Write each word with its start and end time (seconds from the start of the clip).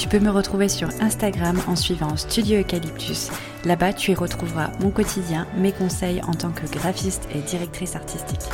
Tu 0.00 0.08
peux 0.08 0.18
me 0.18 0.30
retrouver 0.30 0.70
sur 0.70 0.88
Instagram 1.02 1.60
en 1.68 1.76
suivant 1.76 2.16
Studio 2.16 2.60
Eucalyptus. 2.60 3.28
Là-bas, 3.66 3.92
tu 3.92 4.12
y 4.12 4.14
retrouveras 4.14 4.70
mon 4.80 4.90
quotidien, 4.90 5.46
mes 5.58 5.72
conseils 5.72 6.22
en 6.26 6.32
tant 6.32 6.52
que 6.52 6.64
graphiste 6.66 7.28
et 7.34 7.42
directrice 7.42 7.96
artistique. 7.96 8.48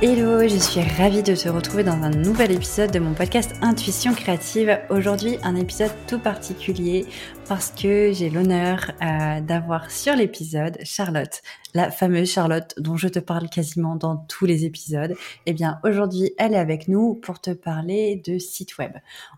Hello, 0.00 0.46
je 0.46 0.56
suis 0.56 0.80
ravie 0.80 1.24
de 1.24 1.34
te 1.34 1.48
retrouver 1.48 1.82
dans 1.82 2.04
un 2.04 2.10
nouvel 2.10 2.52
épisode 2.52 2.92
de 2.92 3.00
mon 3.00 3.14
podcast 3.14 3.56
Intuition 3.62 4.14
créative. 4.14 4.78
Aujourd'hui, 4.90 5.38
un 5.42 5.56
épisode 5.56 5.90
tout 6.06 6.20
particulier 6.20 7.04
parce 7.48 7.72
que 7.72 8.12
j'ai 8.12 8.30
l'honneur 8.30 8.92
euh, 9.02 9.40
d'avoir 9.40 9.90
sur 9.90 10.14
l'épisode 10.14 10.78
Charlotte, 10.84 11.42
la 11.74 11.90
fameuse 11.90 12.30
Charlotte 12.30 12.74
dont 12.78 12.96
je 12.96 13.08
te 13.08 13.18
parle 13.18 13.48
quasiment 13.48 13.96
dans 13.96 14.18
tous 14.28 14.46
les 14.46 14.64
épisodes. 14.64 15.16
Eh 15.46 15.52
bien, 15.52 15.80
aujourd'hui, 15.82 16.32
elle 16.38 16.54
est 16.54 16.58
avec 16.58 16.86
nous 16.86 17.14
pour 17.14 17.40
te 17.40 17.50
parler 17.50 18.22
de 18.24 18.38
site 18.38 18.78
web. 18.78 18.92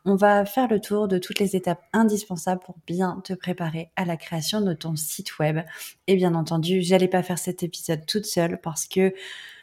On 0.05 0.15
va 0.15 0.45
faire 0.45 0.69
le 0.69 0.79
tour 0.79 1.09
de 1.09 1.17
toutes 1.17 1.39
les 1.39 1.57
étapes 1.57 1.83
indispensables 1.95 2.61
pour 2.61 2.77
bien 2.87 3.23
te 3.25 3.33
préparer 3.33 3.93
à 3.97 4.05
la 4.05 4.19
création 4.19 4.61
de 4.61 4.75
ton 4.75 4.95
site 4.95 5.39
web. 5.39 5.61
Et 6.07 6.17
bien 6.17 6.35
entendu, 6.35 6.83
j'allais 6.83 7.09
pas 7.09 7.23
faire 7.23 7.39
cet 7.39 7.63
épisode 7.63 8.05
toute 8.05 8.27
seule 8.27 8.61
parce 8.61 8.87
que 8.87 9.15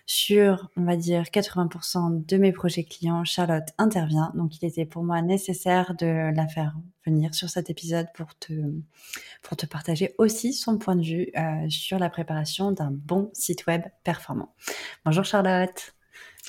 sur, 0.07 0.69
on 0.77 0.83
va 0.83 0.95
dire, 0.95 1.23
80% 1.23 2.25
de 2.25 2.37
mes 2.37 2.53
projets 2.53 2.85
clients, 2.85 3.25
Charlotte 3.25 3.67
intervient. 3.77 4.31
Donc, 4.35 4.57
il 4.61 4.65
était 4.65 4.85
pour 4.85 5.03
moi 5.03 5.21
nécessaire 5.21 5.95
de 5.95 6.33
la 6.33 6.47
faire 6.47 6.75
venir 7.05 7.35
sur 7.35 7.49
cet 7.49 7.69
épisode 7.69 8.07
pour 8.15 8.33
te, 8.39 8.53
pour 9.43 9.57
te 9.57 9.65
partager 9.65 10.15
aussi 10.17 10.53
son 10.53 10.77
point 10.77 10.95
de 10.95 11.03
vue 11.03 11.27
euh, 11.37 11.69
sur 11.69 11.99
la 11.99 12.09
préparation 12.09 12.71
d'un 12.71 12.89
bon 12.89 13.29
site 13.33 13.67
web 13.67 13.81
performant. 14.05 14.55
Bonjour 15.03 15.25
Charlotte. 15.25 15.93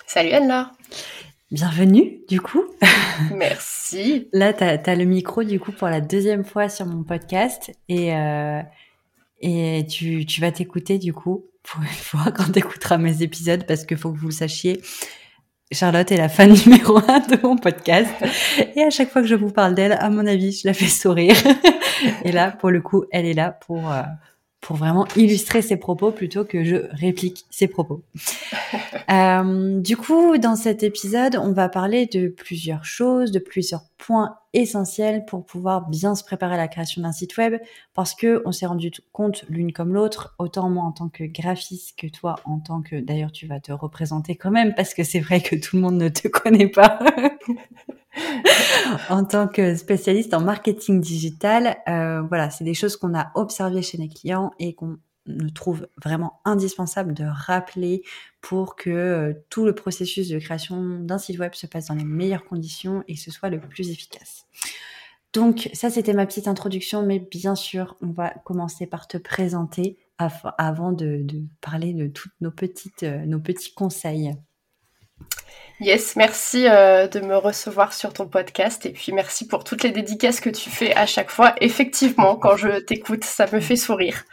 Salut 0.07 0.31
Anne-Laure. 0.31 0.71
Bienvenue, 1.51 2.21
du 2.29 2.41
coup. 2.41 2.63
Merci. 3.35 4.29
Là, 4.33 4.53
tu 4.53 4.63
as, 4.63 4.95
le 4.95 5.05
micro, 5.05 5.43
du 5.43 5.59
coup, 5.59 5.73
pour 5.73 5.89
la 5.89 6.01
deuxième 6.01 6.45
fois 6.45 6.69
sur 6.69 6.87
mon 6.87 7.03
podcast. 7.03 7.73
Et, 7.89 8.15
euh, 8.15 8.63
et 9.41 9.87
tu, 9.89 10.27
tu 10.27 10.41
vas 10.41 10.53
t'écouter, 10.53 10.99
du 10.99 11.13
coup, 11.13 11.47
pour 11.63 11.81
une 11.83 11.89
fois 11.89 12.33
quand 12.37 12.53
tu 12.53 12.59
écouteras 12.59 12.99
mes 12.99 13.23
épisodes 13.23 13.65
parce 13.67 13.85
qu'il 13.85 13.97
faut 13.97 14.13
que 14.13 14.19
vous 14.19 14.29
le 14.29 14.33
sachiez. 14.33 14.81
Charlotte 15.71 16.11
est 16.11 16.17
la 16.17 16.31
fan 16.31 16.53
numéro 16.67 16.97
un 16.97 17.21
de 17.21 17.39
mon 17.43 17.57
podcast. 17.57 18.11
Et 18.75 18.83
à 18.83 18.91
chaque 18.91 19.11
fois 19.11 19.21
que 19.21 19.29
je 19.29 19.35
vous 19.35 19.51
parle 19.51 19.75
d'elle, 19.75 19.93
à 19.93 20.09
mon 20.09 20.27
avis, 20.27 20.53
je 20.53 20.67
la 20.67 20.73
fais 20.73 20.87
sourire. 20.87 21.37
Et 22.25 22.33
là, 22.33 22.51
pour 22.53 22.71
le 22.71 22.81
coup, 22.81 23.05
elle 23.11 23.27
est 23.27 23.35
là 23.35 23.51
pour, 23.51 23.91
euh, 23.91 24.03
pour 24.61 24.77
vraiment 24.77 25.07
illustrer 25.17 25.63
ses 25.63 25.77
propos 25.77 26.11
plutôt 26.11 26.45
que 26.45 26.65
je 26.65 26.77
réplique 26.93 27.47
ses 27.51 27.69
propos. 27.69 28.03
Euh, 29.11 29.81
du 29.81 29.97
coup, 29.97 30.37
dans 30.37 30.55
cet 30.55 30.83
épisode, 30.83 31.37
on 31.37 31.53
va 31.53 31.71
parler 31.71 32.05
de 32.05 32.29
plusieurs 32.29 32.85
choses, 32.85 33.31
de 33.31 33.39
plusieurs 33.39 33.85
points 33.97 34.37
essentiels 34.53 35.25
pour 35.25 35.47
pouvoir 35.47 35.89
bien 35.89 36.15
se 36.15 36.23
préparer 36.23 36.55
à 36.55 36.59
la 36.59 36.69
création 36.69 37.01
d'un 37.01 37.13
site 37.13 37.39
web, 37.39 37.55
parce 37.95 38.15
que 38.15 38.43
on 38.45 38.53
s'est 38.53 38.67
rendu 38.67 38.91
compte 39.13 39.47
l'une 39.49 39.73
comme 39.73 39.95
l'autre, 39.95 40.35
autant 40.39 40.69
moi 40.69 40.85
en 40.85 40.93
tant 40.93 41.09
que 41.09 41.25
graphiste 41.25 41.99
que 41.99 42.07
toi 42.07 42.37
en 42.45 42.59
tant 42.59 42.83
que, 42.83 42.97
d'ailleurs, 42.97 43.33
tu 43.33 43.47
vas 43.47 43.61
te 43.61 43.73
représenter 43.73 44.37
quand 44.37 44.51
même, 44.51 44.75
parce 44.75 44.93
que 44.93 45.05
c'est 45.05 45.21
vrai 45.21 45.41
que 45.41 45.57
tout 45.57 45.77
le 45.77 45.83
monde 45.83 45.97
ne 45.97 46.11
te 46.11 46.29
connaît 46.29 46.69
pas. 46.69 46.99
en 49.11 49.25
tant 49.25 49.49
que 49.49 49.75
spécialiste 49.77 50.35
en 50.35 50.41
marketing 50.41 51.01
digital, 51.01 51.79
euh, 51.89 52.23
voilà, 52.23 52.51
c'est 52.51 52.65
des 52.65 52.75
choses 52.75 52.97
qu'on 52.97 53.15
a 53.15 53.31
observées 53.35 53.83
chez 53.83 53.99
les 53.99 54.09
clients 54.09 54.53
et 54.59 54.75
qu'on 54.75 54.99
trouve 55.55 55.89
vraiment 56.03 56.41
indispensable 56.45 57.13
de 57.13 57.25
rappeler 57.25 58.03
pour 58.41 58.77
que 58.77 58.91
euh, 58.91 59.33
tout 59.51 59.65
le 59.65 59.75
processus 59.75 60.29
de 60.29 60.39
création 60.39 61.01
d'un 61.01 61.19
site 61.19 61.39
web 61.39 61.55
se 61.55 61.67
passe 61.67 61.87
dans 61.87 61.95
les 61.95 62.05
meilleures 62.05 62.45
conditions 62.45 63.05
et 63.09 63.15
que 63.15 63.21
ce 63.21 63.31
soit 63.31 63.51
le 63.51 63.61
plus 63.61 63.91
efficace. 63.91 64.47
Donc 65.35 65.71
ça, 65.75 65.91
c'était 65.91 66.15
ma 66.15 66.27
petite 66.27 66.49
introduction, 66.49 67.05
mais 67.05 67.19
bien 67.19 67.55
sûr, 67.55 67.97
on 68.01 68.11
va 68.11 68.31
commencer 68.45 68.87
par 68.87 69.07
te 69.07 69.19
présenter 69.19 69.99
avant 70.19 70.93
de, 70.93 71.25
parler 71.61 71.93
de 71.93 72.09
tous 72.09 72.31
nos, 72.41 72.51
petites, 72.51 73.05
euh, 73.05 73.25
nos 73.27 73.39
petits 73.39 73.73
conseils. 73.73 74.35
Yes, 75.81 76.17
merci 76.17 76.67
euh, 76.67 77.07
de 77.07 77.21
me 77.21 77.37
recevoir 77.37 77.93
sur 77.93 78.13
ton 78.13 78.27
podcast 78.27 78.85
et 78.85 78.91
puis 78.91 79.13
merci 79.13 79.47
pour 79.47 79.63
toutes 79.63 79.85
les 79.85 79.93
dédicaces 79.93 80.41
que 80.41 80.51
tu 80.51 80.71
fais 80.71 80.93
à 80.97 81.07
chaque 81.07 81.31
fois. 81.31 81.55
Effectivement, 81.61 82.35
quand 82.35 82.57
je 82.57 82.81
t'écoute, 82.81 83.23
ça 83.23 83.47
me 83.53 83.61
fait 83.61 83.77
sourire. 83.77 84.25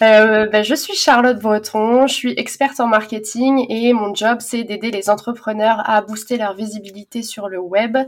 Euh, 0.00 0.46
ben, 0.46 0.62
je 0.62 0.76
suis 0.76 0.94
Charlotte 0.94 1.40
Breton, 1.40 2.06
je 2.06 2.14
suis 2.14 2.34
experte 2.36 2.78
en 2.78 2.86
marketing 2.86 3.66
et 3.68 3.92
mon 3.92 4.14
job 4.14 4.38
c'est 4.40 4.62
d'aider 4.62 4.92
les 4.92 5.10
entrepreneurs 5.10 5.82
à 5.90 6.00
booster 6.02 6.36
leur 6.36 6.54
visibilité 6.54 7.24
sur 7.24 7.48
le 7.48 7.58
web 7.58 7.98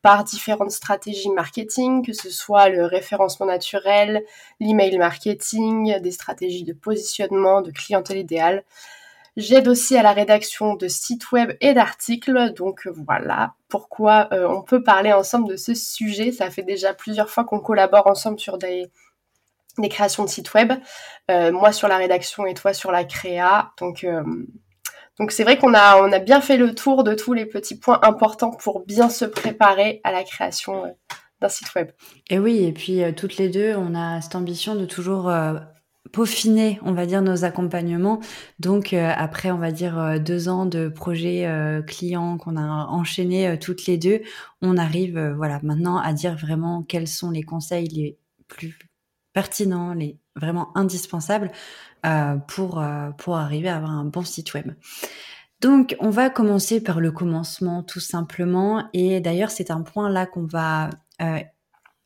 par 0.00 0.24
différentes 0.24 0.70
stratégies 0.70 1.28
marketing, 1.28 2.02
que 2.02 2.14
ce 2.14 2.30
soit 2.30 2.70
le 2.70 2.86
référencement 2.86 3.44
naturel, 3.44 4.24
l'email 4.60 4.96
marketing, 4.96 6.00
des 6.00 6.12
stratégies 6.12 6.64
de 6.64 6.72
positionnement, 6.72 7.60
de 7.60 7.70
clientèle 7.70 8.16
idéale. 8.16 8.64
J'aide 9.36 9.68
aussi 9.68 9.98
à 9.98 10.02
la 10.02 10.12
rédaction 10.12 10.76
de 10.76 10.88
sites 10.88 11.30
web 11.30 11.52
et 11.60 11.74
d'articles. 11.74 12.54
Donc 12.54 12.86
voilà 12.86 13.54
pourquoi 13.68 14.28
euh, 14.32 14.48
on 14.48 14.62
peut 14.62 14.82
parler 14.82 15.12
ensemble 15.12 15.48
de 15.48 15.56
ce 15.56 15.74
sujet. 15.74 16.32
Ça 16.32 16.50
fait 16.50 16.62
déjà 16.62 16.94
plusieurs 16.94 17.28
fois 17.28 17.44
qu'on 17.44 17.60
collabore 17.60 18.06
ensemble 18.06 18.40
sur 18.40 18.56
des, 18.56 18.90
créations 19.90 20.24
de 20.24 20.30
sites 20.30 20.54
web. 20.54 20.72
Euh, 21.30 21.52
moi 21.52 21.72
sur 21.72 21.86
la 21.86 21.98
rédaction 21.98 22.46
et 22.46 22.54
toi 22.54 22.72
sur 22.72 22.90
la 22.90 23.04
créa. 23.04 23.72
Donc 23.78 24.04
euh, 24.04 24.22
donc 25.18 25.32
c'est 25.32 25.44
vrai 25.44 25.58
qu'on 25.58 25.74
a 25.74 26.02
a 26.02 26.18
bien 26.18 26.40
fait 26.40 26.56
le 26.56 26.74
tour 26.74 27.04
de 27.04 27.12
tous 27.12 27.34
les 27.34 27.44
petits 27.44 27.78
points 27.78 28.00
importants 28.02 28.52
pour 28.52 28.86
bien 28.86 29.10
se 29.10 29.26
préparer 29.26 30.00
à 30.02 30.12
la 30.12 30.24
création 30.24 30.96
d'un 31.42 31.48
site 31.50 31.74
web. 31.74 31.90
Et 32.30 32.38
oui, 32.38 32.64
et 32.64 32.72
puis 32.72 33.02
toutes 33.14 33.36
les 33.36 33.50
deux, 33.50 33.74
on 33.76 33.94
a 33.94 34.22
cette 34.22 34.34
ambition 34.34 34.74
de 34.74 34.86
toujours 34.86 35.30
peaufiner, 36.12 36.78
on 36.82 36.92
va 36.92 37.06
dire, 37.06 37.22
nos 37.22 37.44
accompagnements. 37.44 38.20
Donc 38.58 38.92
euh, 38.92 39.12
après, 39.16 39.50
on 39.50 39.58
va 39.58 39.72
dire 39.72 39.98
euh, 39.98 40.18
deux 40.18 40.48
ans 40.48 40.66
de 40.66 40.88
projets 40.88 41.46
euh, 41.46 41.82
clients 41.82 42.38
qu'on 42.38 42.56
a 42.56 42.62
enchaînés 42.62 43.58
toutes 43.58 43.86
les 43.86 43.98
deux, 43.98 44.22
on 44.62 44.76
arrive, 44.76 45.18
voilà, 45.36 45.60
maintenant 45.62 45.98
à 45.98 46.12
dire 46.12 46.36
vraiment 46.36 46.82
quels 46.82 47.08
sont 47.08 47.30
les 47.30 47.42
conseils 47.42 47.88
les 47.88 48.18
plus 48.48 48.78
pertinents, 49.32 49.94
les 49.94 50.18
vraiment 50.34 50.76
indispensables 50.76 51.50
pour 52.46 52.82
pour 53.18 53.36
arriver 53.36 53.68
à 53.68 53.76
avoir 53.76 53.90
un 53.90 54.04
bon 54.04 54.22
site 54.22 54.54
web. 54.54 54.72
Donc, 55.60 55.96
on 56.00 56.10
va 56.10 56.30
commencer 56.30 56.82
par 56.82 57.00
le 57.00 57.10
commencement 57.10 57.82
tout 57.82 58.00
simplement. 58.00 58.88
Et 58.92 59.20
d'ailleurs, 59.20 59.50
c'est 59.50 59.70
un 59.70 59.82
point 59.82 60.10
là 60.10 60.26
qu'on 60.26 60.46
va 60.46 60.90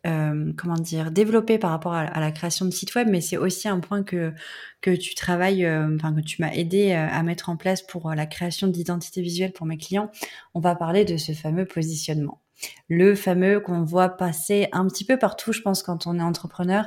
euh, 0.07 0.53
comment 0.57 0.77
dire 0.77 1.11
développé 1.11 1.59
par 1.59 1.71
rapport 1.71 1.93
à, 1.93 2.21
la 2.21 2.33
création 2.33 2.65
de 2.65 2.71
site 2.71 2.95
web, 2.95 3.09
mais 3.11 3.21
c'est 3.21 3.37
aussi 3.37 3.69
un 3.69 3.81
point 3.81 4.03
que 4.03 4.33
que 4.81 4.91
tu 4.91 5.15
travailles, 5.15 5.67
euh, 5.67 5.95
enfin 5.95 6.15
que 6.15 6.21
tu 6.21 6.41
m'as 6.41 6.53
aidé 6.53 6.93
euh, 6.93 7.07
à 7.11 7.23
mettre 7.23 7.51
en 7.51 7.57
place 7.57 7.83
pour 7.83 8.11
la 8.15 8.25
création 8.25 8.67
d'identité 8.67 9.21
visuelle 9.21 9.53
pour 9.53 9.67
mes 9.67 9.77
clients. 9.77 10.11
On 10.55 10.61
va 10.61 10.75
parler 10.75 11.05
de 11.05 11.19
ce 11.19 11.33
fameux 11.33 11.67
positionnement, 11.67 12.41
le 12.89 13.15
fameux 13.15 13.61
qu'on 13.61 13.85
voit 13.85 14.09
passer 14.09 14.69
un 14.73 14.87
petit 14.87 15.05
peu 15.05 15.19
partout, 15.19 15.53
je 15.53 15.61
pense, 15.61 15.83
quand 15.83 16.07
on 16.07 16.19
est 16.19 16.23
entrepreneur. 16.23 16.87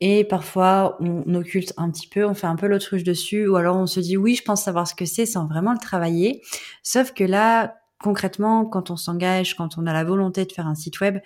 Et 0.00 0.24
parfois, 0.24 0.96
on 0.98 1.32
occulte 1.36 1.72
un 1.76 1.88
petit 1.92 2.08
peu, 2.08 2.26
on 2.26 2.34
fait 2.34 2.48
un 2.48 2.56
peu 2.56 2.66
l'autruche 2.66 3.04
dessus, 3.04 3.46
ou 3.46 3.54
alors 3.54 3.76
on 3.76 3.86
se 3.86 4.00
dit 4.00 4.16
oui, 4.16 4.34
je 4.34 4.42
pense 4.42 4.64
savoir 4.64 4.88
ce 4.88 4.96
que 4.96 5.04
c'est 5.04 5.26
sans 5.26 5.46
vraiment 5.46 5.72
le 5.72 5.78
travailler. 5.78 6.42
Sauf 6.82 7.12
que 7.12 7.22
là, 7.22 7.76
concrètement, 8.00 8.64
quand 8.66 8.90
on 8.90 8.96
s'engage, 8.96 9.54
quand 9.54 9.78
on 9.78 9.86
a 9.86 9.92
la 9.92 10.02
volonté 10.02 10.44
de 10.44 10.50
faire 10.50 10.66
un 10.66 10.74
site 10.74 10.98
web, 11.00 11.18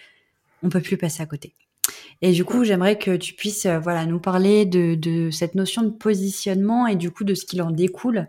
on 0.62 0.68
peut 0.68 0.80
plus 0.80 0.96
passer 0.96 1.22
à 1.22 1.26
côté. 1.26 1.54
Et 2.22 2.32
du 2.32 2.44
coup, 2.44 2.64
j'aimerais 2.64 2.98
que 2.98 3.16
tu 3.16 3.34
puisses 3.34 3.66
euh, 3.66 3.78
voilà 3.78 4.06
nous 4.06 4.20
parler 4.20 4.64
de, 4.64 5.30
cette 5.30 5.54
notion 5.54 5.82
de 5.82 5.90
positionnement 5.90 6.86
et 6.86 6.96
du 6.96 7.10
coup 7.10 7.24
de 7.24 7.34
ce 7.34 7.44
qu'il 7.44 7.62
en 7.62 7.70
découle 7.70 8.26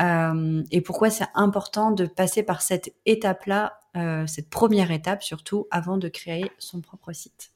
euh, 0.00 0.62
et 0.70 0.80
pourquoi 0.80 1.10
c'est 1.10 1.26
important 1.34 1.90
de 1.90 2.06
passer 2.06 2.42
par 2.42 2.62
cette 2.62 2.94
étape-là, 3.04 3.80
euh, 3.96 4.26
cette 4.26 4.48
première 4.48 4.90
étape 4.92 5.22
surtout, 5.22 5.66
avant 5.70 5.96
de 5.96 6.08
créer 6.08 6.50
son 6.58 6.80
propre 6.80 7.12
site. 7.12 7.50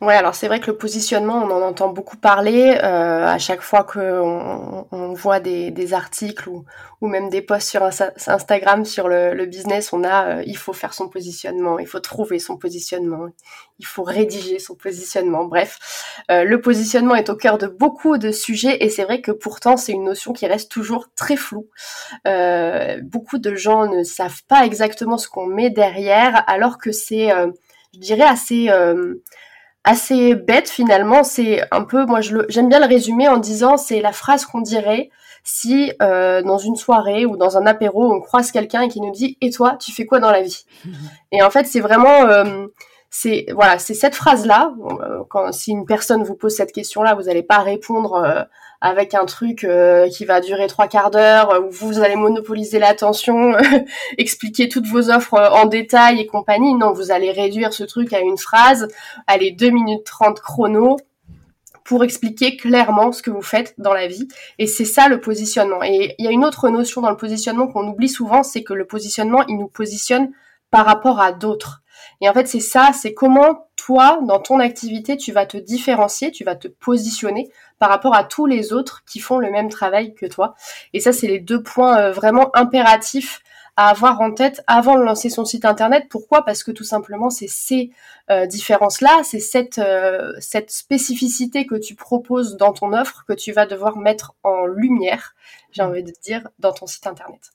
Ouais, 0.00 0.14
alors 0.14 0.36
c'est 0.36 0.46
vrai 0.46 0.60
que 0.60 0.68
le 0.70 0.76
positionnement, 0.76 1.42
on 1.42 1.50
en 1.50 1.60
entend 1.60 1.88
beaucoup 1.88 2.16
parler 2.16 2.78
euh, 2.84 3.26
à 3.26 3.38
chaque 3.38 3.62
fois 3.62 3.82
qu'on 3.82 4.86
on 4.92 5.12
voit 5.12 5.40
des, 5.40 5.72
des 5.72 5.92
articles 5.92 6.48
ou, 6.48 6.64
ou, 7.00 7.08
même 7.08 7.30
des 7.30 7.42
posts 7.42 7.68
sur 7.68 7.82
Instagram 7.82 8.84
sur 8.84 9.08
le, 9.08 9.34
le 9.34 9.46
business. 9.46 9.92
On 9.92 10.04
a, 10.04 10.36
euh, 10.38 10.42
il 10.46 10.56
faut 10.56 10.72
faire 10.72 10.94
son 10.94 11.08
positionnement, 11.08 11.80
il 11.80 11.88
faut 11.88 11.98
trouver 11.98 12.38
son 12.38 12.56
positionnement, 12.56 13.26
il 13.80 13.86
faut 13.86 14.04
rédiger 14.04 14.60
son 14.60 14.76
positionnement. 14.76 15.46
Bref, 15.46 16.20
euh, 16.30 16.44
le 16.44 16.60
positionnement 16.60 17.16
est 17.16 17.28
au 17.28 17.36
cœur 17.36 17.58
de 17.58 17.66
beaucoup 17.66 18.18
de 18.18 18.30
sujets 18.30 18.84
et 18.84 18.90
c'est 18.90 19.04
vrai 19.04 19.20
que 19.20 19.32
pourtant 19.32 19.76
c'est 19.76 19.92
une 19.92 20.04
notion 20.04 20.32
qui 20.32 20.46
reste 20.46 20.70
toujours 20.70 21.08
très 21.16 21.36
floue. 21.36 21.66
Euh, 22.28 23.00
beaucoup 23.02 23.38
de 23.38 23.56
gens 23.56 23.88
ne 23.88 24.04
savent 24.04 24.44
pas 24.44 24.64
exactement 24.64 25.18
ce 25.18 25.28
qu'on 25.28 25.46
met 25.46 25.70
derrière, 25.70 26.44
alors 26.46 26.78
que 26.78 26.92
c'est, 26.92 27.30
je 27.94 27.98
dirais, 27.98 28.22
assez 28.22 28.70
assez 29.88 30.34
bête 30.34 30.68
finalement. 30.68 31.24
C'est 31.24 31.62
un 31.70 31.82
peu, 31.82 32.04
moi 32.04 32.20
j'aime 32.20 32.68
bien 32.68 32.78
le 32.78 32.86
résumer 32.86 33.26
en 33.26 33.38
disant 33.38 33.78
c'est 33.78 34.00
la 34.00 34.12
phrase 34.12 34.44
qu'on 34.44 34.60
dirait 34.60 35.10
si 35.44 35.92
euh, 36.02 36.42
dans 36.42 36.58
une 36.58 36.76
soirée 36.76 37.24
ou 37.24 37.38
dans 37.38 37.56
un 37.56 37.64
apéro 37.66 38.12
on 38.12 38.20
croise 38.20 38.52
quelqu'un 38.52 38.82
et 38.82 38.88
qui 38.88 39.00
nous 39.00 39.12
dit 39.12 39.38
et 39.40 39.50
toi 39.50 39.78
tu 39.80 39.92
fais 39.92 40.04
quoi 40.04 40.20
dans 40.20 40.30
la 40.30 40.42
vie? 40.42 40.66
Et 41.32 41.42
en 41.42 41.48
fait 41.48 41.66
c'est 41.66 41.80
vraiment 41.80 42.26
euh, 42.26 42.66
c'est 43.08 43.46
voilà 43.54 43.78
c'est 43.78 43.94
cette 43.94 44.14
phrase 44.14 44.44
là. 44.44 44.74
Euh, 45.00 45.22
quand 45.30 45.52
si 45.52 45.70
une 45.70 45.86
personne 45.86 46.22
vous 46.22 46.34
pose 46.34 46.54
cette 46.54 46.72
question 46.72 47.02
là, 47.02 47.14
vous 47.14 47.22
n'allez 47.22 47.42
pas 47.42 47.60
répondre 47.60 48.46
avec 48.80 49.14
un 49.14 49.24
truc 49.24 49.64
euh, 49.64 50.08
qui 50.08 50.24
va 50.24 50.40
durer 50.40 50.66
trois 50.68 50.86
quarts 50.86 51.10
d'heure, 51.10 51.62
où 51.64 51.70
vous 51.70 52.00
allez 52.00 52.16
monopoliser 52.16 52.78
l'attention, 52.78 53.56
expliquer 54.18 54.68
toutes 54.68 54.86
vos 54.86 55.10
offres 55.10 55.34
en 55.52 55.66
détail 55.66 56.20
et 56.20 56.26
compagnie. 56.26 56.74
Non, 56.74 56.92
vous 56.92 57.10
allez 57.10 57.32
réduire 57.32 57.72
ce 57.72 57.84
truc 57.84 58.12
à 58.12 58.20
une 58.20 58.38
phrase, 58.38 58.88
allez, 59.26 59.50
2 59.50 59.70
minutes 59.70 60.04
30 60.04 60.40
chrono 60.40 60.96
pour 61.88 62.04
expliquer 62.04 62.58
clairement 62.58 63.12
ce 63.12 63.22
que 63.22 63.30
vous 63.30 63.42
faites 63.42 63.74
dans 63.78 63.94
la 63.94 64.06
vie. 64.06 64.28
Et 64.58 64.66
c'est 64.66 64.84
ça 64.84 65.08
le 65.08 65.20
positionnement. 65.20 65.82
Et 65.82 66.14
il 66.18 66.24
y 66.24 66.28
a 66.28 66.30
une 66.30 66.44
autre 66.44 66.68
notion 66.68 67.00
dans 67.00 67.10
le 67.10 67.16
positionnement 67.16 67.66
qu'on 67.66 67.88
oublie 67.88 68.10
souvent, 68.10 68.42
c'est 68.42 68.62
que 68.62 68.74
le 68.74 68.86
positionnement, 68.86 69.42
il 69.48 69.56
nous 69.56 69.68
positionne 69.68 70.30
par 70.70 70.84
rapport 70.84 71.18
à 71.18 71.32
d'autres. 71.32 71.82
Et 72.20 72.28
en 72.28 72.34
fait, 72.34 72.46
c'est 72.46 72.60
ça, 72.60 72.90
c'est 72.92 73.14
comment 73.14 73.68
toi, 73.76 74.20
dans 74.26 74.38
ton 74.38 74.60
activité, 74.60 75.16
tu 75.16 75.32
vas 75.32 75.46
te 75.46 75.56
différencier, 75.56 76.30
tu 76.30 76.44
vas 76.44 76.56
te 76.56 76.68
positionner 76.68 77.50
par 77.78 77.90
rapport 77.90 78.14
à 78.14 78.24
tous 78.24 78.46
les 78.46 78.72
autres 78.72 79.02
qui 79.06 79.20
font 79.20 79.38
le 79.38 79.50
même 79.50 79.68
travail 79.68 80.14
que 80.14 80.26
toi. 80.26 80.54
Et 80.92 81.00
ça, 81.00 81.12
c'est 81.12 81.28
les 81.28 81.40
deux 81.40 81.62
points 81.62 81.98
euh, 81.98 82.12
vraiment 82.12 82.50
impératifs 82.54 83.42
à 83.76 83.90
avoir 83.90 84.20
en 84.20 84.32
tête 84.32 84.62
avant 84.66 84.96
de 84.98 85.02
lancer 85.02 85.30
son 85.30 85.44
site 85.44 85.64
internet. 85.64 86.06
Pourquoi? 86.10 86.44
Parce 86.44 86.64
que 86.64 86.72
tout 86.72 86.84
simplement, 86.84 87.30
c'est 87.30 87.48
ces 87.48 87.92
euh, 88.28 88.46
différences-là, 88.46 89.20
c'est 89.22 89.38
cette, 89.38 89.78
euh, 89.78 90.32
cette 90.40 90.72
spécificité 90.72 91.64
que 91.64 91.76
tu 91.76 91.94
proposes 91.94 92.56
dans 92.56 92.72
ton 92.72 92.92
offre 92.92 93.24
que 93.28 93.32
tu 93.32 93.52
vas 93.52 93.66
devoir 93.66 93.96
mettre 93.96 94.34
en 94.42 94.66
lumière, 94.66 95.36
j'ai 95.70 95.82
envie 95.82 96.02
de 96.02 96.12
dire, 96.22 96.48
dans 96.58 96.72
ton 96.72 96.86
site 96.86 97.06
internet. 97.06 97.52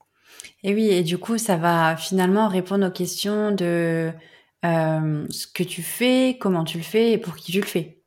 Et 0.64 0.74
oui, 0.74 0.92
et 0.92 1.04
du 1.04 1.18
coup, 1.18 1.38
ça 1.38 1.58
va 1.58 1.98
finalement 1.98 2.48
répondre 2.48 2.88
aux 2.88 2.92
questions 2.92 3.52
de 3.52 4.12
ce 4.64 5.46
que 5.54 5.64
tu 5.64 5.81
fais, 5.81 6.38
comment 6.40 6.64
tu 6.64 6.78
le 6.78 6.86
fais 6.86 7.12
et 7.12 7.18
pour 7.18 7.36
qui 7.36 7.52
tu 7.52 7.60
le 7.60 7.68
fais. 7.68 8.03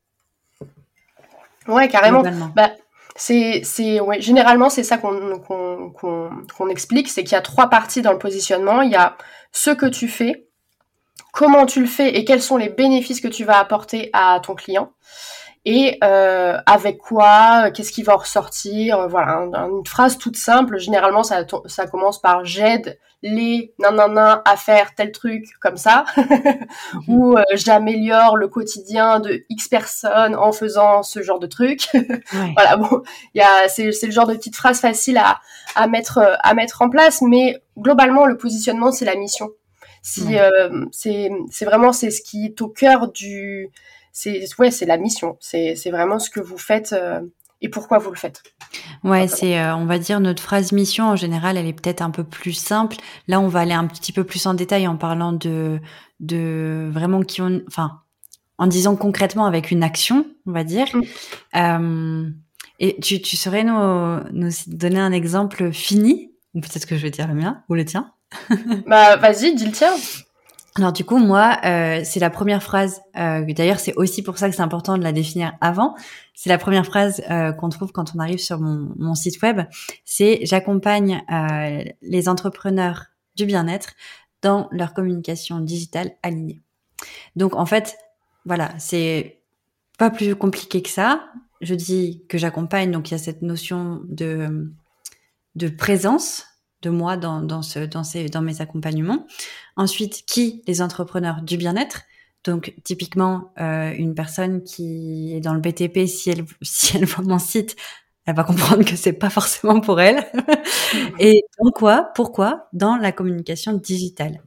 Ouais, 1.69 1.89
carrément. 1.89 2.23
Bah, 2.55 2.71
c'est, 3.17 3.63
c'est, 3.65 4.01
ouais, 4.01 4.21
généralement, 4.21 4.69
c'est 4.69 4.83
ça 4.83 4.99
qu'on, 4.99 5.39
qu'on, 5.39 5.91
qu'on, 5.91 6.69
explique, 6.69 7.09
c'est 7.09 7.25
qu'il 7.25 7.33
y 7.33 7.37
a 7.37 7.43
trois 7.43 7.69
parties 7.69 8.03
dans 8.03 8.13
le 8.13 8.19
positionnement. 8.19 8.83
Il 8.83 8.91
y 8.91 8.97
a 8.97 9.17
ce 9.53 9.71
que 9.71 9.87
tu 9.87 10.09
fais, 10.09 10.47
comment 11.33 11.67
tu 11.67 11.81
le 11.81 11.87
fais 11.87 12.17
et 12.17 12.25
quels 12.25 12.43
sont 12.43 12.57
les 12.57 12.69
bénéfices 12.69 13.21
que 13.21 13.29
tu 13.29 13.45
vas 13.45 13.59
apporter 13.59 14.11
à 14.13 14.41
ton 14.41 14.55
client 14.55 14.93
et 15.69 15.99
euh, 16.05 16.59
avec 16.65 16.99
quoi, 16.99 17.73
qu'est-ce 17.73 17.91
qui 17.91 18.05
va 18.05 18.15
ressortir, 18.15 19.01
euh, 19.01 19.07
voilà, 19.09 19.49
une 19.69 19.85
phrase 19.85 20.17
toute 20.17 20.37
simple. 20.37 20.79
Généralement, 20.79 21.25
ça, 21.25 21.45
ça 21.67 21.89
commence 21.89 22.21
par 22.21 22.45
j'aide 22.45 23.01
les 23.23 23.75
nanana 23.81 24.43
à 24.45 24.57
faire 24.57 24.95
tel 24.95 25.11
truc 25.11 25.45
comme 25.61 25.77
ça, 25.77 26.05
mhm. 26.17 26.69
ou 27.09 27.37
euh, 27.37 27.43
j'améliore 27.55 28.37
le 28.37 28.47
quotidien 28.47 29.19
de 29.19 29.45
X 29.49 29.67
personnes 29.67 30.37
en 30.37 30.53
faisant 30.53 31.03
ce 31.03 31.21
genre 31.21 31.41
de 31.41 31.49
truc. 31.49 31.89
voilà, 32.55 32.77
bon, 32.77 33.03
il 33.35 33.39
y 33.39 33.43
a, 33.43 33.69
c'est, 33.69 33.91
c'est 33.91 34.07
le 34.07 34.12
genre 34.12 34.29
de 34.29 34.35
petite 34.35 34.55
phrase 34.55 34.79
facile 34.79 35.19
à, 35.19 35.41
à 35.75 35.89
mettre 35.89 36.39
à 36.45 36.55
mettre 36.55 36.81
en 36.81 36.91
place, 36.91 37.23
mais 37.23 37.61
globalement, 37.77 38.27
le 38.27 38.37
positionnement, 38.37 38.93
c'est 38.93 39.05
la 39.05 39.17
mission. 39.17 39.51
Si 40.07 40.39
euh, 40.39 40.85
c'est 40.93 41.33
c'est 41.51 41.65
vraiment 41.65 41.93
c'est 41.93 42.12
ce 42.12 42.23
qui 42.23 42.45
est 42.45 42.62
au 42.62 42.69
cœur 42.69 43.11
du 43.11 43.73
c'est 44.17 44.47
ouais, 44.59 44.71
c'est 44.71 44.87
la 44.87 44.97
mission. 44.97 45.37
C'est 45.41 45.91
vraiment 45.91 46.19
ce 46.19 46.31
que 46.31 46.41
vous 46.41 46.57
faites 46.57 46.95
euh, 46.95 47.21
et 47.61 47.69
pourquoi 47.69 47.99
vous 47.99 48.09
le 48.11 48.17
faites. 48.17 48.43
Ouais, 49.05 49.29
c'est 49.29 49.61
euh, 49.61 49.77
on 49.77 49.85
va 49.85 49.99
dire 49.99 50.21
notre 50.21 50.43
phrase 50.43 50.73
mission 50.73 51.05
en 51.05 51.17
général, 51.17 51.59
elle 51.59 51.67
est 51.67 51.75
peut-être 51.75 52.01
un 52.01 52.11
peu 52.11 52.25
plus 52.25 52.55
simple. 52.55 52.97
Là, 53.29 53.41
on 53.41 53.49
va 53.49 53.61
aller 53.61 53.75
un 53.75 53.87
petit 53.87 54.15
peu 54.15 54.25
plus 54.25 54.47
en 54.47 54.55
détail 54.55 54.89
en 54.89 54.97
parlant 54.97 55.33
de 55.35 55.79
de 56.21 56.89
vraiment 56.91 57.21
qui 57.21 57.43
ont 57.43 57.61
enfin 57.69 58.01
en 58.57 58.67
disant 58.67 58.97
concrètement 58.97 59.45
avec 59.45 59.71
une 59.71 59.83
action, 59.83 60.25
on 60.47 60.53
va 60.53 60.65
dire. 60.65 60.87
Mm. 60.95 61.03
Euh, 61.57 62.31
et 62.79 62.99
tu, 63.01 63.21
tu 63.21 63.37
saurais 63.37 63.65
nous, 63.65 64.21
nous 64.33 64.51
donner 64.67 64.99
un 64.99 65.12
exemple 65.12 65.73
fini 65.73 66.33
ou 66.55 66.61
peut-être 66.61 66.87
que 66.87 66.97
je 66.97 67.03
vais 67.03 67.11
dire 67.11 67.29
le 67.29 67.35
mien 67.35 67.62
ou 67.69 67.75
le 67.75 67.85
tien? 67.85 68.12
bah 68.87 69.17
vas-y, 69.17 69.55
dis 69.55 69.67
le 69.67 69.73
tien. 69.73 69.93
Alors 70.76 70.93
du 70.93 71.05
coup, 71.05 71.17
moi, 71.17 71.58
euh, 71.64 72.02
c'est 72.05 72.20
la 72.20 72.28
première 72.28 72.62
phrase. 72.62 73.00
Euh, 73.17 73.44
D'ailleurs, 73.55 73.81
c'est 73.81 73.94
aussi 73.94 74.23
pour 74.23 74.37
ça 74.37 74.50
que 74.50 74.55
c'est 74.55 74.62
important 74.62 74.99
de 74.99 75.02
la 75.02 75.12
définir 75.12 75.55
avant. 75.62 75.94
C'est 76.34 76.50
la 76.50 76.58
première 76.58 76.84
phrase 76.84 77.23
euh, 77.31 77.52
qu'on 77.52 77.70
trouve 77.70 77.93
quand 77.93 78.12
on 78.14 78.19
arrive 78.19 78.38
sur 78.38 78.61
mon, 78.61 78.93
mon 78.99 79.14
site 79.14 79.40
web. 79.40 79.62
C'est 80.05 80.40
j'accompagne 80.43 81.25
euh, 81.32 81.82
les 82.02 82.28
entrepreneurs 82.28 83.06
du 83.37 83.46
bien-être 83.46 83.94
dans 84.43 84.69
leur 84.70 84.93
communication 84.93 85.61
digitale 85.61 86.12
alignée. 86.23 86.61
Donc 87.37 87.55
en 87.55 87.64
fait, 87.64 87.96
voilà, 88.44 88.73
c'est 88.78 89.40
pas 89.99 90.11
plus 90.11 90.37
compliqué 90.37 90.82
que 90.82 90.90
ça. 90.90 91.25
Je 91.62 91.75
dis 91.75 92.23
que 92.28 92.37
j'accompagne, 92.37 92.90
donc 92.90 93.11
il 93.11 93.12
y 93.12 93.14
a 93.14 93.19
cette 93.19 93.40
notion 93.40 94.02
de 94.08 94.70
de 95.55 95.69
présence 95.69 96.44
de 96.82 96.90
moi 96.90 97.17
dans, 97.17 97.40
dans, 97.40 97.62
ce, 97.62 97.81
dans, 97.81 98.05
ces, 98.05 98.28
dans 98.28 98.43
mes 98.43 98.61
accompagnements. 98.61 99.26
Ensuite, 99.76 100.25
qui 100.26 100.62
Les 100.67 100.82
entrepreneurs 100.82 101.43
du 101.43 101.56
bien-être. 101.56 102.02
Donc, 102.44 102.75
typiquement, 102.84 103.52
euh, 103.61 103.93
une 103.96 104.14
personne 104.14 104.62
qui 104.62 105.34
est 105.34 105.40
dans 105.40 105.55
le 105.55 105.61
BTP, 105.61 106.06
si 106.06 106.31
elle, 106.31 106.44
si 106.62 106.96
elle 106.96 107.05
voit 107.05 107.25
mon 107.25 107.38
site, 107.38 107.76
elle 108.26 108.34
va 108.34 108.44
comprendre 108.44 108.84
que 108.84 108.96
c'est 108.96 109.12
pas 109.12 109.31
forcément 109.31 109.81
pour 109.81 110.00
elle. 110.00 110.25
Et 111.19 111.43
donc 111.61 111.75
quoi? 111.75 112.11
Pourquoi? 112.14 112.69
Dans 112.73 112.96
la 112.96 113.12
communication 113.12 113.73
digitale. 113.73 114.40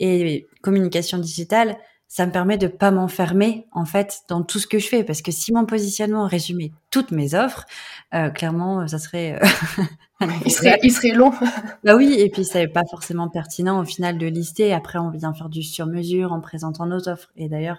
Et 0.00 0.46
communication 0.62 1.18
digitale, 1.18 1.76
ça 2.08 2.26
me 2.26 2.32
permet 2.32 2.58
de 2.58 2.66
pas 2.66 2.90
m'enfermer 2.90 3.68
en 3.70 3.84
fait 3.84 4.22
dans 4.28 4.42
tout 4.42 4.58
ce 4.58 4.66
que 4.66 4.80
je 4.80 4.88
fais 4.88 5.04
parce 5.04 5.22
que 5.22 5.30
si 5.30 5.52
mon 5.52 5.64
positionnement 5.64 6.26
résumait 6.26 6.72
toutes 6.90 7.12
mes 7.12 7.34
offres, 7.34 7.66
euh, 8.14 8.30
clairement 8.30 8.88
ça 8.88 8.98
serait, 8.98 9.38
euh, 9.40 9.46
il 10.44 10.52
serait 10.52 10.78
il 10.82 10.92
serait 10.92 11.12
long. 11.12 11.32
bah 11.84 11.96
oui 11.96 12.14
et 12.18 12.30
puis 12.30 12.44
c'est 12.44 12.68
pas 12.68 12.84
forcément 12.90 13.28
pertinent 13.28 13.80
au 13.80 13.84
final 13.84 14.18
de 14.18 14.26
lister. 14.26 14.72
Après 14.72 14.98
on 14.98 15.10
vient 15.10 15.32
faire 15.32 15.48
du 15.48 15.62
sur 15.62 15.86
mesure 15.86 16.32
en 16.32 16.40
présentant 16.40 16.86
nos 16.86 17.08
offres 17.08 17.30
et 17.36 17.48
d'ailleurs 17.48 17.78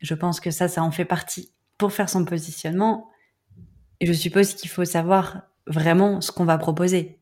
je 0.00 0.14
pense 0.14 0.40
que 0.40 0.50
ça 0.50 0.68
ça 0.68 0.82
en 0.82 0.90
fait 0.90 1.04
partie 1.04 1.52
pour 1.78 1.92
faire 1.92 2.08
son 2.08 2.24
positionnement. 2.24 3.08
Et 4.00 4.06
je 4.06 4.12
suppose 4.12 4.54
qu'il 4.54 4.70
faut 4.70 4.84
savoir 4.84 5.42
vraiment 5.66 6.20
ce 6.20 6.32
qu'on 6.32 6.44
va 6.44 6.58
proposer. 6.58 7.19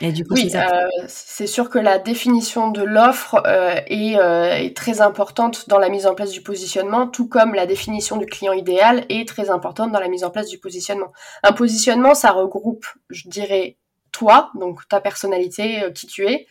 Et 0.00 0.12
du 0.12 0.24
coup, 0.24 0.34
oui, 0.34 0.50
euh, 0.54 0.88
c'est 1.08 1.46
sûr 1.46 1.70
que 1.70 1.78
la 1.78 1.98
définition 1.98 2.70
de 2.70 2.82
l'offre 2.82 3.42
euh, 3.46 3.80
est, 3.86 4.18
euh, 4.18 4.54
est, 4.54 4.76
très 4.76 5.00
importante 5.00 5.68
dans 5.68 5.78
la 5.78 5.88
mise 5.88 6.06
en 6.06 6.14
place 6.14 6.30
du 6.30 6.42
positionnement, 6.42 7.06
tout 7.06 7.28
comme 7.28 7.54
la 7.54 7.66
définition 7.66 8.18
du 8.18 8.26
client 8.26 8.52
idéal 8.52 9.06
est 9.08 9.26
très 9.26 9.48
importante 9.48 9.92
dans 9.92 10.00
la 10.00 10.08
mise 10.08 10.24
en 10.24 10.30
place 10.30 10.48
du 10.48 10.58
positionnement. 10.58 11.12
Un 11.42 11.52
positionnement, 11.52 12.14
ça 12.14 12.32
regroupe, 12.32 12.86
je 13.08 13.28
dirais, 13.28 13.78
toi, 14.12 14.50
donc 14.54 14.86
ta 14.88 15.00
personnalité, 15.00 15.90
qui 15.94 16.06
tu 16.06 16.26
es, 16.26 16.46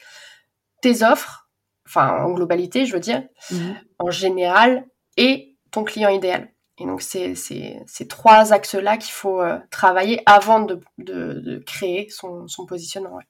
tes 0.82 1.04
offres, 1.04 1.48
enfin 1.88 2.24
en 2.24 2.32
globalité, 2.32 2.86
je 2.88 2.94
veux 2.94 3.00
dire, 3.00 3.24
mhm. 3.52 3.76
en 4.00 4.10
général, 4.10 4.86
et 5.18 5.56
ton 5.70 5.84
client 5.84 6.10
idéal. 6.10 6.52
Et 6.80 6.86
donc, 6.86 7.02
c'est 7.02 7.36
ces 7.36 8.08
trois 8.10 8.54
axes-là 8.54 8.98
qu'il 8.98 9.14
faut 9.14 9.42
travailler 9.72 10.22
avant 10.26 10.60
de, 10.60 10.82
de, 10.98 11.40
de 11.40 11.58
créer 11.60 12.10
son, 12.10 12.48
son 12.48 12.66
positionnement. 12.66 13.16
Ouais. 13.16 13.24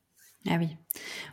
Ah 0.48 0.58
oui. 0.60 0.78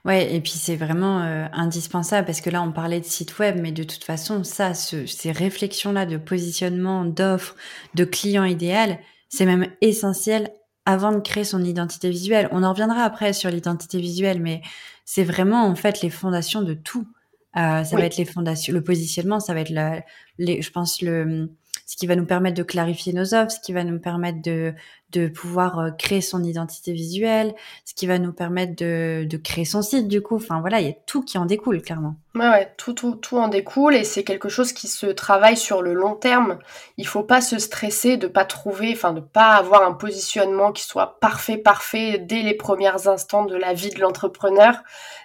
Ouais, 0.04 0.34
et 0.34 0.40
puis 0.40 0.52
c'est 0.52 0.76
vraiment 0.76 1.22
euh, 1.22 1.46
indispensable 1.52 2.26
parce 2.26 2.40
que 2.40 2.50
là, 2.50 2.62
on 2.62 2.72
parlait 2.72 3.00
de 3.00 3.04
site 3.04 3.38
web, 3.38 3.58
mais 3.60 3.72
de 3.72 3.84
toute 3.84 4.04
façon, 4.04 4.42
ça, 4.42 4.74
ces 4.74 5.32
réflexions-là 5.32 6.06
de 6.06 6.16
positionnement, 6.16 7.04
d'offres, 7.04 7.54
de 7.94 8.04
client 8.04 8.44
idéal, 8.44 8.98
c'est 9.28 9.46
même 9.46 9.68
essentiel 9.80 10.50
avant 10.86 11.12
de 11.12 11.20
créer 11.20 11.44
son 11.44 11.62
identité 11.62 12.10
visuelle. 12.10 12.48
On 12.52 12.64
en 12.64 12.72
reviendra 12.72 13.04
après 13.04 13.32
sur 13.32 13.50
l'identité 13.50 14.00
visuelle, 14.00 14.40
mais 14.40 14.62
c'est 15.04 15.24
vraiment 15.24 15.64
en 15.66 15.76
fait 15.76 16.00
les 16.00 16.10
fondations 16.10 16.62
de 16.62 16.74
tout. 16.74 17.06
ça 17.54 17.84
va 17.92 18.04
être 18.04 18.16
les 18.16 18.24
fondations, 18.24 18.72
le 18.72 18.82
positionnement, 18.82 19.40
ça 19.40 19.54
va 19.54 19.60
être 19.60 20.02
les, 20.38 20.62
je 20.62 20.70
pense 20.70 21.02
le 21.02 21.50
ce 21.92 21.96
qui 21.96 22.06
va 22.06 22.16
nous 22.16 22.24
permettre 22.24 22.56
de 22.56 22.62
clarifier 22.62 23.12
nos 23.12 23.34
offres, 23.34 23.50
ce 23.50 23.60
qui 23.60 23.74
va 23.74 23.84
nous 23.84 23.98
permettre 23.98 24.40
de, 24.40 24.72
de 25.12 25.28
pouvoir 25.28 25.78
euh, 25.78 25.90
créer 25.90 26.20
son 26.20 26.42
identité 26.42 26.92
visuelle, 26.92 27.54
ce 27.84 27.94
qui 27.94 28.06
va 28.06 28.18
nous 28.18 28.32
permettre 28.32 28.74
de, 28.76 29.36
créer 29.42 29.64
son 29.64 29.82
site 29.82 30.08
du 30.08 30.22
coup. 30.22 30.36
Enfin 30.36 30.60
voilà, 30.60 30.80
il 30.80 30.86
y 30.86 30.90
a 30.90 30.94
tout 31.06 31.22
qui 31.22 31.38
en 31.38 31.46
découle 31.46 31.82
clairement. 31.82 32.16
Ouais, 32.34 32.48
ouais, 32.48 32.72
tout, 32.78 32.94
tout, 32.94 33.16
tout 33.16 33.36
en 33.36 33.48
découle 33.48 33.94
et 33.94 34.04
c'est 34.04 34.24
quelque 34.24 34.48
chose 34.48 34.72
qui 34.72 34.88
se 34.88 35.06
travaille 35.06 35.56
sur 35.56 35.82
le 35.82 35.92
long 35.92 36.14
terme. 36.14 36.58
Il 36.96 37.06
faut 37.06 37.22
pas 37.22 37.42
se 37.42 37.58
stresser 37.58 38.16
de 38.16 38.26
pas 38.26 38.46
trouver, 38.46 38.92
enfin 38.94 39.12
de 39.12 39.20
pas 39.20 39.52
avoir 39.52 39.82
un 39.82 39.92
positionnement 39.92 40.72
qui 40.72 40.82
soit 40.82 41.20
parfait, 41.20 41.58
parfait 41.58 42.18
dès 42.18 42.40
les 42.40 42.54
premiers 42.54 43.06
instants 43.06 43.44
de 43.44 43.56
la 43.56 43.74
vie 43.74 43.90
de 43.90 44.00
l'entrepreneur. 44.00 44.76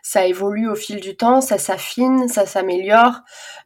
Ça 0.03 0.25
évolue 0.25 0.67
au 0.67 0.75
fil 0.75 0.99
du 0.99 1.15
temps, 1.15 1.39
ça 1.39 1.57
s'affine, 1.57 2.27
ça 2.27 2.45
s'améliore. 2.45 3.21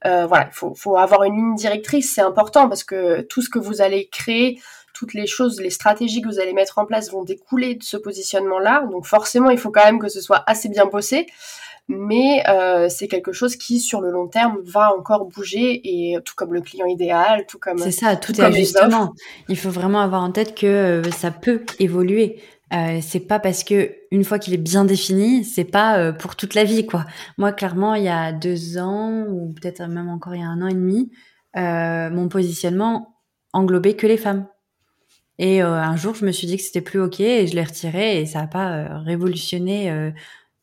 Euh, 0.06 0.28
voilà, 0.28 0.50
il 0.52 0.76
faut 0.76 0.98
avoir 0.98 1.24
une 1.24 1.36
ligne 1.36 1.56
directrice, 1.56 2.14
c'est 2.14 2.22
important 2.22 2.70
parce 2.70 2.84
que 2.84 3.22
tout 3.22 3.42
ce 3.42 3.50
que 3.50 3.60
vous 3.60 3.82
allez 3.82 4.08
créer, 4.10 4.60
toutes 5.02 5.16
les 5.16 5.26
choses, 5.26 5.60
les 5.60 5.72
stratégies 5.72 6.22
que 6.22 6.28
vous 6.28 6.40
allez 6.40 6.54
mettre 6.54 6.78
en 6.78 6.86
place 6.86 7.12
vont 7.12 7.24
découler 7.24 7.74
de 7.74 7.82
ce 7.82 7.98
positionnement-là. 7.98 8.86
Donc 8.92 9.08
forcément, 9.08 9.50
il 9.50 9.58
faut 9.58 9.72
quand 9.72 9.84
même 9.84 9.98
que 9.98 10.10
ce 10.10 10.22
soit 10.22 10.44
assez 10.46 10.70
bien 10.70 10.86
bossé 10.86 11.26
mais 11.88 12.44
euh, 12.48 12.88
c'est 12.90 13.08
quelque 13.08 13.34
chose 13.34 13.56
qui 13.56 13.80
sur 13.80 14.00
le 14.00 14.12
long 14.12 14.28
terme 14.28 14.60
va 14.64 14.94
encore 14.96 15.26
bouger 15.26 15.82
et 15.84 16.18
tout 16.24 16.36
comme 16.38 16.54
le 16.54 16.62
client 16.62 16.86
idéal, 16.86 17.46
tout 17.48 17.58
comme 17.58 17.80
c'est 17.80 17.92
ça, 17.92 18.16
tout, 18.16 18.40
est 18.40 18.52
justement. 18.54 19.14
Il 19.50 19.58
faut 19.58 19.72
vraiment 19.72 20.00
avoir 20.00 20.22
en 20.22 20.32
tête 20.32 20.56
que 20.56 20.68
euh, 20.68 21.12
ça 21.12 21.32
peut 21.32 21.64
évoluer. 21.80 22.40
Euh, 22.72 23.00
c'est 23.02 23.28
pas 23.28 23.40
parce 23.40 23.66
que 23.66 23.96
une 24.12 24.24
fois 24.24 24.40
qu'il 24.40 24.54
est 24.54 24.58
bien 24.58 24.86
défini, 24.86 25.44
c'est 25.44 25.66
pas 25.66 25.98
euh, 25.98 26.14
pour 26.14 26.38
toute 26.38 26.54
la 26.54 26.64
vie 26.64 26.86
quoi. 26.86 27.06
Moi 27.38 27.52
clairement, 27.52 27.96
il 27.96 28.04
y 28.04 28.10
a 28.10 28.32
deux 28.32 28.78
ans 28.78 29.26
ou 29.28 29.52
peut-être 29.54 29.82
même 29.88 30.08
encore 30.08 30.36
il 30.36 30.42
y 30.42 30.44
a 30.44 30.48
un 30.48 30.62
an 30.62 30.68
et 30.68 30.76
demi, 30.76 31.12
mon 31.56 32.30
positionnement 32.30 33.18
englobait 33.52 33.96
que 33.96 34.08
les 34.08 34.18
femmes. 34.18 34.48
Et 35.44 35.62
un 35.62 35.96
jour, 35.96 36.14
je 36.14 36.24
me 36.24 36.32
suis 36.32 36.46
dit 36.46 36.56
que 36.56 36.62
c'était 36.62 36.82
plus 36.82 37.02
ok 37.02 37.20
et 37.20 37.48
je 37.48 37.56
l'ai 37.56 37.64
retiré 37.64 38.22
et 38.22 38.28
ça 38.28 38.42
a 38.42 38.48
pas 38.48 39.00
révolutionné 39.00 40.14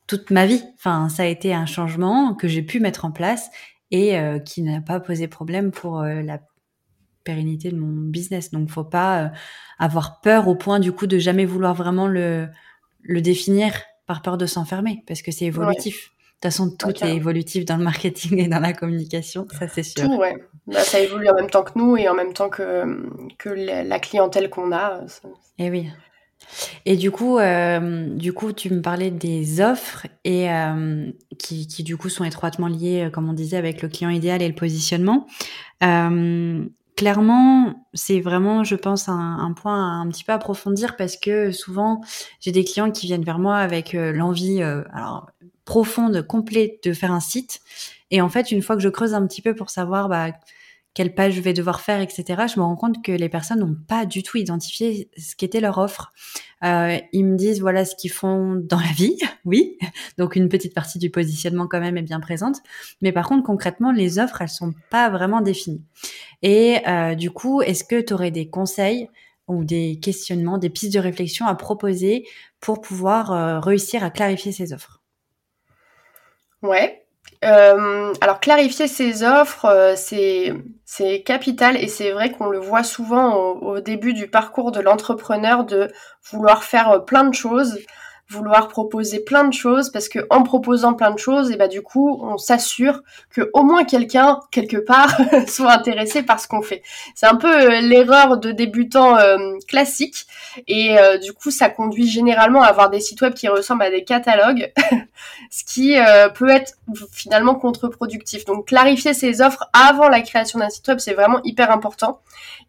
toute 0.08 0.30
ma 0.30 0.46
vie. 0.46 0.64
Enfin, 0.76 1.08
ça 1.08 1.22
a 1.22 1.26
été 1.26 1.54
un 1.54 1.66
changement 1.66 2.34
que 2.34 2.48
j'ai 2.48 2.62
pu 2.62 2.80
mettre 2.80 3.04
en 3.04 3.12
place 3.12 3.50
et 3.90 4.18
euh, 4.18 4.38
qui 4.40 4.62
n'a 4.62 4.80
pas 4.80 4.98
posé 4.98 5.28
problème 5.28 5.70
pour 5.70 6.00
euh, 6.00 6.22
la 6.22 6.40
pérennité 7.24 7.70
de 7.70 7.76
mon 7.76 8.08
business. 8.08 8.50
Donc, 8.50 8.70
faut 8.70 8.84
pas 8.84 9.24
euh, 9.24 9.28
avoir 9.78 10.20
peur 10.20 10.48
au 10.48 10.56
point 10.56 10.80
du 10.80 10.92
coup 10.92 11.06
de 11.06 11.18
jamais 11.18 11.44
vouloir 11.44 11.74
vraiment 11.74 12.08
le 12.08 12.48
le 13.02 13.20
définir 13.22 13.72
par 14.06 14.22
peur 14.22 14.36
de 14.36 14.46
s'enfermer 14.46 15.04
parce 15.06 15.22
que 15.22 15.30
c'est 15.30 15.46
évolutif. 15.46 16.10
Toute 16.40 16.52
façon, 16.52 16.70
tout 16.70 17.04
est 17.04 17.16
évolutif 17.16 17.64
dans 17.64 17.76
le 17.76 17.84
marketing 17.84 18.38
et 18.38 18.48
dans 18.48 18.60
la 18.60 18.72
communication, 18.72 19.46
ça 19.58 19.66
c'est 19.68 19.82
sûr. 19.82 20.04
Tout, 20.04 20.16
ouais. 20.16 20.36
Bah, 20.66 20.80
ça 20.80 21.00
évolue 21.00 21.28
en 21.28 21.34
même 21.34 21.50
temps 21.50 21.62
que 21.62 21.78
nous 21.78 21.96
et 21.96 22.08
en 22.08 22.14
même 22.14 22.32
temps 22.32 22.48
que, 22.48 22.84
que 23.38 23.48
la 23.48 23.98
clientèle 23.98 24.50
qu'on 24.50 24.70
a. 24.72 25.00
Et 25.58 25.66
eh 25.66 25.70
oui. 25.70 25.88
Et 26.86 26.96
du 26.96 27.10
coup, 27.10 27.38
euh, 27.38 28.06
du 28.14 28.32
coup, 28.32 28.52
tu 28.52 28.72
me 28.72 28.80
parlais 28.80 29.10
des 29.10 29.60
offres 29.60 30.06
et 30.24 30.50
euh, 30.50 31.10
qui, 31.38 31.66
qui, 31.66 31.82
du 31.82 31.96
coup 31.96 32.08
sont 32.08 32.24
étroitement 32.24 32.68
liées, 32.68 33.06
euh, 33.06 33.10
comme 33.10 33.28
on 33.28 33.32
disait, 33.32 33.56
avec 33.56 33.82
le 33.82 33.88
client 33.88 34.10
idéal 34.10 34.42
et 34.42 34.48
le 34.48 34.54
positionnement. 34.54 35.26
Euh, 35.82 36.64
clairement, 36.96 37.86
c'est 37.92 38.20
vraiment, 38.20 38.64
je 38.64 38.76
pense, 38.76 39.08
un, 39.08 39.38
un, 39.38 39.52
point 39.52 40.00
un 40.00 40.08
petit 40.08 40.24
peu 40.24 40.32
approfondir 40.32 40.96
parce 40.96 41.16
que 41.16 41.50
souvent, 41.50 42.00
j'ai 42.40 42.52
des 42.52 42.64
clients 42.64 42.90
qui 42.90 43.06
viennent 43.06 43.24
vers 43.24 43.38
moi 43.38 43.56
avec 43.56 43.92
l'envie, 43.92 44.62
alors 44.62 45.28
profonde, 45.68 46.26
complète, 46.26 46.82
de 46.84 46.94
faire 46.94 47.12
un 47.12 47.20
site. 47.20 47.60
Et 48.10 48.22
en 48.22 48.30
fait, 48.30 48.50
une 48.52 48.62
fois 48.62 48.74
que 48.74 48.80
je 48.80 48.88
creuse 48.88 49.12
un 49.12 49.26
petit 49.26 49.42
peu 49.42 49.54
pour 49.54 49.68
savoir, 49.68 50.08
bah 50.08 50.32
quelle 50.94 51.14
page 51.14 51.34
je 51.34 51.42
vais 51.42 51.52
devoir 51.52 51.82
faire, 51.82 52.00
etc., 52.00 52.24
je 52.52 52.58
me 52.58 52.64
rends 52.64 52.74
compte 52.74 53.04
que 53.04 53.12
les 53.12 53.28
personnes 53.28 53.60
n'ont 53.60 53.76
pas 53.86 54.06
du 54.06 54.22
tout 54.22 54.38
identifié 54.38 55.10
ce 55.18 55.36
qu'était 55.36 55.60
leur 55.60 55.76
offre. 55.76 56.14
Euh, 56.64 56.96
ils 57.12 57.26
me 57.26 57.36
disent 57.36 57.60
voilà 57.60 57.84
ce 57.84 57.94
qu'ils 57.94 58.10
font 58.10 58.54
dans 58.54 58.80
la 58.80 58.92
vie, 58.96 59.18
oui, 59.44 59.76
donc 60.16 60.36
une 60.36 60.48
petite 60.48 60.74
partie 60.74 60.98
du 60.98 61.10
positionnement 61.10 61.68
quand 61.68 61.80
même 61.80 61.98
est 61.98 62.02
bien 62.02 62.18
présente, 62.18 62.56
mais 63.02 63.12
par 63.12 63.28
contre 63.28 63.44
concrètement 63.44 63.92
les 63.92 64.18
offres 64.18 64.40
elles 64.40 64.48
sont 64.48 64.72
pas 64.90 65.10
vraiment 65.10 65.42
définies. 65.42 65.84
Et 66.40 66.78
euh, 66.88 67.14
du 67.14 67.30
coup, 67.30 67.60
est-ce 67.60 67.84
que 67.84 68.00
tu 68.00 68.14
aurais 68.14 68.30
des 68.30 68.48
conseils 68.48 69.10
ou 69.48 69.64
des 69.64 70.00
questionnements, 70.00 70.56
des 70.56 70.70
pistes 70.70 70.94
de 70.94 70.98
réflexion 70.98 71.46
à 71.46 71.54
proposer 71.54 72.26
pour 72.58 72.80
pouvoir 72.80 73.32
euh, 73.32 73.60
réussir 73.60 74.02
à 74.02 74.08
clarifier 74.08 74.50
ces 74.50 74.72
offres? 74.72 74.97
Ouais, 76.62 77.06
euh, 77.44 78.12
alors 78.20 78.40
clarifier 78.40 78.88
ses 78.88 79.22
offres, 79.22 79.66
euh, 79.66 79.94
c'est 79.96 81.22
capital 81.22 81.76
et 81.76 81.86
c'est 81.86 82.10
vrai 82.10 82.32
qu'on 82.32 82.48
le 82.48 82.58
voit 82.58 82.82
souvent 82.82 83.36
au, 83.36 83.76
au, 83.76 83.80
début 83.80 84.12
du 84.12 84.28
parcours 84.28 84.72
de 84.72 84.80
l'entrepreneur 84.80 85.64
de 85.64 85.88
vouloir 86.30 86.64
faire 86.64 86.90
euh, 86.90 86.98
plein 86.98 87.24
de 87.24 87.34
choses 87.34 87.78
vouloir 88.30 88.68
proposer 88.68 89.20
plein 89.20 89.44
de 89.44 89.54
choses 89.54 89.90
parce 89.90 90.08
que 90.08 90.18
en 90.28 90.42
proposant 90.42 90.92
plein 90.92 91.12
de 91.12 91.18
choses 91.18 91.50
et 91.50 91.56
bah 91.56 91.66
du 91.66 91.80
coup 91.80 92.20
on 92.22 92.36
s'assure 92.36 93.02
que 93.30 93.50
au 93.54 93.62
moins 93.62 93.84
quelqu'un 93.84 94.40
quelque 94.50 94.76
part 94.76 95.16
soit 95.48 95.72
intéressé 95.72 96.22
par 96.22 96.38
ce 96.38 96.46
qu'on 96.46 96.60
fait. 96.60 96.82
C'est 97.14 97.26
un 97.26 97.36
peu 97.36 97.48
euh, 97.48 97.80
l'erreur 97.80 98.36
de 98.36 98.52
débutant 98.52 99.16
euh, 99.16 99.38
classique 99.66 100.26
et 100.66 100.98
euh, 100.98 101.16
du 101.16 101.32
coup 101.32 101.50
ça 101.50 101.70
conduit 101.70 102.06
généralement 102.06 102.62
à 102.62 102.66
avoir 102.66 102.90
des 102.90 103.00
sites 103.00 103.22
web 103.22 103.32
qui 103.32 103.48
ressemblent 103.48 103.82
à 103.82 103.90
des 103.90 104.04
catalogues 104.04 104.72
ce 105.50 105.64
qui 105.64 105.96
peut 106.34 106.50
être 106.50 106.74
finalement 107.10 107.54
contre-productif. 107.54 108.44
Donc 108.44 108.68
clarifier 108.68 109.14
ses 109.14 109.40
offres 109.40 109.70
avant 109.72 110.08
la 110.08 110.20
création 110.20 110.58
d'un 110.58 110.68
site 110.68 110.86
web 110.88 110.98
c'est 110.98 111.14
vraiment 111.14 111.40
hyper 111.44 111.70
important 111.70 112.20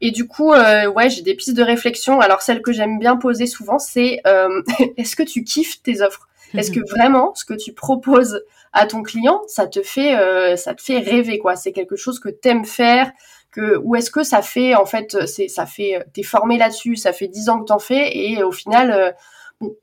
et 0.01 0.11
du 0.11 0.27
coup 0.27 0.51
ouais 0.51 1.09
j'ai 1.09 1.21
des 1.21 1.35
pistes 1.35 1.55
de 1.55 1.63
réflexion. 1.63 2.19
Alors 2.21 2.41
celle 2.41 2.61
que 2.61 2.71
j'aime 2.71 2.99
bien 2.99 3.17
poser 3.17 3.47
souvent 3.47 3.79
c'est 3.79 4.21
est-ce 4.97 5.15
que 5.15 5.23
tu 5.23 5.43
kiffes 5.43 5.81
tes 5.83 6.01
offres? 6.01 6.29
Est-ce 6.57 6.71
que 6.71 6.79
vraiment 6.89 7.33
ce 7.35 7.45
que 7.45 7.53
tu 7.53 7.73
proposes 7.73 8.43
à 8.73 8.85
ton 8.85 9.03
client, 9.03 9.41
ça 9.47 9.67
te 9.67 9.81
fait, 9.81 10.17
euh, 10.17 10.55
ça 10.55 10.73
te 10.73 10.81
fait 10.81 10.99
rêver 10.99 11.39
quoi? 11.39 11.55
C'est 11.55 11.71
quelque 11.71 11.95
chose 11.95 12.19
que 12.19 12.29
t'aimes 12.29 12.65
faire 12.65 13.11
que, 13.51 13.77
ou 13.77 13.95
est-ce 13.95 14.11
que 14.11 14.23
ça 14.23 14.41
fait 14.41 14.75
en 14.75 14.85
fait, 14.85 15.25
c'est, 15.25 15.47
ça 15.47 15.65
fait, 15.65 16.05
t'es 16.13 16.23
formé 16.23 16.57
là-dessus, 16.57 16.95
ça 16.95 17.13
fait 17.13 17.27
dix 17.27 17.49
ans 17.49 17.59
que 17.59 17.65
t'en 17.65 17.79
fais 17.79 18.15
et 18.15 18.43
au 18.43 18.51
final, 18.51 18.91
euh, 18.91 19.11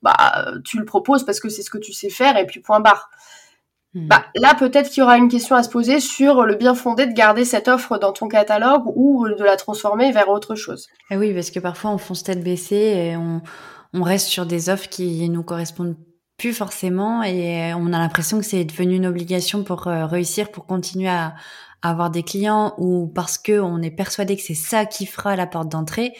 bah, 0.02 0.52
tu 0.64 0.78
le 0.78 0.84
proposes 0.84 1.24
parce 1.24 1.40
que 1.40 1.48
c'est 1.48 1.62
ce 1.62 1.70
que 1.70 1.78
tu 1.78 1.92
sais 1.92 2.10
faire 2.10 2.36
et 2.36 2.46
puis 2.46 2.60
point 2.60 2.80
barre. 2.80 3.10
Hmm. 3.96 4.08
Bah, 4.08 4.26
là, 4.34 4.54
peut-être 4.54 4.90
qu'il 4.90 5.00
y 5.00 5.02
aura 5.02 5.16
une 5.16 5.28
question 5.28 5.56
à 5.56 5.62
se 5.62 5.70
poser 5.70 6.00
sur 6.00 6.44
le 6.44 6.54
bien 6.54 6.74
fondé 6.74 7.06
de 7.06 7.14
garder 7.14 7.46
cette 7.46 7.66
offre 7.66 7.96
dans 7.96 8.12
ton 8.12 8.28
catalogue 8.28 8.82
ou 8.94 9.26
de 9.26 9.42
la 9.42 9.56
transformer 9.56 10.12
vers 10.12 10.28
autre 10.28 10.54
chose. 10.54 10.86
Et 11.10 11.14
eh 11.14 11.16
oui, 11.16 11.32
parce 11.32 11.50
que 11.50 11.60
parfois 11.60 11.92
on 11.92 11.98
fonce 11.98 12.22
tête 12.22 12.44
baissée 12.44 12.76
et 12.76 13.16
on, 13.16 13.40
on 13.94 14.02
reste 14.02 14.26
sur 14.26 14.44
des 14.44 14.68
offres 14.68 14.90
qui 14.90 15.26
nous 15.30 15.42
correspondent 15.42 15.96
plus 16.36 16.52
forcément 16.52 17.22
et 17.22 17.72
on 17.74 17.86
a 17.94 17.98
l'impression 17.98 18.38
que 18.38 18.44
c'est 18.44 18.64
devenu 18.64 18.96
une 18.96 19.06
obligation 19.06 19.64
pour 19.64 19.86
euh, 19.86 20.04
réussir, 20.04 20.50
pour 20.50 20.66
continuer 20.66 21.08
à, 21.08 21.34
avoir 21.82 22.10
des 22.10 22.22
clients 22.22 22.74
ou 22.78 23.06
parce 23.06 23.38
que 23.38 23.58
on 23.60 23.80
est 23.80 23.90
persuadé 23.90 24.36
que 24.36 24.42
c'est 24.42 24.54
ça 24.54 24.86
qui 24.86 25.06
fera 25.06 25.36
la 25.36 25.46
porte 25.46 25.68
d'entrée, 25.68 26.12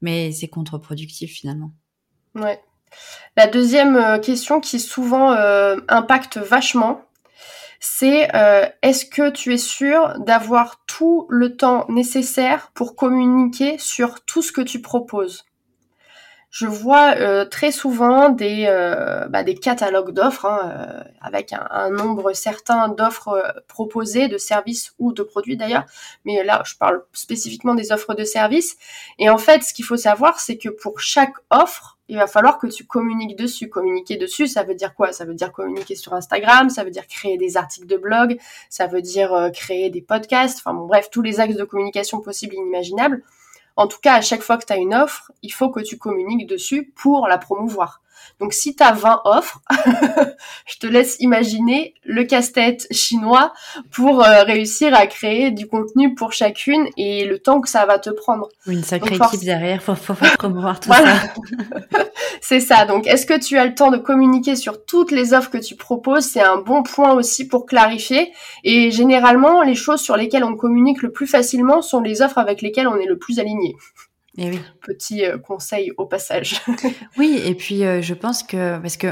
mais 0.00 0.32
c'est 0.32 0.48
contre-productif 0.48 1.32
finalement. 1.32 1.72
Ouais. 2.34 2.60
La 3.36 3.46
deuxième 3.46 3.96
euh, 3.96 4.18
question 4.18 4.60
qui 4.60 4.80
souvent 4.80 5.32
euh, 5.32 5.76
impacte 5.88 6.36
vachement, 6.36 7.02
c'est 7.84 8.30
est-ce 8.82 9.04
que 9.04 9.28
tu 9.30 9.52
es 9.52 9.58
sûr 9.58 10.18
d'avoir 10.20 10.84
tout 10.86 11.26
le 11.28 11.56
temps 11.56 11.84
nécessaire 11.88 12.70
pour 12.74 12.96
communiquer 12.96 13.76
sur 13.78 14.24
tout 14.24 14.40
ce 14.40 14.52
que 14.52 14.62
tu 14.62 14.80
proposes? 14.80 15.44
Je 16.52 16.66
vois 16.66 17.14
euh, 17.16 17.46
très 17.46 17.72
souvent 17.72 18.28
des, 18.28 18.66
euh, 18.68 19.26
bah, 19.28 19.42
catalogues 19.54 20.12
d'offres 20.12 20.44
hein, 20.44 20.70
euh, 20.76 21.10
avec 21.22 21.54
un, 21.54 21.88
nombre 21.88 22.34
certain 22.34 22.88
d'offres 22.88 23.54
proposées, 23.68 24.28
de 24.28 24.36
services 24.36 24.92
ou 24.98 25.14
de 25.14 25.22
produits 25.22 25.56
d'ailleurs. 25.56 25.86
Mais 26.26 26.44
là, 26.44 26.62
je 26.66 26.74
parle 26.76 27.04
spécifiquement 27.14 27.74
des 27.74 27.90
offres 27.90 28.12
de 28.12 28.24
services. 28.24 28.76
Et 29.18 29.30
en 29.30 29.38
fait, 29.38 29.62
ce 29.62 29.72
qu'il 29.72 29.86
faut 29.86 29.96
savoir, 29.96 30.40
c'est 30.40 30.58
que 30.58 30.68
pour 30.68 31.00
chaque 31.00 31.32
offre, 31.48 31.98
il 32.08 32.18
va 32.18 32.26
falloir 32.26 32.58
que 32.58 32.66
tu 32.66 32.84
communiques 32.84 33.38
dessus. 33.38 33.70
Communiquer 33.70 34.18
dessus, 34.18 34.46
ça 34.46 34.62
veut 34.62 34.74
dire 34.74 34.94
quoi? 34.94 35.14
Ça 35.14 35.24
veut 35.24 35.34
dire 35.34 35.52
communiquer 35.52 35.94
sur 35.94 36.12
Instagram, 36.12 36.68
ça 36.68 36.84
veut 36.84 36.90
dire 36.90 37.06
créer 37.06 37.38
des 37.38 37.56
articles 37.56 37.86
de 37.86 37.96
blog, 37.96 38.36
ça 38.68 38.86
veut 38.86 39.00
dire 39.00 39.48
créer 39.54 39.88
des 39.88 40.02
podcasts, 40.02 40.58
enfin 40.58 40.74
bon, 40.74 40.84
bref, 40.84 41.08
tous 41.10 41.22
les 41.22 41.40
axes 41.40 41.56
de 41.56 41.64
communication 41.64 42.20
possibles 42.20 42.54
et 42.54 42.58
inimaginables. 42.58 43.22
En 43.76 43.86
tout 43.86 43.98
cas, 44.00 44.14
à 44.14 44.20
chaque 44.20 44.42
fois 44.42 44.58
que 44.58 44.66
tu 44.66 44.72
as 44.72 44.76
une 44.76 44.94
offre, 44.94 45.32
il 45.42 45.52
faut 45.52 45.70
que 45.70 45.80
tu 45.80 45.98
communiques 45.98 46.46
dessus 46.46 46.92
pour 46.94 47.26
la 47.28 47.38
promouvoir. 47.38 48.02
Donc 48.40 48.52
si 48.52 48.74
tu 48.74 48.82
as 48.82 48.92
20 48.92 49.22
offres, 49.24 49.60
je 50.66 50.78
te 50.78 50.86
laisse 50.86 51.16
imaginer 51.20 51.94
le 52.04 52.24
casse-tête 52.24 52.86
chinois 52.90 53.52
pour 53.90 54.24
euh, 54.24 54.42
réussir 54.42 54.94
à 54.94 55.06
créer 55.06 55.50
du 55.50 55.66
contenu 55.66 56.14
pour 56.14 56.32
chacune 56.32 56.88
et 56.96 57.24
le 57.24 57.38
temps 57.38 57.60
que 57.60 57.68
ça 57.68 57.86
va 57.86 57.98
te 57.98 58.10
prendre. 58.10 58.48
une 58.66 58.82
sacrée 58.82 59.16
équipe 59.16 59.44
derrière 59.44 59.82
pour, 59.82 59.96
pour 59.96 60.16
promouvoir 60.16 60.80
tout 60.80 60.90
ça. 60.92 61.02
C'est 62.40 62.60
ça. 62.60 62.84
Donc 62.84 63.06
est-ce 63.06 63.26
que 63.26 63.38
tu 63.38 63.58
as 63.58 63.64
le 63.64 63.74
temps 63.74 63.90
de 63.90 63.98
communiquer 63.98 64.56
sur 64.56 64.84
toutes 64.84 65.10
les 65.10 65.34
offres 65.34 65.50
que 65.50 65.58
tu 65.58 65.76
proposes? 65.76 66.24
C'est 66.24 66.42
un 66.42 66.56
bon 66.56 66.82
point 66.82 67.12
aussi 67.14 67.46
pour 67.46 67.66
clarifier. 67.66 68.32
Et 68.64 68.90
généralement, 68.90 69.62
les 69.62 69.74
choses 69.74 70.00
sur 70.00 70.16
lesquelles 70.16 70.44
on 70.44 70.56
communique 70.56 71.02
le 71.02 71.12
plus 71.12 71.26
facilement 71.26 71.82
sont 71.82 72.00
les 72.00 72.22
offres 72.22 72.38
avec 72.38 72.62
lesquelles 72.62 72.88
on 72.88 72.96
est 72.96 73.06
le 73.06 73.18
plus 73.18 73.38
aligné. 73.38 73.76
Et 74.38 74.46
eh 74.46 74.50
oui. 74.50 74.60
Petit 74.80 75.24
euh, 75.24 75.38
conseil 75.38 75.92
au 75.98 76.06
passage. 76.06 76.62
oui, 77.18 77.40
et 77.44 77.54
puis 77.54 77.84
euh, 77.84 78.00
je 78.00 78.14
pense 78.14 78.42
que 78.42 78.78
parce 78.78 78.96
que 78.96 79.08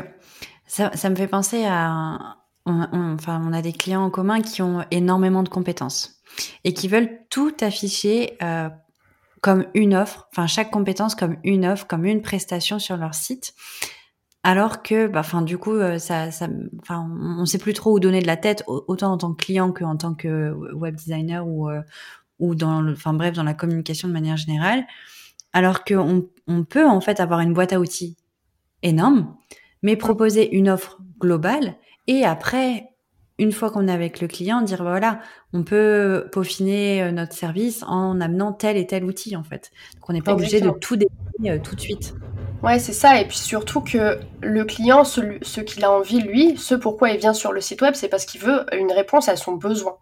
ça, 0.67 0.91
ça 0.95 1.11
me 1.11 1.15
fait 1.15 1.27
penser 1.27 1.65
à, 1.67 2.39
enfin, 2.65 3.43
on 3.47 3.53
a 3.53 3.61
des 3.61 3.73
clients 3.73 4.05
en 4.05 4.11
commun 4.11 4.41
qui 4.41 4.63
ont 4.63 4.85
énormément 4.91 5.43
de 5.43 5.51
compétences 5.51 6.23
et 6.65 6.73
qui 6.73 6.89
veulent 6.89 7.19
tout 7.29 7.55
afficher 7.61 8.39
euh, 8.43 8.71
comme 9.43 9.67
une 9.75 9.95
offre, 9.95 10.29
enfin 10.33 10.47
chaque 10.47 10.71
compétence 10.71 11.15
comme 11.15 11.37
une 11.45 11.67
offre, 11.67 11.87
comme 11.87 12.07
une 12.07 12.23
prestation 12.23 12.79
sur 12.79 12.97
leur 12.97 13.15
site. 13.15 13.53
Alors 14.43 14.83
que, 14.83 15.07
bah, 15.07 15.21
enfin, 15.21 15.43
du 15.43 15.59
coup, 15.59 15.77
ça, 15.99 16.31
ça, 16.31 16.49
enfin, 16.81 17.07
on 17.39 17.45
sait 17.45 17.59
plus 17.59 17.75
trop 17.75 17.93
où 17.93 18.01
donner 18.01 18.23
de 18.23 18.27
la 18.27 18.39
tête, 18.39 18.65
autant 18.67 19.13
en 19.13 19.19
tant 19.19 19.35
que 19.35 19.45
client 19.45 19.71
qu'en 19.71 19.99
tant 19.99 20.15
que 20.15 20.51
web 20.73 20.95
designer 20.95 21.47
ou, 21.47 21.69
ou 22.41 22.55
dans 22.55 22.81
le, 22.81 22.93
enfin 22.93 23.13
bref, 23.13 23.35
dans 23.35 23.45
la 23.45 23.55
communication 23.55 24.09
de 24.09 24.13
manière 24.13 24.37
générale. 24.37 24.85
Alors 25.53 25.85
qu'on 25.85 26.29
on 26.47 26.65
peut 26.65 26.87
en 26.87 27.01
fait 27.01 27.21
avoir 27.21 27.41
une 27.41 27.55
boîte 27.55 27.73
à 27.73 27.81
outils 27.81 28.17
énorme, 28.83 29.37
mais 29.83 29.97
proposer 29.97 30.55
une 30.55 30.69
offre 30.69 30.99
globale 31.21 31.77
et 32.07 32.25
après, 32.25 32.89
une 33.39 33.53
fois 33.53 33.71
qu'on 33.71 33.87
est 33.87 33.93
avec 33.93 34.21
le 34.21 34.27
client, 34.27 34.63
dire 34.63 34.79
bah, 34.79 34.91
voilà, 34.91 35.21
on 35.53 35.63
peut 35.63 36.29
peaufiner 36.33 37.03
euh, 37.03 37.13
notre 37.13 37.35
service 37.35 37.85
en 37.87 38.21
amenant 38.21 38.53
tel 38.53 38.77
et 38.77 38.87
tel 38.87 39.05
outil 39.05 39.37
en 39.37 39.45
fait. 39.45 39.71
Donc 39.95 40.11
on 40.11 40.13
n'est 40.13 40.23
pas 40.23 40.33
obligé 40.33 40.61
de 40.61 40.71
tout 40.71 40.97
définir 40.97 41.55
euh, 41.55 41.59
tout 41.63 41.77
de 41.77 41.81
suite. 41.81 42.15
Ouais, 42.63 42.79
c'est 42.79 42.93
ça. 42.93 43.21
Et 43.21 43.27
puis 43.27 43.39
surtout 43.39 43.81
que 43.81 44.19
le 44.43 44.65
client, 44.65 45.05
ce, 45.05 45.21
ce 45.43 45.61
qu'il 45.61 45.85
a 45.85 45.93
envie, 45.93 46.21
lui, 46.21 46.57
ce 46.59 46.75
pourquoi 46.75 47.11
il 47.11 47.19
vient 47.19 47.33
sur 47.33 47.53
le 47.53 47.61
site 47.61 47.81
web, 47.81 47.95
c'est 47.95 48.09
parce 48.09 48.27
qu'il 48.27 48.41
veut 48.41 48.67
une 48.73 48.93
réponse 48.93 49.29
à 49.29 49.37
son 49.37 49.53
besoin 49.53 49.97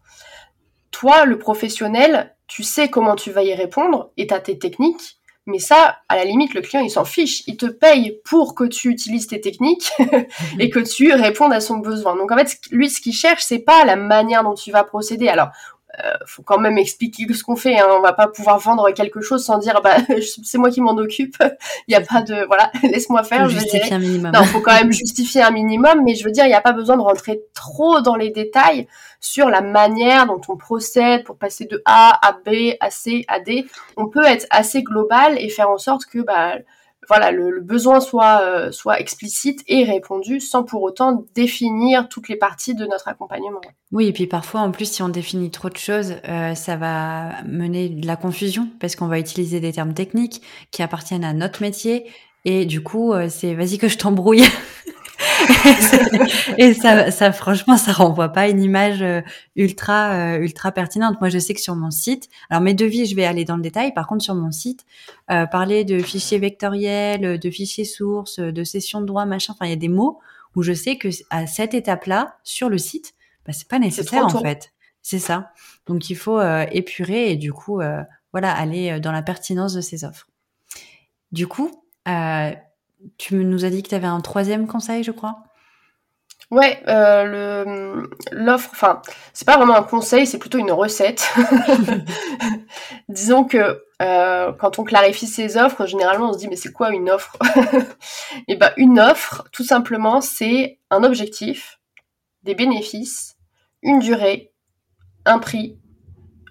toi, 0.99 1.27
le 1.27 1.39
professionnel, 1.39 2.35
tu 2.49 2.65
sais 2.65 2.89
comment 2.89 3.15
tu 3.15 3.31
vas 3.31 3.45
y 3.45 3.55
répondre 3.55 4.11
et 4.17 4.27
tu 4.27 4.35
as 4.35 4.41
tes 4.41 4.59
techniques. 4.59 5.21
Mais 5.47 5.61
ça, 5.61 5.99
à 6.09 6.17
la 6.17 6.25
limite, 6.25 6.55
le 6.55 6.61
client, 6.61 6.83
il 6.83 6.91
s'en 6.91 7.05
fiche. 7.05 7.45
Il 7.47 7.57
te 7.57 7.67
paye 7.67 8.21
pour 8.25 8.57
que 8.57 8.65
tu 8.65 8.89
utilises 8.89 9.29
tes 9.29 9.41
techniques 9.41 9.93
et 10.59 10.71
que 10.71 10.81
tu 10.81 11.13
répondes 11.13 11.53
à 11.53 11.61
son 11.61 11.77
besoin. 11.77 12.17
Donc, 12.17 12.33
en 12.33 12.37
fait, 12.37 12.59
lui, 12.73 12.91
ce 12.91 13.01
qu'il 13.01 13.13
cherche, 13.13 13.45
c'est 13.45 13.61
pas 13.61 13.85
la 13.85 13.95
manière 13.95 14.43
dont 14.43 14.55
tu 14.55 14.73
vas 14.73 14.83
procéder. 14.83 15.29
Alors, 15.29 15.51
faut 16.27 16.43
quand 16.43 16.59
même 16.59 16.79
expliquer 16.79 17.33
ce 17.33 17.43
qu'on 17.43 17.57
fait. 17.57 17.79
Hein. 17.79 17.87
On 17.91 18.01
va 18.01 18.13
pas 18.13 18.29
pouvoir 18.29 18.59
vendre 18.59 18.91
quelque 18.93 19.21
chose 19.21 19.45
sans 19.45 19.59
dire 19.59 19.81
bah 19.83 19.97
c'est 20.45 20.59
moi 20.59 20.71
qui 20.71 20.81
m'en 20.81 20.97
occupe. 20.97 21.37
Il 21.87 21.93
y 21.93 21.95
a 21.95 22.01
pas 22.01 22.23
de 22.23 22.47
voilà, 22.47 22.71
laisse-moi 22.83 23.25
faire. 23.25 23.45
Faut 23.45 23.51
justifier 23.51 23.95
un 23.95 23.99
minimum. 23.99 24.33
Non, 24.33 24.45
faut 24.45 24.61
quand 24.61 24.75
même 24.75 24.93
justifier 24.93 25.43
un 25.43 25.51
minimum, 25.51 26.03
mais 26.05 26.15
je 26.15 26.25
veux 26.25 26.31
dire, 26.31 26.45
il 26.45 26.49
n'y 26.49 26.55
a 26.55 26.61
pas 26.61 26.73
besoin 26.73 26.97
de 26.97 27.03
rentrer 27.03 27.41
trop 27.55 28.01
dans 28.01 28.17
les 28.17 28.31
détails 28.31 28.87
sur 29.21 29.49
la 29.49 29.61
manière 29.61 30.27
dont 30.27 30.41
on 30.49 30.57
procède 30.57 31.25
pour 31.25 31.37
passer 31.37 31.67
de 31.67 31.83
A 31.85 32.19
à 32.27 32.33
B 32.33 32.75
à 32.81 32.91
C 32.91 33.25
à 33.29 33.41
D. 33.41 33.67
On 33.97 34.09
peut 34.09 34.25
être 34.25 34.47
assez 34.51 34.83
global 34.83 35.37
et 35.39 35.49
faire 35.49 35.71
en 35.71 35.79
sorte 35.79 36.07
que 36.07 36.21
bah 36.21 36.55
voilà, 37.09 37.31
le, 37.33 37.61
besoin 37.61 38.01
soit, 38.01 38.43
euh, 38.43 38.71
soit 38.71 39.01
explicite 39.01 39.65
et 39.67 39.85
répondu 39.85 40.41
sans 40.41 40.63
pour 40.63 40.83
autant 40.83 41.25
définir 41.35 42.09
toutes 42.09 42.29
les 42.29 42.37
parties 42.37 42.75
de 42.75 42.85
notre 42.87 43.09
accompagnement. 43.09 43.61
Oui, 43.93 44.09
et 44.09 44.13
puis 44.13 44.27
parfois, 44.27 44.61
en 44.61 44.71
plus, 44.71 44.91
si 44.93 45.03
on 45.03 45.09
définit 45.09 45.51
trop 45.51 45.71
de 45.71 45.77
choses, 45.77 46.17
euh, 46.29 46.55
ça 46.55 46.77
va 46.77 47.43
mener 47.45 47.89
de 47.89 48.07
la 48.07 48.17
confusion 48.17 48.69
parce 48.79 48.95
qu'on 48.95 49.07
va 49.07 49.19
utiliser 49.19 49.59
des 49.59 49.73
termes 49.73 49.95
techniques 49.95 50.43
qui 50.71 50.83
appartiennent 50.83 51.25
à 51.25 51.33
notre 51.33 51.63
métier. 51.63 52.07
Et 52.45 52.67
du 52.67 52.83
coup, 52.83 53.13
euh, 53.13 53.29
c'est 53.31 53.55
vas-y 53.55 53.79
que 53.79 53.89
je 53.89 53.97
t'embrouille. 53.97 54.45
et 56.59 56.75
ça, 56.75 57.11
ça, 57.11 57.33
franchement, 57.33 57.77
ça 57.77 57.93
renvoie 57.93 58.31
pas 58.31 58.49
une 58.49 58.63
image 58.63 59.03
euh, 59.03 59.21
ultra, 59.57 60.13
euh, 60.13 60.39
ultra 60.39 60.73
pertinente. 60.73 61.21
Moi, 61.21 61.29
je 61.29 61.39
sais 61.39 61.55
que 61.55 61.61
sur 61.61 61.77
mon 61.77 61.91
site, 61.91 62.29
alors 62.51 62.63
mes 62.63 62.75
devis, 62.75 63.07
je 63.07 63.17
vais 63.17 63.25
aller 63.25 63.45
dans 63.45 63.57
le 63.57 63.63
détail. 63.63 63.93
Par 63.95 64.07
contre, 64.07 64.23
sur 64.23 64.35
mon 64.35 64.51
site, 64.51 64.85
euh, 65.31 65.47
parler 65.47 65.85
de 65.85 65.99
fichiers 66.01 66.39
vectoriels, 66.39 67.39
de 67.39 67.51
fichiers 67.51 67.85
sources, 67.85 68.39
de 68.39 68.65
sessions 68.65 69.01
de 69.01 69.07
droit, 69.07 69.25
machin. 69.25 69.53
Enfin, 69.53 69.67
il 69.67 69.71
y 69.71 69.75
a 69.75 69.77
des 69.77 69.89
mots 69.89 70.19
où 70.57 70.63
je 70.63 70.73
sais 70.73 70.97
que 70.97 71.09
à 71.31 71.47
cette 71.47 71.75
étape-là, 71.75 72.37
sur 72.43 72.69
le 72.69 72.79
site, 72.79 73.15
bah, 73.47 73.53
c'est 73.53 73.69
pas 73.69 73.79
nécessaire 73.79 74.27
en 74.27 74.43
fait. 74.43 74.73
C'est 75.03 75.19
ça. 75.19 75.53
Donc, 75.87 76.11
il 76.11 76.17
faut 76.17 76.41
épurer 76.71 77.31
et 77.31 77.37
du 77.37 77.53
coup, 77.53 77.81
voilà, 78.33 78.53
aller 78.53 79.01
dans 79.01 79.13
la 79.13 79.23
pertinence 79.23 79.73
de 79.73 79.81
ces 79.81 80.05
offres. 80.05 80.29
Du 81.33 81.47
coup, 81.47 81.71
tu 83.17 83.37
nous 83.37 83.65
as 83.65 83.71
dit 83.71 83.83
que 83.83 83.89
tu 83.89 83.95
avais 83.95 84.07
un 84.07 84.21
troisième 84.21 84.67
conseil, 84.67 85.03
je 85.03 85.13
crois. 85.13 85.43
Ouais, 86.51 86.83
euh, 86.89 87.25
le 87.25 88.11
l'offre, 88.33 88.71
enfin, 88.73 89.03
c'est 89.35 89.47
pas 89.47 89.59
vraiment 89.59 89.77
un 89.77 89.83
conseil, 89.83 90.27
c'est 90.27 90.39
plutôt 90.39 90.57
une 90.57 90.73
recette. 90.73 91.31
Disons 93.11 93.45
que 93.45 93.85
euh, 94.01 94.53
quand 94.53 94.79
on 94.79 94.85
clarifie 94.85 95.27
ses 95.27 95.59
offres, 95.59 95.85
généralement 95.85 96.31
on 96.31 96.33
se 96.33 96.39
dit 96.39 96.49
mais 96.49 96.57
c'est 96.57 96.73
quoi 96.73 96.91
une 96.91 97.11
offre? 97.11 97.37
Et 97.67 97.79
eh 98.49 98.57
ben 98.57 98.73
une 98.79 98.99
offre, 98.99 99.45
tout 99.53 99.65
simplement, 99.65 100.23
c'est 100.23 100.79
un 100.91 101.05
objectif, 101.05 101.81
des 102.45 102.55
bénéfices, 102.55 103.37
une 103.83 103.99
durée, 103.99 104.53
un 105.27 105.39
prix, 105.39 105.79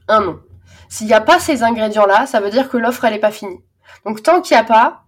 un 0.07 0.21
nom. 0.21 0.39
S'il 0.89 1.07
n'y 1.07 1.13
a 1.13 1.21
pas 1.21 1.39
ces 1.39 1.63
ingrédients-là, 1.63 2.27
ça 2.27 2.39
veut 2.39 2.51
dire 2.51 2.69
que 2.69 2.77
l'offre 2.77 3.03
elle 3.05 3.15
est 3.15 3.19
pas 3.19 3.31
finie. 3.31 3.63
Donc 4.05 4.21
tant 4.21 4.41
qu'il 4.41 4.55
n'y 4.55 4.61
a 4.61 4.63
pas, 4.63 5.06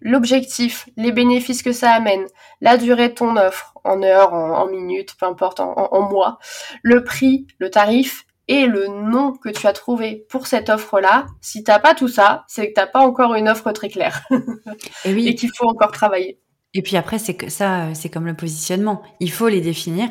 l'objectif, 0.00 0.88
les 0.96 1.12
bénéfices 1.12 1.62
que 1.62 1.72
ça 1.72 1.92
amène, 1.92 2.26
la 2.60 2.76
durée 2.76 3.08
de 3.08 3.14
ton 3.14 3.36
offre, 3.36 3.74
en 3.84 4.02
heures, 4.02 4.32
en, 4.32 4.66
minutes, 4.66 5.14
peu 5.18 5.26
importe, 5.26 5.60
en, 5.60 6.10
mois, 6.10 6.38
le 6.82 7.04
prix, 7.04 7.46
le 7.58 7.70
tarif 7.70 8.24
et 8.48 8.66
le 8.66 8.86
nom 8.86 9.32
que 9.32 9.50
tu 9.50 9.66
as 9.66 9.72
trouvé 9.72 10.26
pour 10.30 10.46
cette 10.46 10.70
offre-là. 10.70 11.26
Si 11.40 11.64
t'as 11.64 11.78
pas 11.78 11.94
tout 11.94 12.08
ça, 12.08 12.44
c'est 12.48 12.68
que 12.68 12.74
t'as 12.74 12.86
pas 12.86 13.00
encore 13.00 13.34
une 13.34 13.48
offre 13.48 13.72
très 13.72 13.88
claire. 13.88 14.22
et, 15.04 15.12
oui. 15.12 15.28
et 15.28 15.34
qu'il 15.34 15.50
faut 15.54 15.68
encore 15.68 15.92
travailler. 15.92 16.40
Et 16.74 16.82
puis 16.82 16.96
après, 16.96 17.18
c'est 17.18 17.34
que 17.34 17.50
ça, 17.50 17.94
c'est 17.94 18.08
comme 18.08 18.26
le 18.26 18.34
positionnement. 18.34 19.02
Il 19.20 19.30
faut 19.30 19.48
les 19.48 19.60
définir, 19.60 20.08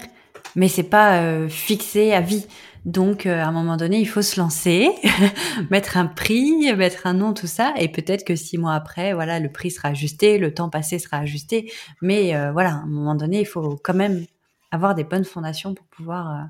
mais 0.55 0.67
c'est 0.67 0.83
pas 0.83 1.21
euh, 1.21 1.49
fixé 1.49 2.13
à 2.13 2.21
vie. 2.21 2.45
Donc, 2.87 3.25
euh, 3.25 3.41
à 3.41 3.47
un 3.47 3.51
moment 3.51 3.75
donné, 3.75 3.99
il 3.99 4.07
faut 4.07 4.21
se 4.21 4.39
lancer, 4.39 4.89
mettre 5.69 5.97
un 5.97 6.05
prix, 6.05 6.73
mettre 6.73 7.05
un 7.05 7.13
nom, 7.13 7.33
tout 7.33 7.45
ça, 7.45 7.73
et 7.77 7.89
peut-être 7.89 8.23
que 8.23 8.37
six 8.37 8.57
mois 8.57 8.75
après, 8.75 9.13
voilà, 9.13 9.41
le 9.41 9.51
prix 9.51 9.71
sera 9.71 9.89
ajusté, 9.89 10.37
le 10.37 10.53
temps 10.53 10.69
passé 10.69 10.97
sera 10.97 11.17
ajusté. 11.17 11.69
Mais 12.01 12.33
euh, 12.33 12.53
voilà, 12.53 12.69
à 12.69 12.75
un 12.75 12.85
moment 12.85 13.13
donné, 13.13 13.41
il 13.41 13.45
faut 13.45 13.77
quand 13.83 13.93
même 13.93 14.25
avoir 14.71 14.95
des 14.95 15.03
bonnes 15.03 15.25
fondations 15.25 15.73
pour 15.73 15.85
pouvoir 15.87 16.31
euh, 16.31 16.43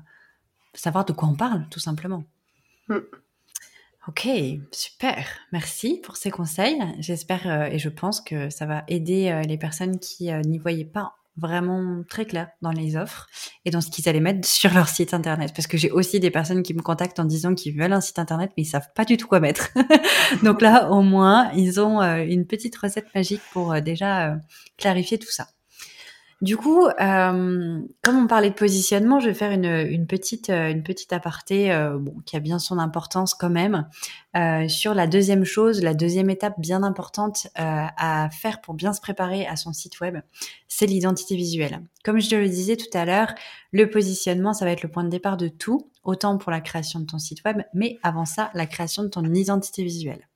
savoir 0.74 1.04
de 1.04 1.12
quoi 1.12 1.28
on 1.28 1.34
parle, 1.34 1.66
tout 1.70 1.80
simplement. 1.80 2.22
Mm. 2.86 2.98
Ok, 4.06 4.28
super. 4.70 5.26
Merci 5.50 6.00
pour 6.04 6.16
ces 6.16 6.30
conseils. 6.30 6.78
J'espère 7.00 7.70
et 7.70 7.78
je 7.78 7.88
pense 7.90 8.22
que 8.22 8.48
ça 8.48 8.64
va 8.64 8.84
aider 8.88 9.42
les 9.46 9.58
personnes 9.58 9.98
qui 9.98 10.32
n'y 10.46 10.56
voyaient 10.56 10.86
pas 10.86 11.16
vraiment 11.38 12.02
très 12.08 12.24
clair 12.24 12.48
dans 12.62 12.70
les 12.70 12.96
offres 12.96 13.26
et 13.64 13.70
dans 13.70 13.80
ce 13.80 13.90
qu'ils 13.90 14.08
allaient 14.08 14.20
mettre 14.20 14.46
sur 14.46 14.72
leur 14.72 14.88
site 14.88 15.14
internet. 15.14 15.52
Parce 15.54 15.66
que 15.66 15.76
j'ai 15.76 15.90
aussi 15.90 16.20
des 16.20 16.30
personnes 16.30 16.62
qui 16.62 16.74
me 16.74 16.82
contactent 16.82 17.20
en 17.20 17.24
disant 17.24 17.54
qu'ils 17.54 17.76
veulent 17.78 17.92
un 17.92 18.00
site 18.00 18.18
internet, 18.18 18.50
mais 18.56 18.64
ils 18.64 18.66
savent 18.66 18.88
pas 18.94 19.04
du 19.04 19.16
tout 19.16 19.28
quoi 19.28 19.40
mettre. 19.40 19.70
Donc 20.42 20.60
là, 20.60 20.90
au 20.90 21.02
moins, 21.02 21.50
ils 21.54 21.80
ont 21.80 22.00
euh, 22.02 22.24
une 22.26 22.46
petite 22.46 22.76
recette 22.76 23.14
magique 23.14 23.42
pour 23.52 23.72
euh, 23.72 23.80
déjà 23.80 24.32
euh, 24.32 24.36
clarifier 24.76 25.18
tout 25.18 25.30
ça. 25.30 25.46
Du 26.40 26.56
coup, 26.56 26.86
euh, 26.86 27.80
comme 28.00 28.16
on 28.16 28.26
parlait 28.28 28.50
de 28.50 28.54
positionnement, 28.54 29.18
je 29.18 29.26
vais 29.26 29.34
faire 29.34 29.50
une, 29.50 30.06
petite, 30.06 30.50
euh, 30.50 30.70
une 30.70 30.84
petite 30.84 31.12
aparté 31.12 31.72
euh, 31.72 31.98
bon, 31.98 32.14
qui 32.26 32.36
a 32.36 32.40
bien 32.40 32.60
son 32.60 32.78
importance 32.78 33.34
quand 33.34 33.50
même 33.50 33.88
sur 34.68 34.94
la 34.94 35.08
deuxième 35.08 35.44
chose, 35.44 35.82
la 35.82 35.94
deuxième 35.94 36.30
étape 36.30 36.60
bien 36.60 36.84
importante 36.84 37.48
à 37.56 38.28
faire 38.30 38.60
pour 38.60 38.74
bien 38.74 38.92
se 38.92 39.00
préparer 39.00 39.48
à 39.48 39.56
son 39.56 39.72
site 39.72 39.98
web, 39.98 40.18
c'est 40.68 40.86
l'identité 40.86 41.34
visuelle. 41.34 41.82
Comme 42.04 42.20
je 42.20 42.30
te 42.30 42.36
le 42.36 42.48
disais 42.48 42.76
tout 42.76 42.96
à 42.96 43.04
l'heure, 43.04 43.34
le 43.72 43.90
positionnement, 43.90 44.52
ça 44.52 44.64
va 44.64 44.70
être 44.70 44.84
le 44.84 44.90
point 44.92 45.02
de 45.02 45.08
départ 45.08 45.36
de 45.36 45.48
tout, 45.48 45.90
autant 46.04 46.38
pour 46.38 46.52
la 46.52 46.60
création 46.60 47.00
de 47.00 47.06
ton 47.06 47.18
site 47.18 47.42
web, 47.44 47.62
mais 47.74 47.98
avant 48.04 48.26
ça, 48.26 48.52
la 48.54 48.66
création 48.66 49.02
de 49.02 49.08
ton 49.08 49.24
identité 49.24 49.82
visuelle. 49.82 50.28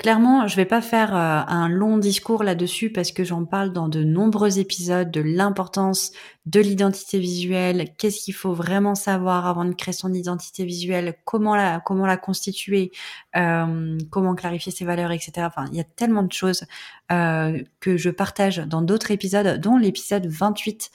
Clairement, 0.00 0.46
je 0.46 0.56
vais 0.56 0.64
pas 0.64 0.80
faire 0.80 1.14
euh, 1.14 1.42
un 1.46 1.68
long 1.68 1.98
discours 1.98 2.42
là-dessus 2.42 2.90
parce 2.90 3.12
que 3.12 3.22
j'en 3.22 3.44
parle 3.44 3.70
dans 3.70 3.86
de 3.86 4.02
nombreux 4.02 4.58
épisodes 4.58 5.10
de 5.10 5.20
l'importance 5.20 6.12
de 6.46 6.60
l'identité 6.60 7.18
visuelle, 7.18 7.90
qu'est-ce 7.98 8.24
qu'il 8.24 8.32
faut 8.32 8.54
vraiment 8.54 8.94
savoir 8.94 9.46
avant 9.46 9.66
de 9.66 9.74
créer 9.74 9.92
son 9.92 10.12
identité 10.14 10.64
visuelle, 10.64 11.16
comment 11.24 11.54
la, 11.54 11.80
comment 11.80 12.06
la 12.06 12.16
constituer, 12.16 12.92
euh, 13.36 13.98
comment 14.08 14.34
clarifier 14.34 14.72
ses 14.72 14.86
valeurs, 14.86 15.12
etc. 15.12 15.32
Enfin, 15.40 15.66
il 15.70 15.76
y 15.76 15.80
a 15.80 15.84
tellement 15.84 16.22
de 16.22 16.32
choses 16.32 16.64
euh, 17.12 17.62
que 17.80 17.98
je 17.98 18.08
partage 18.08 18.56
dans 18.56 18.80
d'autres 18.80 19.10
épisodes, 19.10 19.60
dont 19.60 19.76
l'épisode 19.76 20.26
28, 20.26 20.90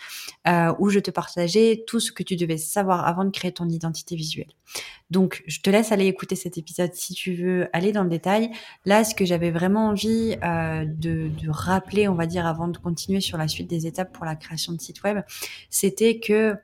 euh, 0.47 0.73
où 0.79 0.89
je 0.89 0.99
te 0.99 1.12
partageais 1.12 1.84
tout 1.86 1.99
ce 1.99 2.12
que 2.12 2.23
tu 2.23 2.36
devais 2.36 2.58
savoir 2.58 3.08
avant 3.08 3.23
de 3.23 3.29
créer 3.29 3.51
ton 3.51 3.69
identité 3.69 4.15
visuelle. 4.15 4.49
Donc, 5.12 5.43
je 5.45 5.62
te 5.62 5.69
laisse 5.69 5.91
aller 5.91 6.08
écouter 6.08 6.36
cet 6.36 6.58
épisode 6.58 6.91
si 6.95 7.13
tu 7.13 7.36
veux 7.36 7.69
aller 7.71 7.91
dans 7.91 8.03
le 8.03 8.10
détail. 8.10 8.49
Là, 8.86 9.03
ce 9.03 9.13
que 9.13 9.23
j'avais 9.23 9.51
vraiment 9.51 9.89
envie 9.89 10.36
de, 10.36 11.29
de, 11.29 11.49
rappeler, 11.49 12.08
on 12.08 12.15
va 12.15 12.25
dire, 12.25 12.47
avant 12.47 12.67
de 12.67 12.77
continuer 12.77 13.21
sur 13.21 13.38
la 13.38 13.47
suite 13.47 13.69
des 13.69 13.86
étapes 13.86 14.12
pour 14.12 14.25
la 14.25 14.36
création 14.36 14.73
de 14.73 14.81
site 14.81 15.03
web, 15.03 15.19
c'était 15.69 16.19
que 16.19 16.56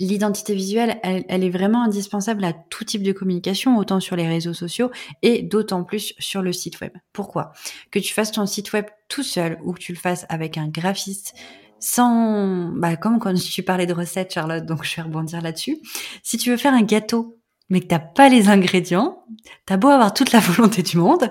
L'identité 0.00 0.54
visuelle, 0.54 0.98
elle, 1.04 1.44
est 1.44 1.50
vraiment 1.50 1.84
indispensable 1.84 2.44
à 2.44 2.52
tout 2.52 2.84
type 2.84 3.04
de 3.04 3.12
communication, 3.12 3.78
autant 3.78 4.00
sur 4.00 4.16
les 4.16 4.26
réseaux 4.26 4.52
sociaux 4.52 4.90
et 5.22 5.42
d'autant 5.42 5.84
plus 5.84 6.14
sur 6.18 6.42
le 6.42 6.52
site 6.52 6.80
web. 6.80 6.92
Pourquoi? 7.12 7.52
Que 7.92 8.00
tu 8.00 8.12
fasses 8.12 8.32
ton 8.32 8.44
site 8.44 8.72
web 8.72 8.86
tout 9.08 9.22
seul 9.22 9.58
ou 9.64 9.72
que 9.72 9.78
tu 9.78 9.92
le 9.92 9.98
fasses 9.98 10.26
avec 10.28 10.58
un 10.58 10.66
graphiste, 10.66 11.34
sans, 11.78 12.72
bah, 12.74 12.96
comme 12.96 13.20
quand 13.20 13.34
tu 13.34 13.62
parlais 13.62 13.86
de 13.86 13.94
recettes, 13.94 14.34
Charlotte, 14.34 14.66
donc 14.66 14.84
je 14.84 14.96
vais 14.96 15.02
rebondir 15.02 15.40
là-dessus. 15.40 15.78
Si 16.24 16.38
tu 16.38 16.50
veux 16.50 16.56
faire 16.56 16.74
un 16.74 16.82
gâteau, 16.82 17.38
mais 17.70 17.80
que 17.80 17.86
t'as 17.86 18.00
pas 18.00 18.28
les 18.28 18.48
ingrédients, 18.48 19.24
t'as 19.64 19.76
beau 19.76 19.88
avoir 19.88 20.12
toute 20.12 20.32
la 20.32 20.40
volonté 20.40 20.82
du 20.82 20.96
monde, 20.96 21.30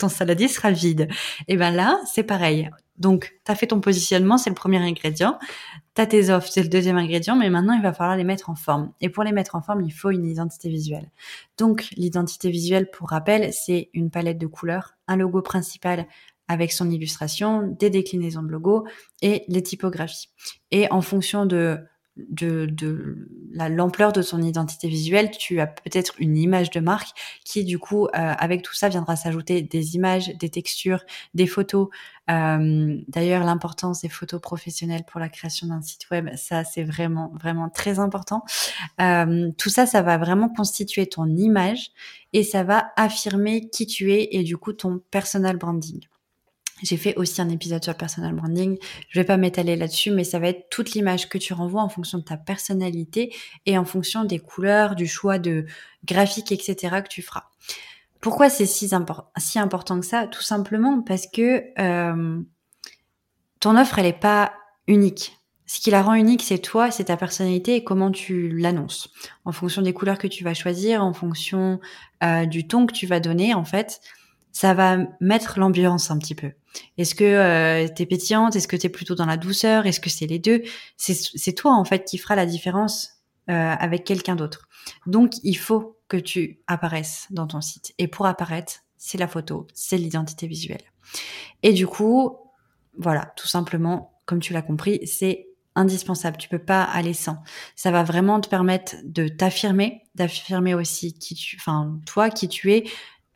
ton 0.00 0.08
saladier 0.08 0.48
sera 0.48 0.72
vide. 0.72 1.08
Et 1.46 1.56
ben 1.56 1.70
là, 1.70 2.00
c'est 2.12 2.24
pareil. 2.24 2.68
Donc, 2.96 3.34
tu 3.44 3.50
as 3.50 3.54
fait 3.54 3.66
ton 3.66 3.80
positionnement, 3.80 4.38
c'est 4.38 4.50
le 4.50 4.54
premier 4.54 4.78
ingrédient. 4.78 5.38
Tu 5.94 6.02
as 6.02 6.06
tes 6.06 6.30
offres, 6.30 6.48
c'est 6.50 6.62
le 6.62 6.68
deuxième 6.68 6.96
ingrédient, 6.96 7.36
mais 7.36 7.50
maintenant, 7.50 7.74
il 7.74 7.82
va 7.82 7.92
falloir 7.92 8.16
les 8.16 8.24
mettre 8.24 8.50
en 8.50 8.54
forme. 8.54 8.92
Et 9.00 9.08
pour 9.08 9.24
les 9.24 9.32
mettre 9.32 9.54
en 9.54 9.62
forme, 9.62 9.82
il 9.82 9.92
faut 9.92 10.10
une 10.10 10.26
identité 10.26 10.68
visuelle. 10.68 11.10
Donc, 11.58 11.88
l'identité 11.96 12.50
visuelle, 12.50 12.90
pour 12.90 13.10
rappel, 13.10 13.52
c'est 13.52 13.90
une 13.94 14.10
palette 14.10 14.38
de 14.38 14.46
couleurs, 14.46 14.94
un 15.08 15.16
logo 15.16 15.42
principal 15.42 16.06
avec 16.48 16.72
son 16.72 16.90
illustration, 16.90 17.62
des 17.78 17.88
déclinaisons 17.88 18.42
de 18.42 18.48
logo 18.48 18.86
et 19.22 19.44
les 19.48 19.62
typographies. 19.62 20.28
Et 20.70 20.90
en 20.92 21.00
fonction 21.00 21.46
de 21.46 21.78
de, 22.16 22.66
de 22.66 23.28
l'ampleur 23.52 24.12
de 24.12 24.22
ton 24.22 24.42
identité 24.42 24.88
visuelle, 24.88 25.30
tu 25.30 25.60
as 25.60 25.66
peut-être 25.66 26.14
une 26.18 26.36
image 26.36 26.70
de 26.70 26.80
marque 26.80 27.16
qui, 27.44 27.64
du 27.64 27.78
coup, 27.78 28.06
euh, 28.06 28.08
avec 28.14 28.62
tout 28.62 28.74
ça, 28.74 28.88
viendra 28.88 29.16
s'ajouter 29.16 29.62
des 29.62 29.94
images, 29.96 30.28
des 30.36 30.50
textures, 30.50 31.04
des 31.34 31.46
photos. 31.46 31.88
Euh, 32.30 32.98
D'ailleurs, 33.08 33.44
l'importance 33.44 34.02
des 34.02 34.08
photos 34.08 34.40
professionnelles 34.40 35.04
pour 35.10 35.20
la 35.20 35.28
création 35.28 35.66
d'un 35.66 35.82
site 35.82 36.10
web, 36.10 36.28
ça, 36.36 36.64
c'est 36.64 36.84
vraiment, 36.84 37.32
vraiment 37.40 37.70
très 37.70 37.98
important. 37.98 38.44
Euh, 39.00 39.50
tout 39.56 39.70
ça, 39.70 39.86
ça 39.86 40.02
va 40.02 40.18
vraiment 40.18 40.48
constituer 40.48 41.06
ton 41.06 41.26
image 41.26 41.92
et 42.32 42.42
ça 42.42 42.62
va 42.62 42.92
affirmer 42.96 43.68
qui 43.70 43.86
tu 43.86 44.12
es 44.12 44.28
et, 44.32 44.42
du 44.42 44.56
coup, 44.56 44.72
ton 44.72 45.00
personal 45.10 45.56
branding. 45.56 46.00
J'ai 46.82 46.96
fait 46.96 47.14
aussi 47.16 47.40
un 47.40 47.48
épisode 47.48 47.82
sur 47.82 47.92
le 47.92 47.98
personal 47.98 48.34
branding. 48.34 48.78
Je 49.08 49.20
vais 49.20 49.24
pas 49.24 49.36
m'étaler 49.36 49.76
là-dessus, 49.76 50.10
mais 50.10 50.24
ça 50.24 50.38
va 50.38 50.48
être 50.48 50.68
toute 50.70 50.92
l'image 50.92 51.28
que 51.28 51.38
tu 51.38 51.52
renvoies 51.52 51.82
en 51.82 51.88
fonction 51.88 52.18
de 52.18 52.24
ta 52.24 52.36
personnalité 52.36 53.34
et 53.66 53.78
en 53.78 53.84
fonction 53.84 54.24
des 54.24 54.38
couleurs, 54.38 54.94
du 54.94 55.06
choix 55.06 55.38
de 55.38 55.66
graphique, 56.04 56.52
etc. 56.52 57.02
que 57.02 57.08
tu 57.08 57.22
feras. 57.22 57.44
Pourquoi 58.20 58.50
c'est 58.50 58.66
si, 58.66 58.88
important 59.58 60.00
que 60.00 60.06
ça? 60.06 60.26
Tout 60.26 60.42
simplement 60.42 61.02
parce 61.02 61.26
que 61.26 61.64
euh, 61.78 62.40
ton 63.60 63.76
offre, 63.76 63.98
elle 63.98 64.06
n'est 64.06 64.12
pas 64.12 64.52
unique. 64.86 65.36
Ce 65.66 65.80
qui 65.80 65.90
la 65.90 66.02
rend 66.02 66.14
unique, 66.14 66.42
c'est 66.42 66.58
toi, 66.58 66.90
c'est 66.90 67.04
ta 67.04 67.16
personnalité 67.16 67.76
et 67.76 67.84
comment 67.84 68.10
tu 68.10 68.50
l'annonces. 68.50 69.08
En 69.44 69.52
fonction 69.52 69.80
des 69.82 69.92
couleurs 69.92 70.18
que 70.18 70.26
tu 70.26 70.44
vas 70.44 70.54
choisir, 70.54 71.02
en 71.02 71.12
fonction 71.12 71.80
euh, 72.22 72.44
du 72.46 72.66
ton 72.66 72.86
que 72.86 72.92
tu 72.92 73.06
vas 73.06 73.20
donner, 73.20 73.54
en 73.54 73.64
fait, 73.64 74.00
ça 74.52 74.74
va 74.74 74.98
mettre 75.20 75.58
l'ambiance 75.58 76.10
un 76.10 76.18
petit 76.18 76.34
peu. 76.34 76.52
Est-ce 76.98 77.14
que 77.14 77.24
euh, 77.24 77.88
t'es 77.88 78.06
pétillante? 78.06 78.56
Est-ce 78.56 78.68
que 78.68 78.76
t'es 78.76 78.88
plutôt 78.88 79.14
dans 79.14 79.26
la 79.26 79.36
douceur? 79.36 79.86
Est-ce 79.86 80.00
que 80.00 80.10
c'est 80.10 80.26
les 80.26 80.38
deux? 80.38 80.62
C'est 80.96 81.52
toi 81.54 81.72
en 81.72 81.84
fait 81.84 82.04
qui 82.04 82.18
fera 82.18 82.36
la 82.36 82.46
différence 82.46 83.22
euh, 83.50 83.52
avec 83.52 84.04
quelqu'un 84.04 84.36
d'autre. 84.36 84.68
Donc 85.06 85.32
il 85.42 85.56
faut 85.56 85.98
que 86.08 86.16
tu 86.16 86.60
apparaisses 86.66 87.26
dans 87.30 87.46
ton 87.46 87.60
site. 87.60 87.94
Et 87.98 88.08
pour 88.08 88.26
apparaître, 88.26 88.80
c'est 88.96 89.18
la 89.18 89.28
photo, 89.28 89.66
c'est 89.74 89.98
l'identité 89.98 90.46
visuelle. 90.46 90.82
Et 91.62 91.72
du 91.72 91.86
coup, 91.86 92.36
voilà, 92.98 93.32
tout 93.36 93.48
simplement, 93.48 94.20
comme 94.26 94.40
tu 94.40 94.52
l'as 94.52 94.62
compris, 94.62 95.06
c'est 95.06 95.48
indispensable. 95.74 96.36
Tu 96.36 96.48
peux 96.48 96.58
pas 96.58 96.82
aller 96.82 97.14
sans. 97.14 97.38
Ça 97.76 97.90
va 97.90 98.02
vraiment 98.04 98.40
te 98.40 98.48
permettre 98.48 98.96
de 99.04 99.28
t'affirmer, 99.28 100.02
d'affirmer 100.14 100.74
aussi 100.74 101.14
qui 101.14 101.34
tu, 101.34 101.56
enfin 101.56 101.98
toi 102.06 102.30
qui 102.30 102.48
tu 102.48 102.72
es, 102.72 102.84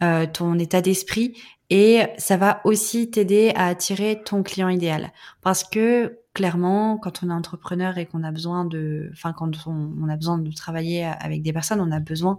euh, 0.02 0.26
ton 0.26 0.58
état 0.58 0.82
d'esprit 0.82 1.36
et 1.70 2.02
ça 2.16 2.36
va 2.36 2.60
aussi 2.64 3.10
t'aider 3.10 3.52
à 3.56 3.66
attirer 3.66 4.22
ton 4.24 4.42
client 4.42 4.68
idéal. 4.68 5.12
Parce 5.42 5.64
que 5.64 6.20
clairement, 6.32 6.98
quand 6.98 7.22
on 7.22 7.30
est 7.30 7.32
entrepreneur 7.32 7.98
et 7.98 8.06
qu'on 8.06 8.22
a 8.22 8.30
besoin 8.30 8.64
de, 8.64 9.10
enfin 9.12 9.32
quand 9.32 9.50
on, 9.66 10.08
a 10.08 10.16
besoin 10.16 10.38
de 10.38 10.52
travailler 10.52 11.04
avec 11.04 11.42
des 11.42 11.52
personnes, 11.52 11.80
on 11.80 11.90
a 11.90 12.00
besoin 12.00 12.38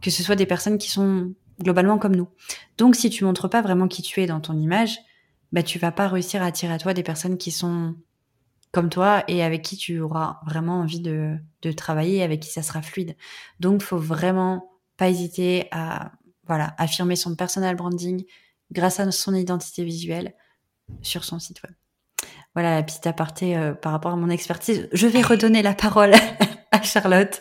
que 0.00 0.10
ce 0.10 0.22
soit 0.22 0.36
des 0.36 0.46
personnes 0.46 0.78
qui 0.78 0.90
sont 0.90 1.34
globalement 1.60 1.98
comme 1.98 2.14
nous. 2.14 2.28
Donc 2.78 2.96
si 2.96 3.10
tu 3.10 3.24
montres 3.24 3.50
pas 3.50 3.62
vraiment 3.62 3.88
qui 3.88 4.02
tu 4.02 4.20
es 4.20 4.26
dans 4.26 4.40
ton 4.40 4.56
image, 4.58 4.98
bah 5.52 5.62
tu 5.62 5.78
vas 5.78 5.90
pas 5.90 6.06
réussir 6.08 6.42
à 6.42 6.46
attirer 6.46 6.72
à 6.72 6.78
toi 6.78 6.94
des 6.94 7.02
personnes 7.02 7.38
qui 7.38 7.50
sont 7.50 7.96
comme 8.72 8.88
toi 8.88 9.24
et 9.26 9.42
avec 9.42 9.62
qui 9.62 9.76
tu 9.76 10.00
auras 10.00 10.38
vraiment 10.46 10.80
envie 10.80 11.00
de, 11.00 11.36
de 11.62 11.72
travailler, 11.72 12.22
avec 12.22 12.40
qui 12.40 12.50
ça 12.50 12.62
sera 12.62 12.82
fluide. 12.82 13.16
Donc 13.58 13.82
faut 13.82 13.98
vraiment 13.98 14.70
pas 14.96 15.08
hésiter 15.08 15.66
à 15.72 16.12
voilà, 16.46 16.74
affirmer 16.78 17.16
son 17.16 17.34
personal 17.34 17.74
branding 17.74 18.24
grâce 18.72 19.00
à 19.00 19.10
son 19.10 19.34
identité 19.34 19.84
visuelle 19.84 20.34
sur 21.02 21.24
son 21.24 21.38
site 21.38 21.62
web. 21.62 21.74
Voilà 22.54 22.74
la 22.74 22.82
petite 22.82 23.06
aparté 23.06 23.56
euh, 23.56 23.74
par 23.74 23.92
rapport 23.92 24.12
à 24.12 24.16
mon 24.16 24.28
expertise. 24.28 24.88
Je 24.92 25.06
vais 25.06 25.22
redonner 25.22 25.62
la 25.62 25.74
parole 25.74 26.12
à 26.72 26.82
Charlotte 26.82 27.40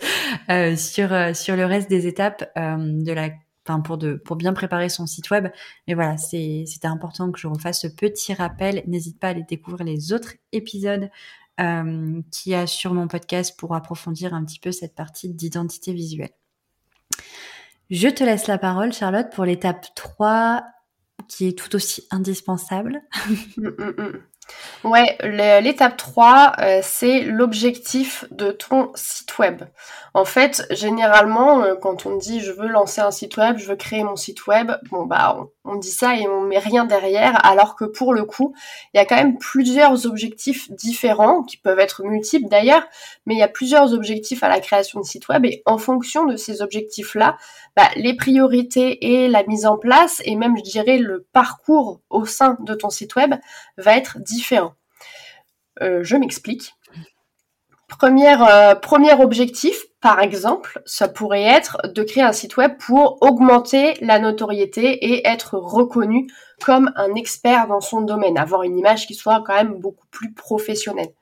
euh, 0.50 0.76
sur 0.76 1.12
euh, 1.14 1.34
sur 1.34 1.56
le 1.56 1.66
reste 1.66 1.90
des 1.90 2.08
étapes 2.08 2.52
de 2.56 3.12
la 3.12 3.30
Enfin, 3.68 3.82
pour, 3.82 4.00
de, 4.00 4.16
pour 4.16 4.36
bien 4.36 4.54
préparer 4.54 4.90
son 4.90 5.06
site 5.06 5.30
web. 5.30 5.50
Mais 5.88 5.94
voilà, 5.94 6.18
c'était 6.18 6.88
important 6.88 7.32
que 7.32 7.40
je 7.40 7.46
refasse 7.46 7.82
ce 7.82 7.88
petit 7.88 8.34
rappel. 8.34 8.82
N'hésite 8.88 9.20
pas 9.20 9.28
à 9.28 9.30
aller 9.32 9.44
découvrir 9.48 9.86
les 9.86 10.12
autres 10.12 10.34
épisodes 10.52 11.12
qu'il 11.60 12.52
y 12.52 12.56
a 12.56 12.66
sur 12.66 12.96
mon 12.96 13.08
podcast 13.08 13.60
pour 13.60 13.76
approfondir 13.76 14.34
un 14.34 14.44
petit 14.44 14.60
peu 14.60 14.72
cette 14.72 14.96
partie 14.96 15.30
d'identité 15.30 15.94
visuelle. 15.94 16.32
Je 17.92 18.08
te 18.08 18.24
laisse 18.24 18.48
la 18.48 18.58
parole, 18.58 18.92
Charlotte, 18.92 19.30
pour 19.32 19.46
l'étape 19.46 19.86
3, 19.94 20.64
qui 21.30 21.48
est 21.48 21.58
tout 21.58 21.74
aussi 21.76 22.08
indispensable. 22.12 23.02
Mm, 23.58 23.68
mm, 23.68 23.94
mm. 23.98 24.24
Ouais, 24.84 25.18
l'étape 25.62 25.96
3, 25.96 26.54
euh, 26.60 26.80
c'est 26.82 27.22
l'objectif 27.22 28.26
de 28.32 28.52
ton 28.52 28.92
site 28.96 29.38
web. 29.38 29.64
En 30.14 30.26
fait, 30.26 30.66
généralement, 30.72 31.64
euh, 31.64 31.76
quand 31.76 32.06
on 32.06 32.18
dit 32.18 32.42
je 32.42 32.52
veux 32.52 32.68
lancer 32.68 33.02
un 33.02 33.12
site 33.12 33.38
web, 33.38 33.58
je 33.58 33.68
veux 33.68 33.76
créer 33.76 34.04
mon 34.04 34.16
site 34.16 34.48
web, 34.48 34.72
bon 34.90 35.06
bah 35.06 35.38
on, 35.38 35.50
dit 35.76 35.92
ça 35.92 36.16
et 36.16 36.28
on 36.28 36.42
met 36.42 36.60
rien 36.60 36.86
derrière, 36.86 37.44
alors 37.46 37.76
que 37.76 37.86
pour 37.86 38.14
le 38.14 38.24
coup, 38.26 38.54
il 38.94 38.98
y 38.98 39.00
a 39.00 39.06
quand 39.06 39.16
même 39.16 39.38
plusieurs 39.38 40.06
objectifs 40.06 40.72
différents, 40.72 41.44
qui 41.44 41.58
peuvent 41.58 41.80
être 41.80 42.04
multiples 42.04 42.50
d'ailleurs, 42.50 42.84
mais 43.26 43.36
il 43.36 43.40
y 43.40 43.44
a 43.44 43.48
plusieurs 43.48 43.94
objectifs 43.94 44.44
à 44.44 44.50
la 44.50 44.60
création 44.60 45.00
de 45.00 45.06
site 45.06 45.28
web 45.28 45.46
et 45.46 45.62
en 45.66 45.78
fonction 45.78 46.26
de 46.26 46.36
ces 46.36 46.62
objectifs-là, 46.62 47.38
bah, 47.76 47.90
les 47.96 48.16
priorités 48.16 49.24
et 49.24 49.28
la 49.28 49.44
mise 49.44 49.66
en 49.66 49.78
place, 49.78 50.22
et 50.26 50.36
même 50.36 50.58
je 50.58 50.64
dirais 50.64 50.98
le 50.98 51.26
parcours 51.34 52.02
au 52.10 52.26
sein 52.26 52.58
de 52.62 52.74
ton 52.74 52.90
site 52.90 53.16
web 53.16 53.36
va 53.78 53.98
être 53.98 54.20
différent. 54.20 54.74
Euh, 55.82 56.04
je 56.04 56.18
m'explique. 56.18 56.76
Euh, 58.04 58.76
premier 58.76 59.14
objectif, 59.14 59.86
par 60.02 60.20
exemple, 60.20 60.82
ça 60.86 61.08
pourrait 61.08 61.44
être 61.44 61.78
de 61.94 62.04
créer 62.04 62.24
un 62.24 62.32
site 62.32 62.58
web 62.58 62.78
pour 62.78 63.18
augmenter 63.22 63.96
la 64.02 64.20
notoriété 64.20 64.92
et 65.12 65.28
être 65.28 65.58
reconnu 65.58 66.28
comme 66.62 66.92
un 66.96 67.14
expert 67.16 67.68
dans 67.68 67.82
son 67.82 68.02
domaine, 68.02 68.38
avoir 68.38 68.64
une 68.64 68.78
image 68.78 69.08
qui 69.08 69.16
soit 69.16 69.44
quand 69.46 69.56
même 69.56 69.80
beaucoup 69.80 70.08
plus 70.12 70.34
professionnelle. 70.34 71.14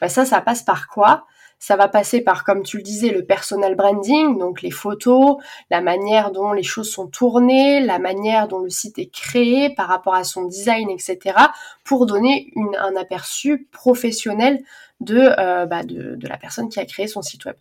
Ben 0.00 0.08
ça, 0.08 0.24
ça 0.24 0.40
passe 0.40 0.62
par 0.62 0.88
quoi? 0.88 1.24
Ça 1.66 1.76
va 1.76 1.88
passer 1.88 2.20
par, 2.20 2.44
comme 2.44 2.62
tu 2.62 2.76
le 2.76 2.82
disais, 2.82 3.08
le 3.08 3.24
personal 3.24 3.74
branding, 3.74 4.36
donc 4.36 4.60
les 4.60 4.70
photos, 4.70 5.38
la 5.70 5.80
manière 5.80 6.30
dont 6.30 6.52
les 6.52 6.62
choses 6.62 6.90
sont 6.90 7.06
tournées, 7.06 7.80
la 7.80 7.98
manière 7.98 8.48
dont 8.48 8.58
le 8.58 8.68
site 8.68 8.98
est 8.98 9.10
créé 9.10 9.70
par 9.70 9.88
rapport 9.88 10.14
à 10.14 10.24
son 10.24 10.44
design, 10.44 10.90
etc., 10.90 11.34
pour 11.82 12.04
donner 12.04 12.52
un 12.78 12.94
aperçu 12.96 13.66
professionnel 13.72 14.62
euh, 15.10 15.64
bah, 15.64 15.84
de, 15.84 16.16
de, 16.16 16.28
la 16.28 16.36
personne 16.36 16.68
qui 16.68 16.80
a 16.80 16.84
créé 16.84 17.06
son 17.06 17.22
site 17.22 17.46
web. 17.46 17.56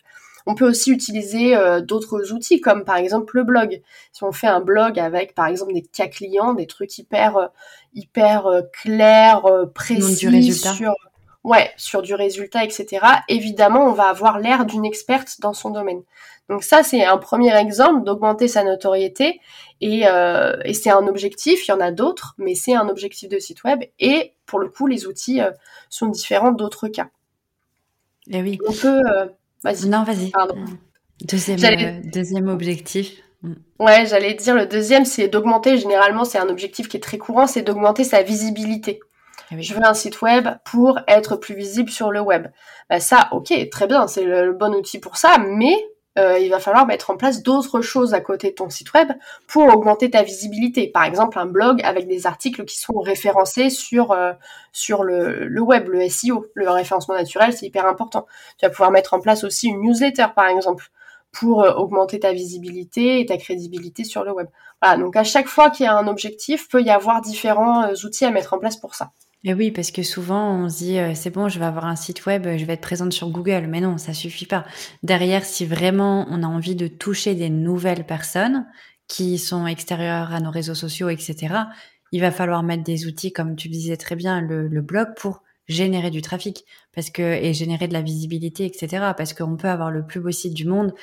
On 0.45 0.53
peut 0.53 0.67
aussi 0.67 0.91
utiliser 0.91 1.55
euh, 1.55 1.79
d'autres 1.79 2.33
outils 2.33 2.59
comme 2.59 2.83
par 2.83 2.97
exemple 2.97 3.37
le 3.37 3.45
blog. 3.45 3.81
Si 4.11 4.25
on 4.25 4.33
fait 4.33 4.47
un 4.47 4.59
blog 4.59 4.99
avec 4.99 5.33
par 5.33 5.47
exemple 5.47 5.73
des 5.73 5.81
cas 5.81 6.07
clients, 6.07 6.53
des 6.53 6.67
trucs 6.67 6.97
hyper 6.97 7.37
euh, 7.37 7.47
hyper 7.93 8.63
clairs, 8.73 9.43
précis 9.73 10.53
sur 10.53 10.93
ouais, 11.43 11.71
sur 11.77 12.01
du 12.01 12.13
résultat, 12.13 12.63
etc., 12.63 13.05
évidemment, 13.27 13.85
on 13.85 13.93
va 13.93 14.05
avoir 14.05 14.39
l'air 14.39 14.65
d'une 14.65 14.85
experte 14.85 15.39
dans 15.39 15.53
son 15.53 15.69
domaine. 15.69 16.01
Donc 16.49 16.63
ça, 16.63 16.83
c'est 16.83 17.03
un 17.05 17.17
premier 17.17 17.55
exemple 17.57 18.03
d'augmenter 18.03 18.47
sa 18.47 18.63
notoriété 18.63 19.39
et, 19.81 20.03
euh, 20.07 20.57
et 20.65 20.73
c'est 20.73 20.89
un 20.89 21.07
objectif. 21.07 21.67
Il 21.67 21.71
y 21.71 21.73
en 21.73 21.79
a 21.79 21.91
d'autres, 21.91 22.35
mais 22.37 22.53
c'est 22.53 22.75
un 22.75 22.89
objectif 22.89 23.29
de 23.29 23.39
site 23.39 23.63
web. 23.63 23.83
Et 23.99 24.33
pour 24.45 24.59
le 24.59 24.67
coup, 24.67 24.85
les 24.87 25.07
outils 25.07 25.41
euh, 25.41 25.51
sont 25.89 26.07
différents 26.07 26.51
d'autres 26.51 26.89
cas. 26.89 27.09
Et 28.29 28.37
eh 28.37 28.41
oui. 28.41 28.59
On 28.67 28.73
peut. 28.73 29.01
Euh, 29.09 29.25
vas-y. 29.63 29.87
Non, 29.87 30.03
vas-y. 30.03 30.31
Pardon. 30.31 30.55
Deuxième, 31.21 32.01
deuxième 32.01 32.49
objectif. 32.49 33.21
Mm. 33.41 33.53
Ouais, 33.79 34.05
j'allais 34.05 34.33
dire 34.33 34.55
le 34.55 34.65
deuxième, 34.65 35.05
c'est 35.05 35.29
d'augmenter. 35.29 35.77
Généralement, 35.77 36.25
c'est 36.25 36.37
un 36.39 36.49
objectif 36.49 36.89
qui 36.89 36.97
est 36.97 37.01
très 37.01 37.17
courant, 37.17 37.47
c'est 37.47 37.61
d'augmenter 37.61 38.03
sa 38.03 38.21
visibilité. 38.21 38.99
Eh 39.51 39.61
Je 39.61 39.73
veux 39.73 39.85
un 39.85 39.93
site 39.93 40.21
web 40.21 40.47
pour 40.65 40.99
être 41.07 41.35
plus 41.35 41.55
visible 41.55 41.89
sur 41.89 42.11
le 42.11 42.21
web. 42.21 42.47
Bah, 42.89 42.99
ça, 42.99 43.29
ok, 43.31 43.53
très 43.69 43.87
bien, 43.87 44.07
c'est 44.07 44.23
le, 44.23 44.53
bon 44.53 44.73
outil 44.73 44.99
pour 44.99 45.17
ça, 45.17 45.37
mais 45.37 45.75
euh, 46.19 46.37
il 46.37 46.49
va 46.49 46.59
falloir 46.59 46.85
mettre 46.85 47.09
en 47.09 47.17
place 47.17 47.41
d'autres 47.41 47.81
choses 47.81 48.13
à 48.13 48.21
côté 48.21 48.51
de 48.51 48.55
ton 48.55 48.69
site 48.69 48.93
web 48.93 49.11
pour 49.47 49.63
augmenter 49.63 50.11
ta 50.11 50.21
visibilité. 50.21 50.87
Par 50.87 51.05
exemple, 51.05 51.39
un 51.39 51.47
blog 51.47 51.81
avec 51.83 52.07
des 52.07 52.27
articles 52.27 52.65
qui 52.65 52.79
sont 52.79 52.99
référencés 52.99 53.69
sur 53.71 54.11
euh, 54.11 54.33
sur 54.71 55.03
le, 55.03 55.47
le, 55.47 55.61
web, 55.61 55.87
le 55.89 56.07
SEO, 56.07 56.45
le 56.53 56.69
référencement 56.69 57.15
naturel, 57.15 57.53
c'est 57.53 57.65
hyper 57.65 57.87
important. 57.87 58.27
Tu 58.59 58.65
vas 58.65 58.69
pouvoir 58.69 58.91
mettre 58.91 59.13
en 59.15 59.19
place 59.19 59.43
aussi 59.43 59.67
une 59.69 59.81
newsletter, 59.81 60.27
par 60.35 60.47
exemple, 60.47 60.91
pour 61.31 61.63
euh, 61.63 61.73
augmenter 61.73 62.19
ta 62.19 62.31
visibilité 62.31 63.19
et 63.19 63.25
ta 63.25 63.37
crédibilité 63.37 64.03
sur 64.03 64.23
le 64.23 64.33
web. 64.33 64.47
Voilà, 64.81 64.97
donc 64.97 65.15
à 65.15 65.23
chaque 65.23 65.47
fois 65.47 65.71
qu'il 65.71 65.85
y 65.85 65.89
a 65.89 65.95
un 65.97 66.07
objectif, 66.07 66.69
peut 66.69 66.83
y 66.83 66.91
avoir 66.91 67.21
différents 67.21 67.91
outils 68.03 68.25
à 68.25 68.31
mettre 68.31 68.53
en 68.53 68.59
place 68.59 68.77
pour 68.77 68.93
ça. 68.93 69.11
Et 69.45 69.53
oui, 69.53 69.71
parce 69.71 69.91
que 69.91 70.03
souvent 70.03 70.63
on 70.63 70.69
se 70.69 70.77
dit 70.77 70.99
euh, 70.99 71.13
c'est 71.15 71.29
bon, 71.29 71.49
je 71.49 71.59
vais 71.59 71.65
avoir 71.65 71.85
un 71.85 71.97
site 71.97 72.25
web, 72.25 72.47
je 72.57 72.63
vais 72.65 72.73
être 72.73 72.81
présente 72.81 73.11
sur 73.11 73.29
Google, 73.29 73.67
mais 73.67 73.81
non, 73.81 73.97
ça 73.97 74.13
suffit 74.13 74.45
pas. 74.45 74.65
Derrière, 75.03 75.43
si 75.43 75.65
vraiment 75.65 76.25
on 76.29 76.43
a 76.43 76.47
envie 76.47 76.75
de 76.75 76.87
toucher 76.87 77.35
des 77.35 77.49
nouvelles 77.49 78.05
personnes 78.05 78.65
qui 79.07 79.37
sont 79.37 79.67
extérieures 79.67 80.33
à 80.33 80.39
nos 80.39 80.51
réseaux 80.51 80.75
sociaux, 80.75 81.09
etc., 81.09 81.55
il 82.13 82.21
va 82.21 82.31
falloir 82.31 82.63
mettre 82.63 82.83
des 82.83 83.05
outils 83.05 83.33
comme 83.33 83.55
tu 83.55 83.67
disais 83.67 83.97
très 83.97 84.15
bien 84.15 84.39
le, 84.39 84.67
le 84.67 84.81
blog 84.81 85.09
pour 85.17 85.41
générer 85.67 86.09
du 86.11 86.21
trafic 86.21 86.65
parce 86.93 87.09
que 87.09 87.21
et 87.21 87.53
générer 87.53 87.87
de 87.87 87.93
la 87.93 88.01
visibilité, 88.01 88.65
etc. 88.65 89.13
Parce 89.17 89.33
qu'on 89.33 89.57
peut 89.57 89.69
avoir 89.69 89.91
le 89.91 90.05
plus 90.05 90.19
beau 90.19 90.31
site 90.31 90.53
du 90.53 90.65
monde 90.65 90.93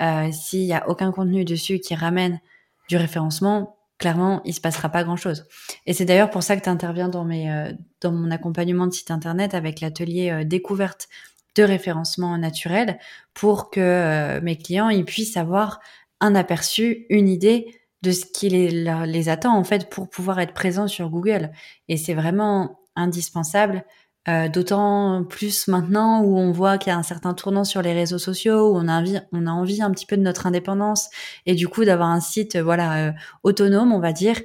euh, 0.00 0.30
s'il 0.32 0.62
y 0.62 0.72
a 0.72 0.88
aucun 0.88 1.12
contenu 1.12 1.44
dessus 1.44 1.80
qui 1.80 1.94
ramène 1.94 2.40
du 2.88 2.96
référencement, 2.96 3.76
clairement, 4.00 4.40
il 4.44 4.54
se 4.54 4.60
passera 4.60 4.88
pas 4.88 5.04
grand 5.04 5.16
chose. 5.16 5.46
Et 5.86 5.92
c'est 5.92 6.06
d'ailleurs 6.06 6.30
pour 6.30 6.42
ça 6.42 6.56
que 6.56 6.62
tu 6.62 6.68
interviens 6.70 7.10
euh, 7.10 7.72
dans 8.00 8.12
mon 8.12 8.30
accompagnement 8.32 8.86
de 8.86 8.92
site 8.92 9.10
internet 9.12 9.54
avec 9.54 9.80
l'atelier 9.80 10.30
euh, 10.30 10.42
découverte 10.42 11.08
de 11.54 11.62
référencement 11.62 12.36
naturel 12.38 12.98
pour 13.34 13.70
que 13.70 13.80
euh, 13.80 14.40
mes 14.40 14.56
clients 14.56 14.88
ils 14.88 15.04
puissent 15.04 15.36
avoir 15.36 15.80
un 16.20 16.34
aperçu, 16.34 17.06
une 17.10 17.28
idée 17.28 17.66
de 18.02 18.12
ce 18.12 18.24
qui 18.24 18.48
les, 18.48 18.70
les 19.06 19.28
attend 19.28 19.56
en 19.56 19.64
fait 19.64 19.90
pour 19.90 20.08
pouvoir 20.08 20.40
être 20.40 20.54
présents 20.54 20.88
sur 20.88 21.10
Google. 21.10 21.50
Et 21.88 21.98
c'est 21.98 22.14
vraiment 22.14 22.80
indispensable 22.96 23.84
euh, 24.28 24.48
d'autant 24.48 25.24
plus 25.24 25.66
maintenant 25.68 26.20
où 26.20 26.38
on 26.38 26.52
voit 26.52 26.76
qu'il 26.78 26.92
y 26.92 26.94
a 26.94 26.98
un 26.98 27.02
certain 27.02 27.32
tournant 27.32 27.64
sur 27.64 27.80
les 27.80 27.92
réseaux 27.92 28.18
sociaux, 28.18 28.70
où 28.70 28.76
on 28.76 28.86
a 28.86 28.98
envie, 28.98 29.18
on 29.32 29.46
a 29.46 29.50
envie 29.50 29.82
un 29.82 29.90
petit 29.90 30.06
peu 30.06 30.16
de 30.16 30.22
notre 30.22 30.46
indépendance 30.46 31.08
et 31.46 31.54
du 31.54 31.68
coup 31.68 31.84
d'avoir 31.84 32.08
un 32.08 32.20
site 32.20 32.56
voilà 32.56 33.08
euh, 33.08 33.12
autonome, 33.42 33.92
on 33.92 34.00
va 34.00 34.12
dire. 34.12 34.36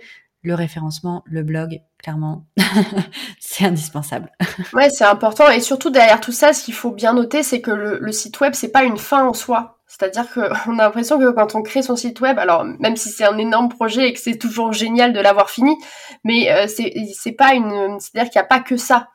Le 0.44 0.54
référencement, 0.54 1.24
le 1.26 1.42
blog, 1.42 1.82
clairement, 1.98 2.46
c'est 3.40 3.66
indispensable. 3.66 4.32
Ouais, 4.74 4.90
c'est 4.92 5.06
important 5.06 5.50
et 5.50 5.60
surtout 5.60 5.90
derrière 5.90 6.22
tout 6.22 6.32
ça, 6.32 6.54
ce 6.54 6.64
qu'il 6.64 6.76
faut 6.76 6.92
bien 6.92 7.14
noter, 7.14 7.42
c'est 7.42 7.62
que 7.62 7.72
le, 7.72 7.98
le 8.00 8.12
site 8.12 8.40
web, 8.40 8.54
c'est 8.54 8.72
pas 8.72 8.84
une 8.84 8.98
fin 8.98 9.26
en 9.26 9.34
soi. 9.34 9.76
C'est-à-dire 9.88 10.32
qu'on 10.32 10.42
a 10.80 10.84
l'impression 10.84 11.20
que 11.20 11.32
quand 11.32 11.56
on 11.56 11.62
crée 11.62 11.82
son 11.82 11.96
site 11.96 12.20
web, 12.22 12.40
alors 12.40 12.64
même 12.64 12.96
si 12.96 13.10
c'est 13.10 13.26
un 13.26 13.38
énorme 13.38 13.70
projet 13.70 14.10
et 14.10 14.14
que 14.14 14.20
c'est 14.20 14.38
toujours 14.38 14.74
génial 14.74 15.14
de 15.14 15.20
l'avoir 15.20 15.50
fini, 15.50 15.76
mais 16.24 16.52
euh, 16.52 16.68
c'est 16.68 17.32
pas 17.32 17.54
une, 17.54 18.00
c'est-à-dire 18.00 18.32
qu'il 18.32 18.40
n'y 18.40 18.46
a 18.46 18.48
pas 18.48 18.60
que 18.60 18.78
ça. 18.78 19.10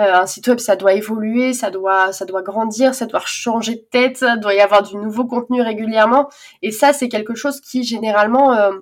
Euh, 0.00 0.14
un 0.14 0.26
site 0.26 0.48
web, 0.48 0.58
ça 0.58 0.74
doit 0.76 0.94
évoluer, 0.94 1.52
ça 1.52 1.70
doit, 1.70 2.12
ça 2.12 2.24
doit 2.24 2.42
grandir, 2.42 2.94
ça 2.94 3.06
doit 3.06 3.20
changer 3.24 3.74
de 3.74 3.86
tête, 3.90 4.16
ça 4.18 4.36
doit 4.36 4.54
y 4.54 4.60
avoir 4.60 4.82
du 4.82 4.96
nouveau 4.96 5.26
contenu 5.26 5.60
régulièrement. 5.60 6.28
Et 6.62 6.70
ça, 6.70 6.92
c'est 6.92 7.08
quelque 7.08 7.34
chose 7.34 7.60
qui 7.60 7.84
généralement, 7.84 8.54
euh, 8.54 8.72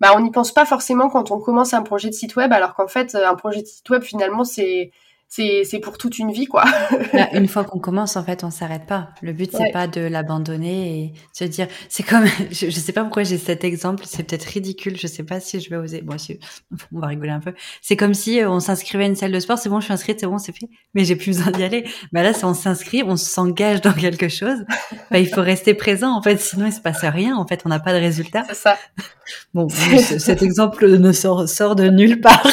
bah, 0.00 0.12
on 0.14 0.20
n'y 0.20 0.30
pense 0.30 0.52
pas 0.52 0.66
forcément 0.66 1.08
quand 1.08 1.30
on 1.30 1.40
commence 1.40 1.72
un 1.72 1.82
projet 1.82 2.08
de 2.10 2.14
site 2.14 2.36
web, 2.36 2.52
alors 2.52 2.74
qu'en 2.74 2.88
fait, 2.88 3.14
un 3.14 3.34
projet 3.34 3.62
de 3.62 3.66
site 3.66 3.88
web, 3.88 4.02
finalement, 4.02 4.44
c'est 4.44 4.90
c'est 5.28 5.80
pour 5.82 5.98
toute 5.98 6.18
une 6.18 6.32
vie 6.32 6.46
quoi. 6.46 6.64
Bah, 7.12 7.28
une 7.32 7.48
fois 7.48 7.64
qu'on 7.64 7.78
commence 7.78 8.16
en 8.16 8.24
fait 8.24 8.44
on 8.44 8.50
s'arrête 8.50 8.86
pas. 8.86 9.10
Le 9.22 9.32
but 9.32 9.50
c'est 9.52 9.70
pas 9.72 9.86
de 9.86 10.00
l'abandonner 10.00 10.98
et 10.98 11.12
se 11.32 11.44
dire 11.44 11.68
c'est 11.88 12.02
comme 12.02 12.24
je, 12.50 12.70
je, 12.70 12.78
sais 12.78 12.92
pas 12.92 13.02
pourquoi 13.02 13.22
j'ai 13.22 13.38
cet 13.38 13.64
exemple, 13.64 14.04
c'est 14.06 14.24
peut-être 14.24 14.44
ridicule, 14.44 14.96
je 14.96 15.06
sais 15.06 15.22
pas 15.22 15.40
si 15.40 15.60
je 15.60 15.70
vais 15.70 15.76
oser. 15.76 16.02
Bon 16.02 16.18
si, 16.18 16.38
on 16.92 17.00
va 17.00 17.08
rigoler 17.08 17.30
un 17.30 17.40
peu. 17.40 17.52
C'est 17.82 17.96
comme 17.96 18.14
si 18.14 18.40
euh, 18.40 18.50
on 18.50 18.60
s'inscrivait 18.60 19.04
à 19.04 19.06
une 19.06 19.16
salle 19.16 19.32
de 19.32 19.40
sport, 19.40 19.58
c'est 19.58 19.68
bon, 19.68 19.80
je 19.80 19.84
suis 19.84 19.92
inscrite, 19.92 20.20
c'est 20.20 20.26
bon, 20.26 20.38
c'est 20.38 20.52
fait, 20.52 20.68
mais 20.94 21.04
j'ai 21.04 21.16
plus 21.16 21.36
besoin 21.36 21.52
d'y 21.52 21.62
aller. 21.62 21.84
Bah 22.12 22.22
là, 22.22 22.32
c'est 22.32 22.44
on 22.44 22.54
s'inscrit, 22.54 23.02
on 23.02 23.16
s'engage 23.16 23.80
dans 23.80 23.92
quelque 23.92 24.28
chose, 24.28 24.64
bah, 25.10 25.18
il 25.18 25.28
faut 25.28 25.42
rester 25.42 25.74
présent 25.74 26.16
en 26.16 26.22
fait, 26.22 26.38
sinon 26.38 26.66
il 26.66 26.72
se 26.72 26.80
passe 26.80 27.04
rien 27.04 27.36
en 27.36 27.46
fait, 27.46 27.62
on 27.64 27.68
n'a 27.68 27.80
pas 27.80 27.92
de 27.92 28.00
résultat. 28.00 28.44
C'est 28.48 28.54
ça. 28.54 28.78
Bon, 29.54 29.68
cet 29.68 30.42
exemple 30.42 30.88
ne 30.88 31.12
sort, 31.12 31.48
sort 31.48 31.76
de 31.76 31.88
nulle 31.88 32.20
part. 32.20 32.46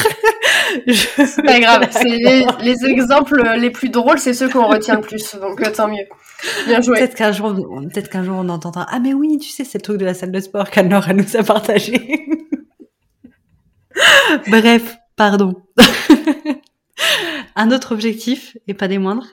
C'est 0.88 1.44
pas 1.44 1.60
grave. 1.60 1.90
Les, 2.04 2.46
les, 2.62 2.86
exemples 2.86 3.42
les 3.58 3.70
plus 3.70 3.90
drôles, 3.90 4.20
c'est 4.20 4.34
ceux 4.34 4.50
qu'on 4.50 4.68
retient 4.68 4.96
le 4.96 5.02
plus. 5.02 5.36
Donc 5.36 5.62
euh, 5.62 5.72
tant 5.72 5.88
mieux. 5.88 6.06
Bien 6.68 6.82
joué. 6.82 7.00
Peut-être 7.00 7.16
qu'un 7.16 7.32
jour, 7.32 7.54
peut-être 7.54 8.10
qu'un 8.10 8.24
jour 8.24 8.38
on 8.40 8.50
entendra. 8.50 8.86
Ah 8.90 9.00
mais 9.00 9.14
oui, 9.14 9.38
tu 9.38 9.50
sais, 9.50 9.64
c'est 9.64 9.78
le 9.78 9.84
truc 9.84 9.98
de 9.98 10.06
la 10.06 10.14
salle 10.14 10.32
de 10.32 10.40
sport 10.40 10.70
qu'Anne-Laure 10.70 11.14
nous 11.14 11.38
a 11.38 11.44
partagé. 11.44 12.28
Bref, 14.48 14.98
pardon. 15.16 15.56
un 17.56 17.72
autre 17.72 17.94
objectif, 17.94 18.58
et 18.68 18.74
pas 18.74 18.88
des 18.88 18.98
moindres. 18.98 19.28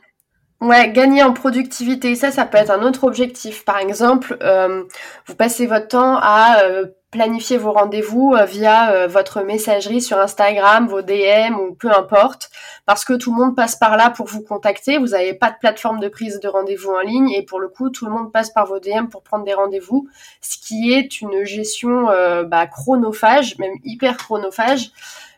Ouais, 0.60 0.92
gagner 0.92 1.24
en 1.24 1.32
productivité, 1.32 2.14
ça, 2.14 2.30
ça 2.30 2.46
peut 2.46 2.58
être 2.58 2.70
un 2.70 2.82
autre 2.82 3.02
objectif. 3.02 3.64
Par 3.64 3.78
exemple, 3.78 4.38
euh, 4.42 4.84
vous 5.26 5.34
passez 5.34 5.66
votre 5.66 5.88
temps 5.88 6.16
à 6.20 6.62
euh, 6.62 6.86
planifier 7.12 7.58
vos 7.58 7.72
rendez-vous 7.72 8.32
euh, 8.34 8.44
via 8.46 8.90
euh, 8.92 9.06
votre 9.06 9.42
messagerie 9.42 10.00
sur 10.00 10.18
Instagram, 10.18 10.88
vos 10.88 11.02
DM 11.02 11.54
ou 11.60 11.74
peu 11.74 11.92
importe, 11.92 12.50
parce 12.86 13.04
que 13.04 13.12
tout 13.12 13.30
le 13.30 13.36
monde 13.36 13.54
passe 13.54 13.76
par 13.76 13.96
là 13.96 14.10
pour 14.10 14.26
vous 14.26 14.40
contacter. 14.40 14.98
Vous 14.98 15.08
n'avez 15.08 15.34
pas 15.34 15.50
de 15.50 15.56
plateforme 15.60 16.00
de 16.00 16.08
prise 16.08 16.40
de 16.40 16.48
rendez-vous 16.48 16.90
en 16.90 17.00
ligne 17.00 17.30
et 17.30 17.42
pour 17.42 17.60
le 17.60 17.68
coup, 17.68 17.90
tout 17.90 18.06
le 18.06 18.10
monde 18.10 18.32
passe 18.32 18.50
par 18.50 18.66
vos 18.66 18.80
DM 18.80 19.06
pour 19.08 19.22
prendre 19.22 19.44
des 19.44 19.54
rendez-vous, 19.54 20.08
ce 20.40 20.56
qui 20.58 20.92
est 20.92 21.20
une 21.20 21.44
gestion 21.44 22.08
euh, 22.08 22.44
bah, 22.44 22.66
chronophage, 22.66 23.58
même 23.58 23.74
hyper 23.84 24.16
chronophage. 24.16 24.90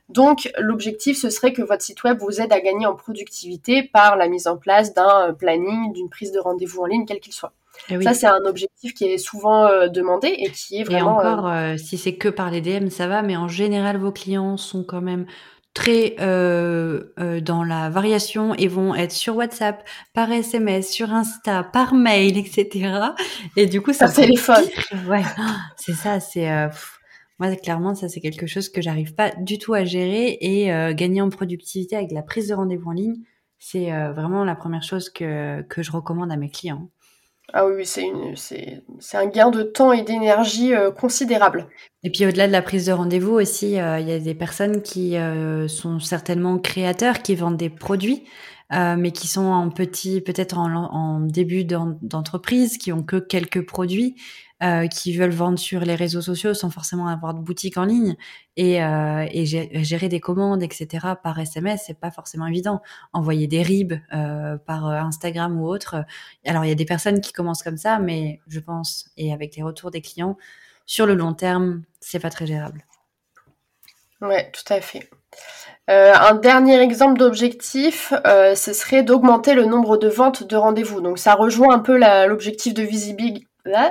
Donc 0.09 0.53
l'objectif, 0.59 1.19
ce 1.19 1.29
serait 1.29 1.53
que 1.53 1.63
votre 1.63 1.83
site 1.83 2.05
web 2.05 2.19
vous 2.21 2.41
aide 2.41 2.53
à 2.53 2.61
gagner 2.61 2.87
en 2.87 2.95
productivité 2.95 3.83
par 3.83 4.17
la 4.17 4.29
mise 4.29 4.47
en 4.47 4.57
place 4.57 4.95
d'un 4.95 5.35
planning, 5.35 5.93
d'une 5.93 6.09
prise 6.09 6.31
de 6.31 6.39
rendez-vous 6.39 6.83
en 6.83 6.87
ligne, 6.87 7.05
quel 7.05 7.21
qu'il 7.21 7.33
soit. 7.33 7.53
Eh 7.91 8.01
ça, 8.03 8.15
c'est 8.15 8.27
un 8.27 8.45
objectif 8.47 8.95
qui 8.95 9.05
est 9.05 9.19
souvent 9.19 9.67
euh, 9.67 9.89
demandé 9.89 10.29
et 10.29 10.51
qui 10.51 10.81
est 10.81 10.85
vraiment. 10.85 11.23
Et 11.23 11.27
encore, 11.27 11.49
euh, 11.49 11.77
si 11.77 11.99
c'est 11.99 12.15
que 12.15 12.29
par 12.29 12.51
les 12.51 12.61
DM, 12.61 12.89
ça 12.89 13.07
va, 13.07 13.23
mais 13.23 13.37
en 13.37 13.49
général, 13.49 13.99
vos 13.99 14.13
clients 14.13 14.57
sont 14.57 14.85
quand 14.85 15.03
même 15.03 15.27
très 15.75 16.15
euh, 16.21 17.03
dans 17.43 17.65
la 17.65 17.91
variation 17.91 18.55
et 18.55 18.69
vont 18.69 18.95
être 18.95 19.13
sur 19.13 19.37
WhatsApp, 19.37 19.85
par 20.13 20.31
SMS, 20.31 20.91
sur 20.91 21.13
Insta, 21.13 21.65
par 21.65 21.95
mail, 21.95 22.39
etc. 22.39 23.01
Et 23.57 23.67
du 23.67 23.83
coup, 23.83 23.93
ça. 23.93 24.07
Par 24.07 24.15
téléphone. 24.15 24.65
Ouais, 25.09 25.23
c'est 25.77 25.95
ça, 25.95 26.21
c'est. 26.21 26.49
moi, 27.39 27.55
clairement, 27.57 27.95
ça, 27.95 28.09
c'est 28.09 28.21
quelque 28.21 28.47
chose 28.47 28.69
que 28.69 28.81
j'arrive 28.81 29.15
pas 29.15 29.33
du 29.39 29.59
tout 29.59 29.75
à 29.75 29.85
gérer 29.85 30.39
et 30.41 30.95
gagner 30.95 31.21
en 31.21 31.29
productivité 31.29 31.97
avec 31.97 32.13
la 32.13 32.23
prise 32.23 32.49
de 32.49 32.55
rendez-vous 32.55 32.91
en 32.91 32.93
ligne, 32.93 33.17
c'est 33.59 33.91
vraiment 34.13 34.45
la 34.45 34.55
première 34.55 34.85
chose 34.85 35.11
que, 35.11 35.63
que 35.63 35.83
je 35.83 35.91
recommande 35.91 36.31
à 36.31 36.37
mes 36.37 36.51
clients. 36.51 36.89
Ah 37.53 37.67
oui, 37.67 37.85
c'est 37.85 39.17
un 39.17 39.27
gain 39.27 39.51
de 39.51 39.63
temps 39.63 39.93
et 39.93 40.03
d'énergie 40.03 40.75
euh, 40.75 40.91
considérable. 40.91 41.69
Et 42.03 42.11
puis 42.11 42.27
au-delà 42.27 42.47
de 42.47 42.53
la 42.53 42.63
prise 42.63 42.87
de 42.87 42.93
rendez-vous 42.93 43.35
aussi, 43.35 43.79
euh, 43.79 44.01
il 44.01 44.09
y 44.09 44.13
a 44.13 44.19
des 44.19 44.35
personnes 44.35 44.83
qui 44.83 45.17
euh, 45.17 45.69
sont 45.69 46.01
certainement 46.01 46.59
créateurs, 46.59 47.21
qui 47.23 47.35
vendent 47.35 47.57
des 47.59 47.71
produits, 47.71 48.25
mais 48.71 49.13
qui 49.13 49.29
sont 49.29 49.45
en 49.45 49.71
petit, 49.71 50.21
peut-être 50.21 50.59
en, 50.59 51.21
début 51.21 51.65
d'entreprise, 51.65 52.79
qui 52.79 52.93
ont 52.93 53.03
que 53.03 53.17
quelques 53.17 53.65
produits 53.67 54.17
euh, 54.65 54.87
qui 54.87 55.15
veulent 55.15 55.33
vendre 55.33 55.59
sur 55.59 55.81
les 55.81 55.97
réseaux 55.97 56.23
sociaux 56.23 56.55
sans 56.55 56.71
forcément 56.71 57.09
avoir 57.09 57.35
de 57.35 57.41
boutique 57.41 57.77
en 57.77 57.85
ligne 57.85 58.17
et, 58.57 58.83
euh, 58.83 59.27
gérer 59.35 60.09
des 60.09 60.21
commandes, 60.21 60.63
etc. 60.63 61.07
par 61.23 61.39
SMS, 61.39 61.83
c'est 61.87 61.99
pas 61.99 62.11
forcément 62.11 62.47
évident. 62.47 62.81
Envoyer 63.13 63.47
des 63.47 63.63
ribs 63.63 63.95
euh, 64.15 64.57
par 64.57 64.87
Instagram 64.87 65.61
ou 65.61 65.67
autre. 65.67 66.05
Alors 66.47 66.65
il 66.65 66.69
y 66.69 66.73
a 66.73 66.77
des 66.77 66.85
personnes 66.87 67.21
qui 67.21 67.33
commencent 67.33 67.65
comme 67.65 67.77
ça, 67.77 67.99
mais 67.99 68.41
je 68.47 68.61
pense 68.61 69.11
et 69.17 69.35
avec 69.35 69.57
les 69.57 69.63
retours 69.63 69.91
des 69.91 70.01
clients, 70.01 70.39
sur 70.87 71.05
le 71.05 71.15
long 71.15 71.35
terme, 71.35 71.83
c'est 72.01 72.21
pas 72.21 72.31
très 72.31 72.47
gérable. 72.47 72.87
Ouais, 74.25 74.51
tout 74.53 74.73
à 74.73 74.81
fait. 74.81 75.09
Euh, 75.91 76.15
un 76.15 76.35
dernier 76.35 76.81
exemple 76.81 77.19
d'objectif, 77.19 78.15
euh, 78.27 78.55
ce 78.55 78.73
serait 78.73 79.03
d'augmenter 79.03 79.53
le 79.53 79.67
nombre 79.67 79.99
de 79.99 80.09
ventes 80.09 80.43
de 80.43 80.57
rendez-vous. 80.57 81.03
Donc 81.03 81.19
ça 81.19 81.35
rejoint 81.35 81.75
un 81.75 81.79
peu 81.79 81.99
l'objectif 82.27 82.73
de 82.73 82.83
visibilité 82.83 83.47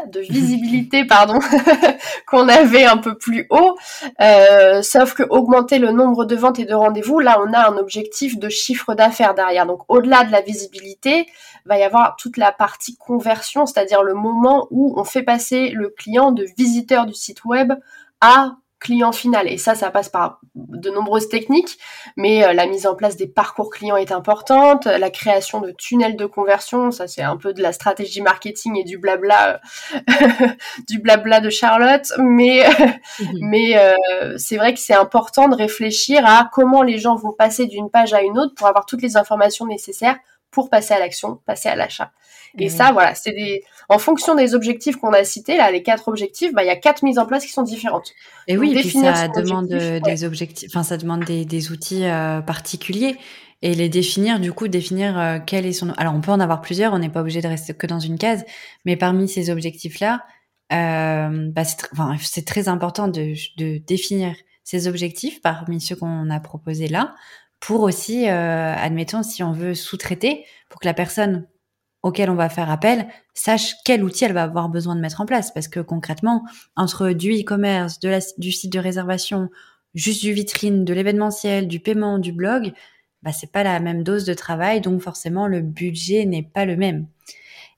de 0.08 0.20
visibilité 0.30 1.04
pardon 1.04 1.40
qu'on 2.28 2.48
avait 2.48 2.84
un 2.84 2.98
peu 2.98 3.16
plus 3.18 3.48
haut 3.50 3.76
euh, 4.22 4.84
sauf 4.84 5.16
que 5.16 5.24
augmenter 5.24 5.80
le 5.80 5.92
nombre 5.92 6.26
de 6.26 6.36
ventes 6.36 6.60
et 6.60 6.66
de 6.66 6.76
rendez-vous 6.76 7.20
là 7.20 7.42
on 7.44 7.52
a 7.54 7.72
un 7.72 7.78
objectif 7.78 8.38
de 8.38 8.50
chiffre 8.50 8.94
d'affaires 8.94 9.34
derrière 9.34 9.66
donc 9.66 9.82
au-delà 9.88 10.26
de 10.26 10.32
la 10.32 10.42
visibilité 10.42 11.26
va 11.66 11.80
y 11.80 11.82
avoir 11.82 12.16
toute 12.18 12.38
la 12.38 12.52
partie 12.52 12.98
conversion 12.98 13.66
c'est-à-dire 13.66 14.04
le 14.04 14.14
moment 14.14 14.68
où 14.70 14.94
on 14.96 15.04
fait 15.06 15.24
passer 15.24 15.70
le 15.70 15.90
client 15.90 16.32
de 16.32 16.46
visiteur 16.56 17.08
du 17.08 17.16
site 17.16 17.44
web 17.44 17.74
à 18.22 18.58
client 18.84 19.14
final. 19.14 19.48
Et 19.48 19.58
ça, 19.58 19.76
ça 19.76 19.90
passe 19.90 20.10
par 20.10 20.42
de 20.56 20.90
nombreuses 20.90 21.30
techniques, 21.30 21.80
mais 22.18 22.44
euh, 22.44 22.54
la 22.54 22.68
mise 22.68 22.86
en 22.86 22.96
place 22.96 23.16
des 23.16 23.28
parcours 23.28 23.70
clients 23.70 23.96
est 23.96 24.12
importante, 24.12 24.86
la 24.86 25.10
création 25.10 25.62
de 25.62 25.72
tunnels 25.72 26.18
de 26.18 26.26
conversion, 26.26 26.92
ça 26.92 27.08
c'est 27.08 27.22
un 27.22 27.38
peu 27.38 27.54
de 27.54 27.62
la 27.62 27.72
stratégie 27.72 28.22
marketing 28.22 28.78
et 28.78 28.84
du 28.84 28.98
blabla, 28.98 29.62
euh, 29.96 30.48
du 30.90 31.00
blabla 31.00 31.40
de 31.40 31.50
Charlotte, 31.50 32.12
mais 32.20 32.68
mhm. 33.20 33.28
mais 33.42 33.78
euh, 33.78 34.38
c'est 34.38 34.58
vrai 34.58 34.74
que 34.74 34.80
c'est 34.80 34.94
important 34.94 35.48
de 35.48 35.56
réfléchir 35.56 36.26
à 36.26 36.50
comment 36.52 36.84
les 36.84 37.00
gens 37.00 37.16
vont 37.16 37.34
passer 37.34 37.66
d'une 37.66 37.90
page 37.90 38.14
à 38.14 38.22
une 38.22 38.38
autre 38.38 38.54
pour 38.54 38.68
avoir 38.68 38.86
toutes 38.86 39.02
les 39.02 39.16
informations 39.16 39.66
nécessaires 39.66 40.18
pour 40.54 40.70
passer 40.70 40.94
à 40.94 41.00
l'action, 41.00 41.40
passer 41.46 41.68
à 41.68 41.76
l'achat. 41.76 42.12
Et 42.60 42.70
ça, 42.70 42.92
voilà, 42.92 43.16
c'est 43.16 43.32
des, 43.32 43.64
en 43.90 43.98
fonction 43.98 44.36
des 44.36 44.54
objectifs 44.54 44.98
qu'on 44.98 45.12
a 45.12 45.24
cités, 45.24 45.58
là, 45.58 45.72
les 45.72 45.82
quatre 45.82 46.08
objectifs, 46.08 46.54
bah, 46.54 46.64
il 46.64 46.68
y 46.68 46.70
a 46.70 46.76
quatre 46.76 47.04
mises 47.04 47.18
en 47.18 47.26
place 47.26 47.44
qui 47.46 47.52
sont 47.52 47.64
différentes. 47.64 48.12
Et 48.48 48.58
oui, 48.58 48.74
et 48.78 48.82
puis 48.82 48.92
ça 48.92 49.28
demande 49.28 49.68
des 49.68 50.24
objectifs, 50.24 50.70
enfin, 50.72 50.84
ça 50.84 50.98
demande 50.98 51.24
des, 51.26 51.46
des 51.46 51.72
outils 51.72 52.06
euh, 52.06 52.42
particuliers 52.42 53.18
et 53.64 53.74
les 53.74 53.90
définir, 53.90 54.40
du 54.40 54.54
coup, 54.54 54.68
définir 54.68 55.18
euh, 55.18 55.40
quel 55.44 55.66
est 55.66 55.74
son. 55.74 55.92
Alors, 55.98 56.14
on 56.14 56.22
peut 56.22 56.32
en 56.32 56.40
avoir 56.40 56.62
plusieurs, 56.62 56.94
on 56.94 57.00
n'est 57.00 57.10
pas 57.10 57.22
obligé 57.22 57.42
de 57.42 57.48
rester 57.48 57.74
que 57.74 57.88
dans 57.88 58.00
une 58.00 58.20
case, 58.20 58.46
mais 58.86 58.98
parmi 58.98 59.28
ces 59.28 59.50
objectifs-là, 59.50 60.24
euh, 60.74 61.50
bah, 61.50 61.64
c'est, 61.64 61.78
enfin, 61.92 62.16
c'est 62.22 62.46
très 62.46 62.68
important 62.68 63.08
de, 63.08 63.34
de 63.58 63.80
définir 63.80 64.36
ces 64.64 64.88
objectifs 64.88 65.42
parmi 65.42 65.82
ceux 65.82 65.96
qu'on 65.96 66.30
a 66.30 66.40
proposés 66.40 66.88
là, 66.88 67.16
pour 67.66 67.82
aussi, 67.82 68.28
euh, 68.30 68.76
admettons, 68.76 69.24
si 69.24 69.42
on 69.42 69.54
veut 69.54 69.74
sous-traiter, 69.74 70.46
pour 70.70 70.82
que 70.82 70.86
la 70.86 70.94
personne 70.94 71.48
auquel 72.02 72.30
on 72.30 72.36
va 72.36 72.50
faire 72.50 72.70
appel 72.70 73.08
sache 73.34 73.76
quel 73.86 74.04
outil 74.04 74.26
elle 74.26 74.34
va 74.34 74.44
avoir 74.44 74.68
besoin 74.68 74.98
de 74.98 75.00
mettre 75.00 75.22
en 75.22 75.26
place. 75.26 75.54
Parce 75.54 75.70
que 75.70 75.80
concrètement, 75.80 76.44
entre 76.76 77.12
du 77.12 77.32
e-commerce, 77.32 78.00
du 78.38 78.52
site 78.52 78.74
de 78.74 78.80
réservation, 78.80 79.50
juste 79.94 80.22
du 80.22 80.34
vitrine, 80.34 80.84
de 80.84 80.94
l'événementiel, 80.94 81.70
du 81.70 81.80
paiement, 81.80 82.20
du 82.20 82.34
blog, 82.34 82.74
bah, 83.22 83.32
c'est 83.32 83.54
pas 83.54 83.64
la 83.64 83.80
même 83.80 84.04
dose 84.04 84.26
de 84.26 84.34
travail, 84.34 84.82
donc 84.82 85.02
forcément 85.02 85.48
le 85.48 85.62
budget 85.62 86.26
n'est 86.26 86.44
pas 86.44 86.66
le 86.66 86.76
même. 86.76 87.08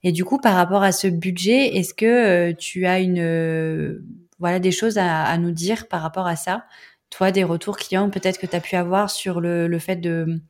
Et 0.02 0.10
du 0.10 0.24
coup, 0.24 0.38
par 0.38 0.56
rapport 0.56 0.82
à 0.82 0.90
ce 0.90 1.06
budget, 1.06 1.76
est-ce 1.76 1.94
que 1.94 2.06
euh, 2.06 2.52
tu 2.52 2.86
as 2.86 2.98
une 2.98 3.20
euh, 3.20 4.04
voilà 4.40 4.58
des 4.58 4.72
choses 4.72 4.98
à, 4.98 5.38
nous 5.38 5.52
dire 5.52 5.86
par 5.86 6.02
rapport 6.02 6.26
à 6.26 6.34
ça? 6.34 6.64
Toi, 7.10 7.30
des 7.30 7.44
retours 7.44 7.76
clients 7.76 8.10
peut-être 8.10 8.38
que 8.38 8.46
tu 8.46 8.56
as 8.56 8.60
pu 8.60 8.76
avoir 8.76 9.10
sur 9.10 9.40
le, 9.40 9.78
fait 9.78 9.96
de 9.96 10.40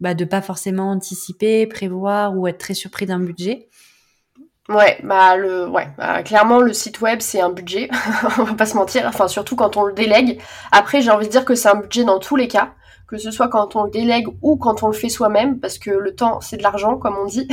bah, 0.00 0.14
de 0.14 0.24
pas 0.24 0.42
forcément 0.42 0.90
anticiper, 0.90 1.66
prévoir 1.66 2.36
ou 2.36 2.46
être 2.46 2.58
très 2.58 2.74
surpris 2.74 3.06
d'un 3.06 3.20
budget? 3.20 3.68
Ouais, 4.68 4.98
bah 5.04 5.36
le, 5.36 5.68
ouais, 5.68 5.88
bah, 5.96 6.24
clairement 6.24 6.60
le 6.60 6.72
site 6.72 7.00
web 7.00 7.20
c'est 7.20 7.40
un 7.40 7.50
budget, 7.50 7.88
on 8.38 8.42
va 8.42 8.54
pas 8.54 8.66
se 8.66 8.76
mentir. 8.76 9.06
Enfin 9.06 9.28
surtout 9.28 9.54
quand 9.56 9.76
on 9.76 9.84
le 9.84 9.92
délègue. 9.92 10.40
Après 10.72 11.02
j'ai 11.02 11.10
envie 11.10 11.26
de 11.26 11.30
dire 11.30 11.44
que 11.44 11.54
c'est 11.54 11.68
un 11.68 11.76
budget 11.76 12.04
dans 12.04 12.18
tous 12.18 12.36
les 12.36 12.48
cas, 12.48 12.74
que 13.08 13.18
ce 13.18 13.30
soit 13.30 13.48
quand 13.48 13.76
on 13.76 13.84
le 13.84 13.90
délègue 13.90 14.26
ou 14.42 14.56
quand 14.56 14.82
on 14.82 14.88
le 14.88 14.92
fait 14.92 15.08
soi-même, 15.08 15.60
parce 15.60 15.78
que 15.78 15.90
le 15.90 16.14
temps 16.14 16.40
c'est 16.40 16.56
de 16.56 16.62
l'argent 16.62 16.96
comme 16.96 17.16
on 17.16 17.26
dit. 17.26 17.48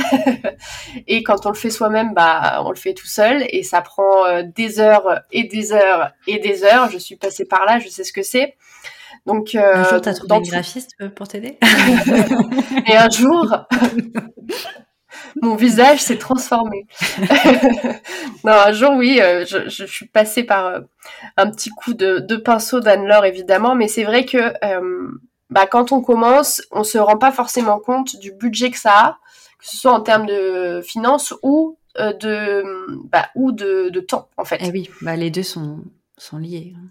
et 1.06 1.22
quand 1.22 1.46
on 1.46 1.50
le 1.50 1.54
fait 1.54 1.70
soi-même, 1.70 2.14
bah 2.14 2.62
on 2.64 2.70
le 2.70 2.76
fait 2.76 2.94
tout 2.94 3.06
seul 3.06 3.46
et 3.50 3.62
ça 3.62 3.80
prend 3.80 4.26
euh, 4.26 4.42
des 4.42 4.80
heures 4.80 5.20
et 5.32 5.44
des 5.44 5.72
heures 5.72 6.10
et 6.26 6.38
des 6.38 6.64
heures. 6.64 6.90
Je 6.90 6.98
suis 6.98 7.16
passée 7.16 7.44
par 7.44 7.64
là, 7.64 7.78
je 7.78 7.88
sais 7.88 8.04
ce 8.04 8.12
que 8.12 8.22
c'est. 8.22 8.56
Donc, 9.26 9.54
euh, 9.54 9.74
un 9.74 9.84
jour, 9.84 10.00
t'as 10.00 10.12
trouvé 10.12 10.34
un 10.34 10.40
graphiste 10.40 10.90
euh, 11.00 11.08
pour 11.08 11.28
t'aider 11.28 11.58
Et 12.86 12.96
un 12.96 13.08
jour, 13.08 13.66
mon 15.40 15.56
visage 15.56 16.00
s'est 16.00 16.18
transformé. 16.18 16.86
non, 18.44 18.52
un 18.52 18.72
jour, 18.72 18.92
oui, 18.96 19.20
euh, 19.20 19.44
je, 19.46 19.68
je, 19.68 19.84
suis 19.84 20.06
passée 20.06 20.44
par 20.44 20.66
euh, 20.66 20.80
un 21.36 21.50
petit 21.50 21.70
coup 21.70 21.94
de, 21.94 22.18
de 22.18 22.36
pinceau 22.36 22.80
d'Anne-Laure, 22.80 23.24
évidemment, 23.24 23.74
mais 23.74 23.88
c'est 23.88 24.04
vrai 24.04 24.26
que 24.26 24.52
bah, 25.54 25.66
quand 25.66 25.92
on 25.92 26.00
commence, 26.00 26.62
on 26.72 26.82
se 26.82 26.98
rend 26.98 27.16
pas 27.16 27.30
forcément 27.30 27.78
compte 27.78 28.16
du 28.16 28.32
budget 28.32 28.72
que 28.72 28.78
ça 28.78 28.92
a, 28.92 29.18
que 29.60 29.66
ce 29.68 29.76
soit 29.76 29.92
en 29.92 30.00
termes 30.00 30.26
de 30.26 30.82
finances 30.84 31.32
ou 31.44 31.78
de 31.96 32.64
bah, 33.04 33.28
ou 33.36 33.52
de, 33.52 33.88
de, 33.88 34.00
temps, 34.00 34.28
en 34.36 34.44
fait. 34.44 34.58
Eh 34.60 34.72
oui, 34.72 34.90
bah, 35.00 35.14
les 35.14 35.30
deux 35.30 35.44
sont, 35.44 35.78
sont 36.18 36.38
liés. 36.38 36.74
Hein. 36.76 36.88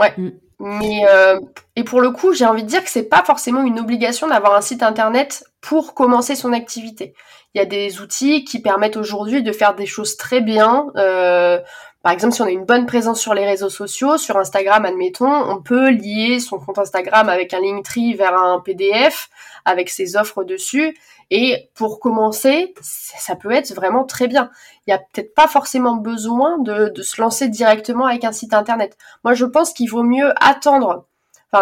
Ouais. 0.00 0.14
Mm. 0.16 0.30
Mais 0.60 1.04
euh, 1.08 1.40
et 1.74 1.82
pour 1.82 2.00
le 2.00 2.12
coup, 2.12 2.32
j'ai 2.32 2.46
envie 2.46 2.62
de 2.62 2.68
dire 2.68 2.82
que 2.82 2.90
c'est 2.90 3.08
pas 3.08 3.24
forcément 3.24 3.62
une 3.62 3.80
obligation 3.80 4.28
d'avoir 4.28 4.54
un 4.54 4.60
site 4.60 4.84
internet 4.84 5.44
pour 5.60 5.92
commencer 5.92 6.36
son 6.36 6.52
activité. 6.52 7.12
Il 7.54 7.58
y 7.58 7.60
a 7.60 7.66
des 7.66 8.00
outils 8.00 8.44
qui 8.44 8.62
permettent 8.62 8.96
aujourd'hui 8.96 9.42
de 9.42 9.50
faire 9.50 9.74
des 9.74 9.86
choses 9.86 10.16
très 10.16 10.40
bien. 10.40 10.86
Euh, 10.94 11.58
par 12.06 12.12
exemple, 12.12 12.34
si 12.34 12.42
on 12.42 12.44
a 12.44 12.52
une 12.52 12.64
bonne 12.64 12.86
présence 12.86 13.20
sur 13.20 13.34
les 13.34 13.44
réseaux 13.44 13.68
sociaux, 13.68 14.16
sur 14.16 14.36
Instagram, 14.36 14.84
admettons, 14.84 15.26
on 15.26 15.60
peut 15.60 15.90
lier 15.90 16.38
son 16.38 16.60
compte 16.60 16.78
Instagram 16.78 17.28
avec 17.28 17.52
un 17.52 17.58
Linktree 17.58 18.14
vers 18.14 18.32
un 18.32 18.60
PDF 18.60 19.28
avec 19.64 19.90
ses 19.90 20.16
offres 20.16 20.44
dessus. 20.44 20.96
Et 21.32 21.68
pour 21.74 21.98
commencer, 21.98 22.74
ça 22.80 23.34
peut 23.34 23.50
être 23.50 23.74
vraiment 23.74 24.04
très 24.04 24.28
bien. 24.28 24.50
Il 24.86 24.90
n'y 24.90 24.94
a 24.94 24.98
peut-être 24.98 25.34
pas 25.34 25.48
forcément 25.48 25.96
besoin 25.96 26.58
de, 26.58 26.92
se 27.02 27.20
lancer 27.20 27.48
directement 27.48 28.06
avec 28.06 28.22
un 28.22 28.30
site 28.30 28.54
internet. 28.54 28.96
Moi, 29.24 29.34
je 29.34 29.44
pense 29.44 29.72
qu'il 29.72 29.90
vaut 29.90 30.04
mieux 30.04 30.32
attendre, 30.36 31.06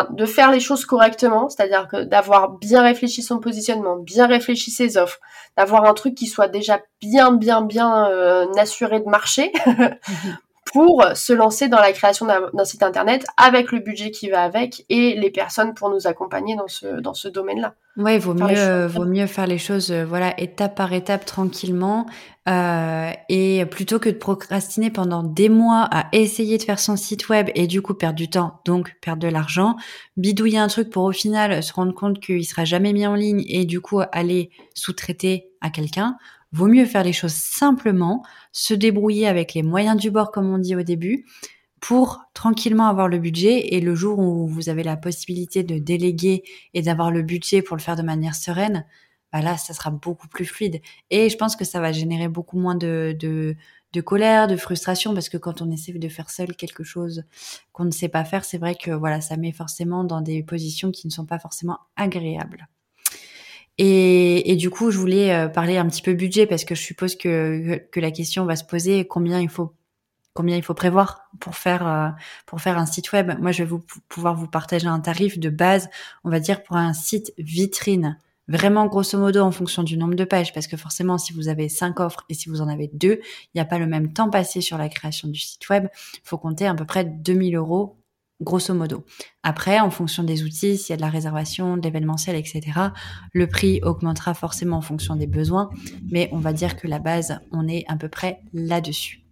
de 0.03 0.27
faire 0.27 0.51
les 0.51 0.61
choses 0.61 0.85
correctement, 0.85 1.49
c'est-à-dire 1.49 1.89
que 1.89 2.05
d'avoir 2.05 2.51
bien 2.51 2.83
réfléchi 2.83 3.23
son 3.23 3.39
positionnement, 3.39 3.97
bien 3.97 4.27
réfléchi 4.27 4.71
ses 4.71 4.97
offres, 4.97 5.19
d'avoir 5.57 5.85
un 5.85 5.95
truc 5.95 6.15
qui 6.15 6.27
soit 6.27 6.49
déjà 6.49 6.81
bien, 7.01 7.33
bien, 7.33 7.63
bien 7.63 8.09
euh, 8.11 8.47
assuré 8.57 9.01
de 9.01 9.09
marché. 9.09 9.53
pour 10.75 11.05
se 11.15 11.33
lancer 11.33 11.69
dans 11.69 11.79
la 11.79 11.93
création 11.93 12.27
d'un 12.27 12.65
site 12.65 12.83
internet 12.83 13.25
avec 13.37 13.71
le 13.71 13.79
budget 13.79 14.11
qui 14.11 14.29
va 14.29 14.43
avec 14.43 14.85
et 14.89 15.15
les 15.15 15.31
personnes 15.31 15.73
pour 15.73 15.89
nous 15.89 16.09
accompagner 16.09 16.57
dans 16.57 16.67
ce, 16.67 17.01
dans 17.01 17.15
ce 17.15 17.29
domaine-là. 17.29 17.77
Ouais, 17.97 18.19
vaut 18.19 18.35
mieux, 18.35 18.87
vaut 18.87 19.05
mieux 19.05 19.29
faire 19.29 19.47
les 19.47 19.57
choses, 19.57 19.93
euh, 19.93 20.05
voilà, 20.05 20.35
étape 20.41 20.75
par 20.75 20.93
étape, 20.93 21.25
tranquillement, 21.27 22.07
euh, 22.49 23.13
et 23.29 23.65
plutôt 23.67 24.01
que 24.01 24.09
de 24.09 24.17
procrastiner 24.17 24.91
pendant 24.91 25.23
des 25.23 25.49
mois 25.49 25.89
à 25.93 26.07
essayer 26.11 26.59
de 26.59 26.65
faire 26.65 26.81
son 26.81 26.97
site 26.97 27.29
web 27.29 27.51
et 27.55 27.69
du 27.69 27.81
coup 27.81 27.95
perdre 27.95 28.17
du 28.17 28.29
temps, 28.29 28.59
donc 28.65 28.97
perdre 29.01 29.23
de 29.23 29.29
l'argent, 29.29 29.77
bidouiller 30.17 30.59
un 30.59 30.67
truc 30.67 30.91
pour 30.91 31.05
au 31.05 31.13
final 31.13 31.63
se 31.63 31.73
rendre 31.73 31.95
compte 31.95 32.19
qu'il 32.19 32.45
sera 32.45 32.65
jamais 32.65 32.93
mis 32.93 33.07
en 33.07 33.15
ligne 33.15 33.45
et 33.47 33.65
du 33.65 33.81
coup 33.81 34.01
aller 34.11 34.51
sous-traiter 34.75 35.53
à 35.61 35.71
quelqu'un. 35.71 36.17
Vaut 36.55 36.69
mieux 36.69 36.87
faire 36.87 37.03
les 37.03 37.13
choses 37.13 37.35
simplement, 37.35 38.23
se 38.53 38.75
débrouiller 38.75 39.27
avec 39.27 39.55
les 39.55 39.65
moyens 39.65 39.97
du 39.97 40.13
bord, 40.13 40.31
comme 40.31 40.49
on 40.55 40.59
dit 40.59 40.77
au 40.77 40.85
début, 40.85 41.27
pour 41.81 42.21
tranquillement 42.33 42.87
avoir 42.87 43.09
le 43.09 43.19
budget 43.19 43.75
et 43.75 43.81
le 43.81 43.97
jour 43.97 44.21
où 44.21 44.47
vous 44.47 44.69
avez 44.69 44.85
la 44.85 44.97
possibilité 44.97 45.65
de 45.65 45.81
déléguer 45.81 46.45
et 46.73 46.81
d'avoir 46.81 47.11
le 47.11 47.23
budget 47.23 47.61
pour 47.61 47.77
le 47.77 47.83
faire 47.83 47.97
de 47.97 48.03
manière 48.03 48.37
sereine, 48.37 48.87
bah 49.33 49.41
là, 49.41 49.57
ça 49.57 49.75
sera 49.75 49.91
beaucoup 49.91 50.29
plus 50.29 50.45
fluide. 50.45 50.81
Et 51.11 51.29
je 51.29 51.37
pense 51.37 51.57
que 51.57 51.65
ça 51.65 51.81
va 51.81 51.91
générer 51.91 52.29
beaucoup 52.29 52.57
moins 52.57 52.77
de, 52.77 53.17
de, 53.19 53.57
de 53.93 54.01
colère, 54.01 54.47
de 54.47 54.55
frustration, 54.55 55.13
parce 55.13 55.29
que 55.29 55.39
quand 55.39 55.61
on 55.61 55.73
essaie 55.73 55.93
de 55.93 56.09
faire 56.09 56.31
seul 56.31 56.55
quelque 56.55 56.85
chose 56.85 57.25
qu'on 57.73 57.85
ne 57.85 57.91
sait 57.91 58.09
pas 58.09 58.25
faire, 58.25 58.45
c'est 58.45 58.59
vrai 58.59 58.77
que 58.77 58.93
voilà, 58.93 59.21
ça 59.21 59.37
met 59.37 59.51
forcément 59.51 60.05
dans 60.05 60.21
des 60.21 60.45
positions 60.45 60.93
qui 60.93 61.09
ne 61.09 61.13
sont 61.13 61.27
pas 61.27 61.41
forcément 61.41 61.81
agréables. 61.97 62.69
Et, 63.79 64.57
du 64.57 64.71
coup, 64.71 64.91
je 64.91 64.99
voulais 64.99 65.33
euh, 65.35 65.49
parler 65.49 65.77
un 65.79 65.87
petit 65.87 66.03
peu 66.03 66.13
budget 66.15 66.47
parce 66.47 66.65
que 66.65 66.75
je 66.75 66.83
suppose 66.83 67.17
que, 67.17 67.79
que 67.91 68.01
la 68.01 68.11
question 68.11 68.45
va 68.45 68.57
se 68.57 68.65
poser 68.65 69.07
combien 69.07 69.41
il 69.41 69.49
faut 69.49 69.75
combien 70.35 70.57
il 70.57 70.65
faut 70.65 70.75
prévoir 70.75 71.31
pour 71.39 71.55
faire 71.55 71.87
euh, 71.87 72.09
pour 72.47 72.61
faire 72.61 72.77
un 72.77 72.87
site 72.87 73.13
web. 73.13 73.33
Moi, 73.41 73.53
je 73.53 73.63
vais 73.63 73.69
vous 73.69 73.83
pouvoir 74.09 74.35
vous 74.35 74.49
partager 74.49 74.89
un 74.89 75.01
tarif 75.01 75.39
de 75.39 75.49
base, 75.49 75.89
on 76.25 76.31
va 76.31 76.41
dire 76.41 76.63
pour 76.63 76.77
un 76.77 76.93
site 76.93 77.33
vitrine. 77.39 78.19
Vraiment 78.47 78.87
grosso 78.87 79.17
modo 79.17 79.41
en 79.41 79.53
fonction 79.53 79.83
du 79.83 79.97
nombre 79.97 80.17
de 80.17 80.25
pages, 80.25 80.53
parce 80.53 80.67
que 80.67 80.77
forcément, 80.77 81.17
si 81.17 81.33
vous 81.33 81.49
avez 81.49 81.71
cinq 81.71 81.99
offres 81.99 82.25
et 82.29 82.35
si 82.35 82.51
vous 82.51 82.61
en 82.61 82.69
avez 82.69 82.91
deux, 82.93 83.21
il 83.23 83.51
n'y 83.57 83.61
a 83.61 83.65
pas 83.65 83.79
le 83.79 83.87
même 83.87 84.13
temps 84.13 84.29
passé 84.29 84.61
sur 84.61 84.77
la 84.77 84.91
création 84.91 85.29
du 85.29 85.39
site 85.39 85.67
web. 85.71 85.89
Il 86.15 86.21
faut 86.25 86.37
compter 86.37 86.67
à 86.67 86.75
peu 86.75 86.85
près 86.85 87.05
2000 87.05 87.57
euros 87.57 87.97
grosso 88.41 88.75
modo. 88.75 89.05
Après, 89.43 89.81
en 89.81 89.91
fonction 89.91 90.23
des 90.23 90.43
outils, 90.43 90.77
s'il 90.77 90.91
y 90.91 90.93
a 90.93 90.97
de 90.97 91.03
la 91.03 91.09
réservation, 91.09 91.77
de 91.77 91.83
l'événementiel, 91.83 92.37
etc., 92.37 92.63
le 93.33 93.47
prix 93.47 93.81
augmentera 93.83 94.35
forcément 94.35 94.79
en 94.79 94.83
fonction 94.83 95.17
des 95.17 95.27
besoins, 95.27 95.71
mais 96.11 96.29
on 96.33 96.39
va 96.39 96.53
dire 96.53 96.77
que 96.77 96.89
la 96.89 96.99
base, 96.99 97.39
on 97.53 97.69
est 97.69 97.85
à 97.89 97.97
peu 97.97 98.09
près 98.09 98.41
là-dessus. 98.53 99.23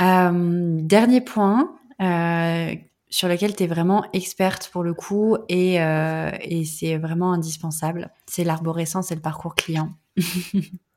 Euh, 0.00 0.78
dernier 0.82 1.20
point, 1.20 1.74
euh, 2.00 2.74
sur 3.10 3.28
lequel 3.28 3.56
tu 3.56 3.64
es 3.64 3.66
vraiment 3.66 4.04
experte 4.12 4.68
pour 4.72 4.82
le 4.82 4.94
coup 4.94 5.34
euh, 5.34 6.30
et 6.40 6.64
c'est 6.64 6.98
vraiment 6.98 7.32
indispensable. 7.32 8.10
C'est 8.26 8.44
l'arborescence 8.44 9.10
et 9.10 9.14
le 9.14 9.20
parcours 9.20 9.54
client. 9.54 9.94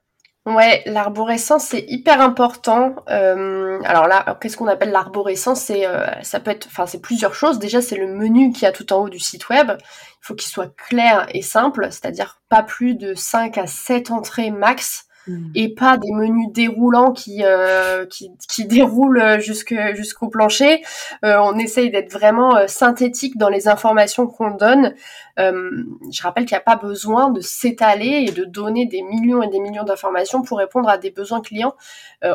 Ouais, 0.47 0.81
l'arborescence 0.87 1.65
c'est 1.65 1.85
hyper 1.87 2.19
important. 2.19 2.95
Euh, 3.09 3.79
alors 3.83 4.07
là, 4.07 4.37
qu'est-ce 4.41 4.57
qu'on 4.57 4.65
appelle 4.67 4.89
l'arborescence? 4.89 5.61
C'est 5.61 5.85
euh, 5.85 6.07
ça 6.23 6.39
peut 6.39 6.49
être, 6.49 6.65
enfin 6.65 6.87
c'est 6.87 6.99
plusieurs 6.99 7.35
choses. 7.35 7.59
Déjà 7.59 7.79
c'est 7.79 7.95
le 7.95 8.07
menu 8.07 8.51
qui 8.51 8.65
a 8.65 8.71
tout 8.71 8.91
en 8.91 9.03
haut 9.03 9.09
du 9.09 9.19
site 9.19 9.49
web. 9.49 9.71
Il 9.79 10.25
faut 10.25 10.33
qu'il 10.33 10.49
soit 10.49 10.75
clair 10.75 11.27
et 11.31 11.43
simple, 11.43 11.87
c'est-à-dire 11.91 12.41
pas 12.49 12.63
plus 12.63 12.95
de 12.95 13.13
5 13.13 13.59
à 13.59 13.67
7 13.67 14.09
entrées 14.09 14.49
max 14.49 15.05
Mm. 15.27 15.51
et 15.53 15.69
pas 15.75 15.97
des 15.97 16.11
menus 16.11 16.51
déroulants 16.51 17.11
qui 17.11 17.43
euh, 17.43 18.07
qui, 18.07 18.31
qui, 18.49 18.65
déroulent 18.67 19.39
jusqu'au 19.39 20.29
plancher. 20.29 20.81
Euh, 21.23 21.37
on 21.39 21.59
essaye 21.59 21.91
d'être 21.91 22.11
vraiment 22.11 22.55
euh, 22.57 22.67
synthétique 22.67 23.37
dans 23.37 23.49
les 23.49 23.67
informations 23.67 24.25
qu'on 24.25 24.51
donne. 24.51 24.95
je 25.37 26.21
rappelle 26.23 26.45
qu'il 26.45 26.55
n'y 26.55 26.61
a 26.61 26.63
pas 26.63 26.75
besoin 26.75 27.29
de 27.29 27.41
s'étaler 27.41 28.25
et 28.27 28.31
de 28.31 28.45
donner 28.45 28.85
des 28.85 29.01
millions 29.01 29.43
et 29.43 29.47
des 29.47 29.59
millions 29.59 29.83
d'informations 29.83 30.41
pour 30.41 30.57
répondre 30.57 30.89
à 30.89 30.97
des 30.97 31.11
besoins 31.11 31.41
clients. 31.41 31.75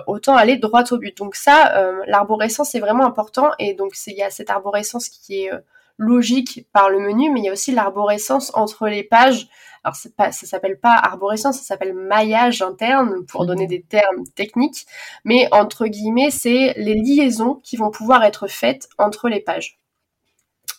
autant 0.07 0.35
aller 0.37 0.57
droit 0.57 0.85
au 0.91 0.99
but. 0.99 1.17
Donc 1.17 1.37
ça, 1.37 1.93
l'arborescence 2.07 2.75
est 2.75 2.81
vraiment 2.81 3.05
important 3.05 3.51
et 3.59 3.75
donc 3.75 3.93
il 4.07 4.17
y 4.17 4.23
a 4.23 4.31
cette 4.31 4.51
arborescence 4.51 5.09
qui 5.09 5.45
est 5.45 5.51
logique 5.99 6.67
par 6.73 6.91
le 6.91 6.99
menu, 6.99 7.31
mais 7.31 7.41
il 7.41 7.45
y 7.45 7.49
a 7.49 7.53
aussi 7.53 7.73
l'arborescence 7.73 8.51
entre 8.55 8.89
les 8.89 9.05
pages 9.05 9.49
alors 9.87 9.97
pas, 10.17 10.33
ça 10.33 10.47
s'appelle 10.47 10.81
pas 10.81 10.99
arborescence, 11.01 11.59
ça 11.59 11.65
s'appelle 11.65 11.95
maillage 11.95 12.61
interne 12.61 13.25
pour 13.27 13.43
mhm. 13.43 13.47
donner 13.47 13.67
des 13.69 13.83
termes 13.83 14.25
techniques, 14.35 14.85
mais 15.25 15.49
entre 15.53 15.87
guillemets, 15.87 16.33
c'est 16.33 16.75
les 16.77 16.95
liaisons 16.95 17.61
qui 17.63 17.77
vont 17.77 17.91
pouvoir 17.91 18.25
être 18.25 18.49
faites 18.49 18.89
entre 18.99 19.29
les 19.29 19.41
pages. 19.41 19.79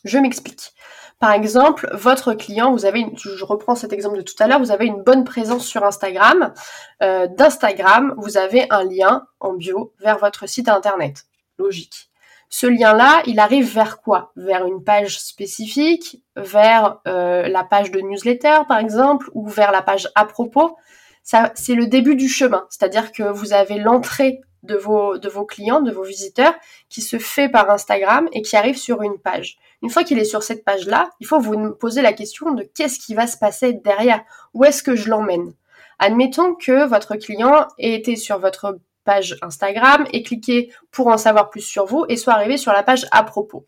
Je 0.04 0.18
m'explique. 0.18 0.74
Par 1.20 1.32
exemple, 1.32 1.90
votre 1.94 2.34
client, 2.34 2.72
vous 2.74 2.86
avez, 2.86 3.06
je 3.16 3.44
reprends 3.46 3.76
cet 3.76 3.94
exemple 3.94 4.18
de 4.18 4.22
tout 4.22 4.36
à 4.40 4.48
l'heure, 4.48 4.60
vous 4.60 4.72
avez 4.72 4.86
une 4.86 5.02
bonne 5.02 5.24
présence 5.24 5.66
sur 5.66 5.84
Instagram. 5.84 6.54
Euh, 7.02 7.28
D'Instagram, 7.28 8.14
vous 8.18 8.38
avez 8.38 8.68
un 8.72 8.84
lien 8.84 9.26
en 9.40 9.54
bio 9.54 9.94
vers 10.00 10.20
votre 10.20 10.48
site 10.48 10.68
internet. 10.68 11.24
Logique. 11.58 12.12
Ce 12.50 12.66
lien-là, 12.66 13.22
il 13.26 13.40
arrive 13.40 13.74
vers 13.74 14.02
quoi? 14.02 14.32
Vers 14.36 14.66
une 14.66 14.84
page 14.84 15.20
spécifique, 15.20 16.24
vers 16.36 17.02
euh, 17.08 17.48
la 17.48 17.64
page 17.64 17.92
de 17.92 18.00
newsletter 18.00 18.60
par 18.68 18.80
exemple, 18.80 19.30
ou 19.34 19.48
vers 19.48 19.72
la 19.72 19.82
page 19.82 20.10
à 20.16 20.26
propos? 20.26 20.78
Ça, 21.24 21.52
c'est 21.56 21.76
le 21.76 21.88
début 21.88 22.16
du 22.16 22.30
chemin, 22.30 22.66
c'est-à-dire 22.70 23.12
que 23.12 23.24
vous 23.24 23.52
avez 23.52 23.80
l'entrée 23.80 24.40
de 24.64 24.76
vos, 24.76 25.18
de 25.18 25.28
vos 25.28 25.46
clients, 25.46 25.82
de 25.82 25.92
vos 25.92 26.04
visiteurs, 26.04 26.54
qui 26.90 27.02
se 27.02 27.20
fait 27.20 27.50
par 27.50 27.70
Instagram 27.70 28.30
et 28.32 28.42
qui 28.42 28.56
arrive 28.56 28.78
sur 28.78 29.02
une 29.02 29.18
page. 29.18 29.58
Une 29.82 29.90
fois 29.90 30.04
qu'il 30.04 30.20
est 30.20 30.26
sur 30.26 30.42
cette 30.42 30.64
page-là, 30.64 31.10
il 31.20 31.28
faut 31.28 31.40
vous 31.40 31.72
poser 31.72 32.02
la 32.02 32.14
question 32.14 32.52
de 32.52 32.64
qu'est-ce 32.64 33.00
qui 33.00 33.14
va 33.14 33.28
se 33.28 33.38
passer 33.38 33.74
derrière? 33.74 34.24
Où 34.54 34.64
est-ce 34.64 34.84
que 34.84 34.96
je 34.96 35.10
l'emmène? 35.10 35.54
Admettons 36.00 36.56
que 36.56 36.86
votre 36.88 37.16
client 37.16 37.68
ait 37.78 37.94
été 37.94 38.16
sur 38.16 38.40
votre 38.40 38.80
page 39.08 39.38
Instagram 39.42 40.06
et 40.12 40.22
cliquez 40.22 40.70
pour 40.92 41.08
en 41.08 41.18
savoir 41.18 41.50
plus 41.50 41.62
sur 41.62 41.86
vous 41.86 42.06
et 42.10 42.18
soit 42.18 42.34
arrivé 42.34 42.58
sur 42.58 42.74
la 42.74 42.84
page 42.84 43.08
à 43.12 43.24
propos. 43.24 43.66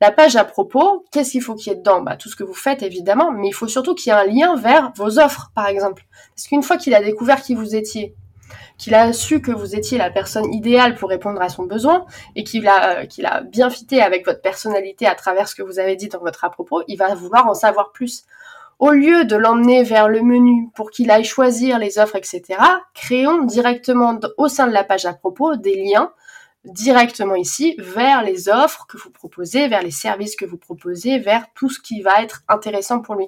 La 0.00 0.10
page 0.10 0.36
à 0.36 0.44
propos, 0.44 1.04
qu'est-ce 1.10 1.30
qu'il 1.32 1.42
faut 1.42 1.54
qu'il 1.54 1.72
y 1.72 1.74
ait 1.74 1.78
dedans? 1.78 2.02
Bah, 2.02 2.16
Tout 2.16 2.28
ce 2.28 2.36
que 2.36 2.44
vous 2.44 2.54
faites 2.54 2.82
évidemment, 2.82 3.32
mais 3.32 3.48
il 3.48 3.54
faut 3.54 3.68
surtout 3.68 3.94
qu'il 3.94 4.12
y 4.12 4.14
ait 4.14 4.18
un 4.18 4.26
lien 4.26 4.56
vers 4.56 4.92
vos 4.96 5.18
offres 5.18 5.50
par 5.54 5.68
exemple. 5.68 6.04
Parce 6.36 6.46
qu'une 6.46 6.62
fois 6.62 6.76
qu'il 6.76 6.94
a 6.94 7.02
découvert 7.02 7.40
qui 7.40 7.54
vous 7.54 7.74
étiez, 7.74 8.14
qu'il 8.76 8.94
a 8.94 9.12
su 9.12 9.40
que 9.40 9.52
vous 9.52 9.74
étiez 9.74 9.96
la 9.96 10.10
personne 10.10 10.52
idéale 10.52 10.96
pour 10.96 11.08
répondre 11.08 11.40
à 11.40 11.48
son 11.48 11.64
besoin 11.64 12.04
et 12.36 12.44
qu'il 12.44 12.66
a, 12.68 12.98
euh, 12.98 13.06
qu'il 13.06 13.24
a 13.24 13.40
bien 13.40 13.70
fité 13.70 14.02
avec 14.02 14.26
votre 14.26 14.42
personnalité 14.42 15.06
à 15.06 15.14
travers 15.14 15.48
ce 15.48 15.54
que 15.54 15.62
vous 15.62 15.78
avez 15.78 15.96
dit 15.96 16.08
dans 16.08 16.20
votre 16.20 16.44
à 16.44 16.50
propos, 16.50 16.82
il 16.88 16.96
va 16.96 17.14
vouloir 17.14 17.46
en 17.46 17.54
savoir 17.54 17.92
plus. 17.92 18.24
Au 18.84 18.90
lieu 18.90 19.24
de 19.24 19.34
l'emmener 19.34 19.82
vers 19.82 20.10
le 20.10 20.20
menu 20.20 20.68
pour 20.74 20.90
qu'il 20.90 21.10
aille 21.10 21.24
choisir 21.24 21.78
les 21.78 21.98
offres, 21.98 22.16
etc., 22.16 22.42
créons 22.92 23.42
directement 23.44 24.20
au 24.36 24.48
sein 24.48 24.66
de 24.66 24.74
la 24.74 24.84
page 24.84 25.06
à 25.06 25.14
propos 25.14 25.56
des 25.56 25.82
liens 25.82 26.12
directement 26.66 27.34
ici 27.34 27.76
vers 27.78 28.22
les 28.22 28.50
offres 28.50 28.84
que 28.86 28.98
vous 28.98 29.08
proposez, 29.08 29.68
vers 29.68 29.80
les 29.80 29.90
services 29.90 30.36
que 30.36 30.44
vous 30.44 30.58
proposez, 30.58 31.18
vers 31.18 31.46
tout 31.54 31.70
ce 31.70 31.80
qui 31.80 32.02
va 32.02 32.22
être 32.22 32.42
intéressant 32.46 33.00
pour 33.00 33.14
lui. 33.14 33.26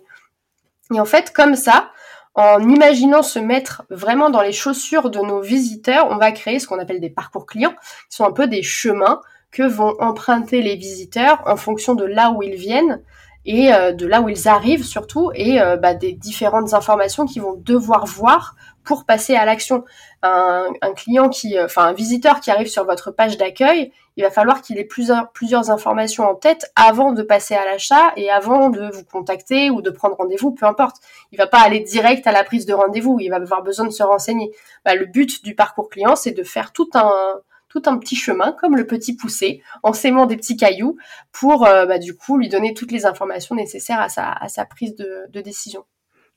Et 0.95 1.01
en 1.01 1.07
fait, 1.07 1.33
comme 1.33 1.57
ça, 1.57 1.91
en 2.35 2.61
imaginant 2.69 3.23
se 3.23 3.39
mettre 3.39 3.83
vraiment 3.89 4.29
dans 4.29 4.43
les 4.43 4.53
chaussures 4.53 5.09
de 5.09 5.21
nos 5.21 5.41
visiteurs, 5.41 6.11
on 6.11 6.19
va 6.19 6.33
créer 6.33 6.59
ce 6.59 6.67
qu'on 6.67 6.79
appelle 6.79 7.01
des 7.01 7.09
parcours 7.09 7.47
clients, 7.47 7.75
qui 8.11 8.17
sont 8.17 8.27
un 8.27 8.33
peu 8.33 8.47
des 8.47 8.63
chemins 8.63 9.23
que 9.57 9.63
vont 9.63 9.95
emprunter 10.01 10.61
les 10.61 10.77
visiteurs 10.77 11.43
en 11.47 11.57
fonction 11.57 11.95
de 11.95 12.05
là 12.05 12.31
où 12.31 12.43
ils 12.43 12.57
viennent 12.57 13.03
et 13.47 13.73
euh, 13.73 13.93
de 13.93 14.07
là 14.07 14.21
où 14.21 14.29
ils 14.29 14.49
arrivent 14.49 14.85
surtout 14.85 15.31
et 15.35 15.63
euh, 15.63 15.79
bah, 15.79 15.95
des 15.95 16.13
différentes 16.13 16.75
informations 16.75 17.25
qu'ils 17.25 17.41
vont 17.41 17.55
devoir 17.55 18.05
voir 18.05 18.55
pour 18.85 19.07
passer 19.07 19.35
à 19.35 19.47
l'action. 19.47 19.85
Un, 20.23 20.73
client 20.95 21.29
qui, 21.29 21.57
euh, 21.57 21.65
enfin 21.67 21.85
un 21.85 21.93
visiteur 21.95 22.41
qui 22.41 22.51
arrive 22.51 22.67
sur 22.67 22.85
votre 22.85 23.13
page 23.13 23.39
d'accueil, 23.39 23.93
il 24.17 24.25
va 24.25 24.31
falloir 24.31 24.61
qu'il 24.61 24.77
ait 24.77 24.85
plusieurs, 24.85 25.71
informations 25.71 26.29
en 26.29 26.35
tête 26.35 26.71
avant 26.77 27.13
de 27.13 27.23
passer 27.23 27.55
à 27.55 27.65
l'achat 27.65 28.13
et 28.17 28.31
avant 28.31 28.69
de 28.69 28.91
vous 28.93 29.05
contacter 29.05 29.71
ou 29.71 29.81
de 29.81 29.91
prendre 29.91 30.17
rendez-vous, 30.17 30.51
peu 30.51 30.67
importe. 30.67 30.97
Il 31.33 31.39
va 31.39 31.47
pas 31.47 31.61
aller 31.61 31.81
direct 31.81 32.27
à 32.27 32.33
la 32.33 32.45
prise 32.45 32.67
de 32.67 32.75
rendez-vous, 32.75 33.21
il 33.21 33.31
va 33.31 33.37
avoir 33.37 33.63
besoin 33.63 33.87
de 33.87 33.93
se 33.93 34.03
renseigner. 34.03 34.51
Bah, 34.85 34.95
le 34.95 35.07
but 35.07 35.43
du 35.45 35.55
parcours 35.55 35.89
client, 35.89 36.15
c'est 36.15 36.33
de 36.33 36.43
faire 36.43 36.73
tout 36.73 36.91
un, 36.95 37.41
tout 37.69 37.83
un 37.87 37.99
petit 37.99 38.17
chemin, 38.17 38.53
comme 38.53 38.77
le 38.77 38.87
petit 38.87 39.17
poussé, 39.17 39.63
en 39.83 39.93
s'aimant 39.93 40.27
des 40.27 40.37
petits 40.37 40.57
cailloux, 40.57 40.97
pour 41.33 41.67
euh, 41.67 41.87
bah, 41.87 41.99
du 41.99 42.17
coup 42.17 42.37
lui 42.37 42.49
donner 42.49 42.75
toutes 42.75 42.93
les 42.93 43.07
informations 43.07 43.55
nécessaires 43.55 44.01
à 44.01 44.09
sa, 44.09 44.65
prise 44.65 44.95
de 44.97 45.41
décision. 45.41 45.85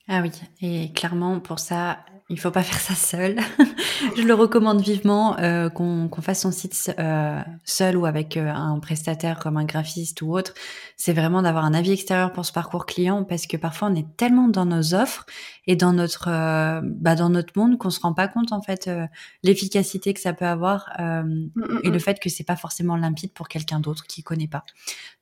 Ah 0.08 0.22
oui, 0.22 0.32
et 0.60 0.92
clairement 0.92 1.38
pour 1.38 1.60
ça, 1.60 1.98
il 2.30 2.38
faut 2.38 2.50
pas 2.50 2.62
faire 2.64 2.80
ça 2.80 2.94
seul. 2.94 3.38
je 4.16 4.22
le 4.22 4.34
recommande 4.34 4.80
vivement 4.80 5.38
euh, 5.38 5.68
qu'on 5.68 6.08
fasse 6.22 6.40
son 6.40 6.52
site 6.52 6.92
euh, 6.98 7.40
seul 7.64 7.96
ou 7.96 8.06
avec 8.06 8.36
euh, 8.36 8.48
un 8.48 8.78
prestataire 8.78 9.38
comme 9.38 9.56
un 9.56 9.64
graphiste 9.64 10.22
ou 10.22 10.32
autre. 10.32 10.54
C'est 10.96 11.12
vraiment 11.12 11.42
d'avoir 11.42 11.64
un 11.64 11.74
avis 11.74 11.92
extérieur 11.92 12.32
pour 12.32 12.44
ce 12.44 12.52
parcours 12.52 12.86
client 12.86 13.24
parce 13.24 13.46
que 13.46 13.56
parfois 13.56 13.88
on 13.88 13.94
est 13.94 14.16
tellement 14.16 14.48
dans 14.48 14.64
nos 14.64 14.94
offres 14.94 15.26
et 15.66 15.76
dans 15.76 15.92
notre 15.92 16.26
bah, 16.82 17.14
dans 17.14 17.30
notre 17.30 17.58
monde 17.58 17.78
qu'on 17.78 17.90
se 17.90 18.00
rend 18.00 18.14
pas 18.14 18.28
compte 18.28 18.52
en 18.52 18.62
fait 18.62 18.90
l'efficacité 19.42 20.14
que 20.14 20.20
ça 20.20 20.32
peut 20.32 20.46
avoir 20.46 20.90
mm, 20.98 21.50
mm, 21.54 21.80
et 21.84 21.90
le 21.90 21.96
mm. 21.96 22.00
fait 22.00 22.20
que 22.20 22.28
c'est 22.28 22.44
pas 22.44 22.56
forcément 22.56 22.96
limpide 22.96 23.32
pour 23.32 23.48
quelqu'un 23.48 23.80
d'autre 23.80 24.06
qui 24.06 24.22
connaît 24.22 24.48
pas. 24.48 24.64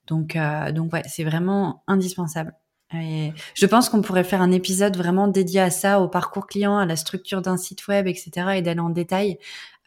Donc 0.06 0.36
donc 0.74 0.92
ouais, 0.92 1.02
c'est 1.06 1.24
vraiment 1.24 1.84
indispensable. 1.86 2.54
Et 2.94 3.32
je 3.54 3.66
pense 3.66 3.88
qu'on 3.88 4.00
pourrait 4.00 4.24
faire 4.24 4.40
un 4.40 4.50
épisode 4.50 4.96
vraiment 4.96 5.28
dédié 5.28 5.60
à 5.60 5.70
ça, 5.70 6.00
au 6.00 6.08
parcours 6.08 6.46
client, 6.46 6.78
à 6.78 6.86
la 6.86 6.96
structure 6.96 7.42
d'un 7.42 7.56
site 7.56 7.86
web, 7.88 8.06
etc. 8.06 8.30
et 8.56 8.62
d'aller 8.62 8.80
en 8.80 8.90
détail. 8.90 9.38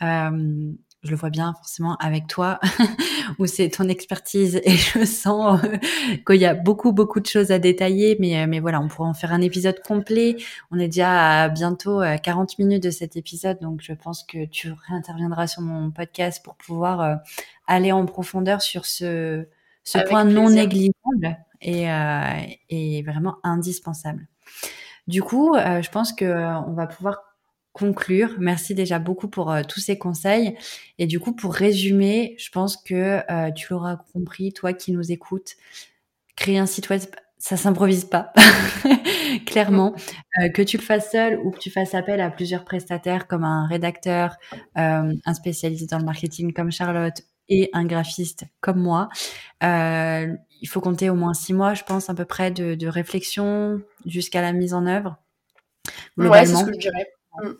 Euh, 0.01 0.71
je 1.03 1.09
le 1.09 1.15
vois 1.15 1.31
bien 1.31 1.53
forcément 1.53 1.95
avec 1.97 2.27
toi, 2.27 2.59
où 3.39 3.47
c'est 3.47 3.69
ton 3.69 3.87
expertise 3.89 4.61
et 4.63 4.77
je 4.77 5.03
sens 5.03 5.63
euh, 5.63 5.77
qu'il 6.27 6.39
y 6.39 6.45
a 6.45 6.53
beaucoup, 6.53 6.91
beaucoup 6.91 7.19
de 7.19 7.25
choses 7.25 7.51
à 7.51 7.57
détailler. 7.57 8.17
Mais, 8.19 8.43
euh, 8.43 8.45
mais 8.47 8.59
voilà, 8.59 8.79
on 8.79 8.87
pourrait 8.87 9.09
en 9.09 9.13
faire 9.13 9.33
un 9.33 9.41
épisode 9.41 9.81
complet. 9.81 10.37
On 10.69 10.77
est 10.77 10.87
déjà 10.87 11.43
à 11.43 11.49
bientôt 11.49 12.01
40 12.21 12.59
minutes 12.59 12.83
de 12.83 12.91
cet 12.91 13.15
épisode, 13.15 13.59
donc 13.61 13.81
je 13.81 13.93
pense 13.93 14.23
que 14.23 14.45
tu 14.45 14.71
réinterviendras 14.87 15.47
sur 15.47 15.63
mon 15.63 15.89
podcast 15.89 16.43
pour 16.43 16.55
pouvoir 16.55 17.01
euh, 17.01 17.15
aller 17.65 17.91
en 17.91 18.05
profondeur 18.05 18.61
sur 18.61 18.85
ce, 18.85 19.47
ce 19.83 19.97
point 20.07 20.23
non 20.23 20.49
négligeable 20.49 21.37
et, 21.61 21.89
euh, 21.89 23.01
vraiment 23.05 23.37
indispensable. 23.43 24.27
Du 25.07 25.21
coup, 25.21 25.55
euh, 25.55 25.81
je 25.81 25.89
pense 25.89 26.13
que 26.13 26.25
euh, 26.25 26.59
on 26.67 26.73
va 26.73 26.87
pouvoir 26.87 27.19
conclure. 27.73 28.35
Merci 28.39 28.75
déjà 28.75 28.99
beaucoup 28.99 29.29
pour 29.29 29.53
tous 29.67 29.79
ces 29.79 29.97
conseils. 29.97 30.57
Et 30.97 31.07
du 31.07 31.19
coup, 31.19 31.33
pour 31.33 31.53
résumer, 31.53 32.35
je 32.37 32.49
pense 32.49 32.75
que 32.75 33.21
tu 33.51 33.67
l'auras 33.71 33.97
compris, 34.11 34.51
toi 34.51 34.73
qui 34.73 34.91
nous 34.91 35.09
écoutes, 35.09 35.55
créer 36.35 36.57
un 36.57 36.65
site 36.65 36.89
web, 36.89 36.99
ça 37.37 37.55
s'improvise 37.55 38.03
pas, 38.03 38.33
clairement. 39.45 39.95
que 40.53 40.61
tu 40.63 40.75
le 40.75 40.83
fasses 40.83 41.11
seul 41.11 41.39
ou 41.39 41.51
que 41.51 41.59
tu 41.59 41.71
fasses 41.71 41.95
appel 41.95 42.19
à 42.19 42.29
plusieurs 42.29 42.65
prestataires 42.65 43.25
comme 43.25 43.45
un 43.45 43.67
rédacteur, 43.67 44.35
un 44.75 45.33
spécialiste 45.33 45.89
dans 45.89 45.99
le 45.99 46.05
marketing 46.05 46.51
comme 46.51 46.73
Charlotte 46.73 47.23
et 47.49 47.69
un 47.73 47.85
graphiste 47.85 48.45
comme 48.59 48.79
moi. 48.79 49.09
Euh, 49.63 50.33
il 50.61 50.67
faut 50.67 50.81
compter 50.81 51.09
au 51.09 51.15
moins 51.15 51.33
six 51.33 51.53
mois, 51.53 51.73
je 51.73 51.83
pense, 51.83 52.09
à 52.09 52.13
peu 52.13 52.25
près 52.25 52.51
de, 52.51 52.87
réflexion 52.87 53.81
jusqu'à 54.05 54.41
la 54.41 54.53
mise 54.53 54.73
en 54.73 54.85
œuvre. 54.85 55.17
Globalement. 56.17 56.59
c'est 56.59 56.65
ce 56.65 56.69
que 56.69 56.73
je 56.73 56.79
dirais. 56.79 57.07
Mm. 57.41 57.51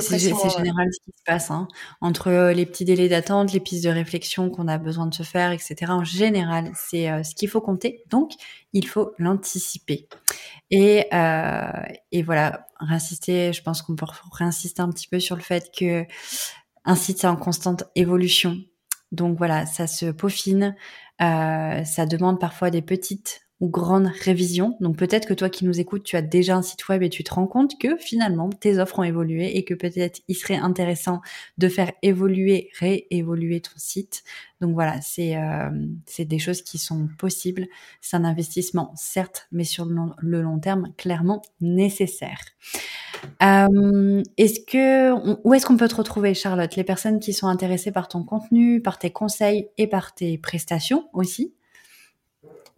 C'est 0.00 0.18
général 0.18 0.88
ce 0.92 1.00
qui 1.04 1.16
se 1.16 1.22
passe 1.24 1.50
hein. 1.50 1.68
entre 2.00 2.28
euh, 2.28 2.52
les 2.52 2.66
petits 2.66 2.84
délais 2.84 3.08
d'attente, 3.08 3.52
les 3.52 3.60
pistes 3.60 3.84
de 3.84 3.88
réflexion 3.88 4.50
qu'on 4.50 4.68
a 4.68 4.78
besoin 4.78 5.06
de 5.06 5.14
se 5.14 5.22
faire, 5.22 5.52
etc. 5.52 5.76
En 5.88 6.04
général, 6.04 6.70
c'est 6.74 7.10
euh, 7.10 7.22
ce 7.22 7.34
qu'il 7.34 7.48
faut 7.48 7.60
compter. 7.60 8.02
Donc, 8.10 8.32
il 8.72 8.86
faut 8.86 9.12
l'anticiper. 9.18 10.08
Et, 10.70 11.06
euh, 11.14 11.82
et 12.12 12.22
voilà, 12.22 12.66
réinsister. 12.78 13.52
Je 13.52 13.62
pense 13.62 13.80
qu'on 13.80 13.96
peut 13.96 14.06
réinsister 14.32 14.82
un 14.82 14.90
petit 14.90 15.08
peu 15.08 15.18
sur 15.18 15.36
le 15.36 15.42
fait 15.42 15.70
que 15.76 16.04
un 16.84 16.94
site 16.94 17.20
c'est 17.20 17.26
en 17.26 17.36
constante 17.36 17.84
évolution. 17.94 18.58
Donc 19.12 19.38
voilà, 19.38 19.66
ça 19.66 19.86
se 19.86 20.06
peaufine. 20.06 20.74
Euh, 21.22 21.84
ça 21.84 22.06
demande 22.06 22.38
parfois 22.38 22.70
des 22.70 22.82
petites 22.82 23.46
ou 23.60 23.70
grande 23.70 24.10
révision. 24.22 24.76
Donc 24.80 24.98
peut-être 24.98 25.26
que 25.26 25.32
toi 25.32 25.48
qui 25.48 25.64
nous 25.64 25.80
écoutes, 25.80 26.02
tu 26.02 26.16
as 26.16 26.22
déjà 26.22 26.56
un 26.56 26.62
site 26.62 26.88
web 26.88 27.02
et 27.02 27.08
tu 27.08 27.24
te 27.24 27.32
rends 27.32 27.46
compte 27.46 27.78
que 27.80 27.96
finalement 27.96 28.50
tes 28.50 28.78
offres 28.78 28.98
ont 28.98 29.02
évolué 29.02 29.56
et 29.56 29.64
que 29.64 29.72
peut-être 29.72 30.20
il 30.28 30.34
serait 30.34 30.56
intéressant 30.56 31.22
de 31.56 31.68
faire 31.68 31.90
évoluer, 32.02 32.70
réévoluer 32.78 33.62
ton 33.62 33.72
site. 33.76 34.24
Donc 34.60 34.74
voilà, 34.74 35.00
c'est 35.00 35.36
euh, 35.36 35.70
c'est 36.04 36.26
des 36.26 36.38
choses 36.38 36.60
qui 36.60 36.76
sont 36.76 37.08
possibles. 37.18 37.66
C'est 38.02 38.16
un 38.16 38.24
investissement 38.24 38.92
certes, 38.94 39.48
mais 39.52 39.64
sur 39.64 39.86
le 39.86 40.42
long, 40.42 40.58
terme 40.58 40.92
clairement 40.98 41.40
nécessaire. 41.60 42.40
Euh, 43.42 44.22
est-ce 44.36 44.60
que 44.60 45.12
où 45.44 45.54
est-ce 45.54 45.66
qu'on 45.66 45.76
peut 45.76 45.88
te 45.88 45.96
retrouver, 45.96 46.34
Charlotte? 46.34 46.74
Les 46.76 46.84
personnes 46.84 47.20
qui 47.20 47.32
sont 47.32 47.46
intéressées 47.46 47.92
par 47.92 48.08
ton 48.08 48.22
contenu, 48.22 48.80
par 48.80 48.98
tes 48.98 49.10
conseils 49.10 49.68
et 49.78 49.86
par 49.86 50.14
tes 50.14 50.38
prestations 50.38 51.08
aussi? 51.12 51.52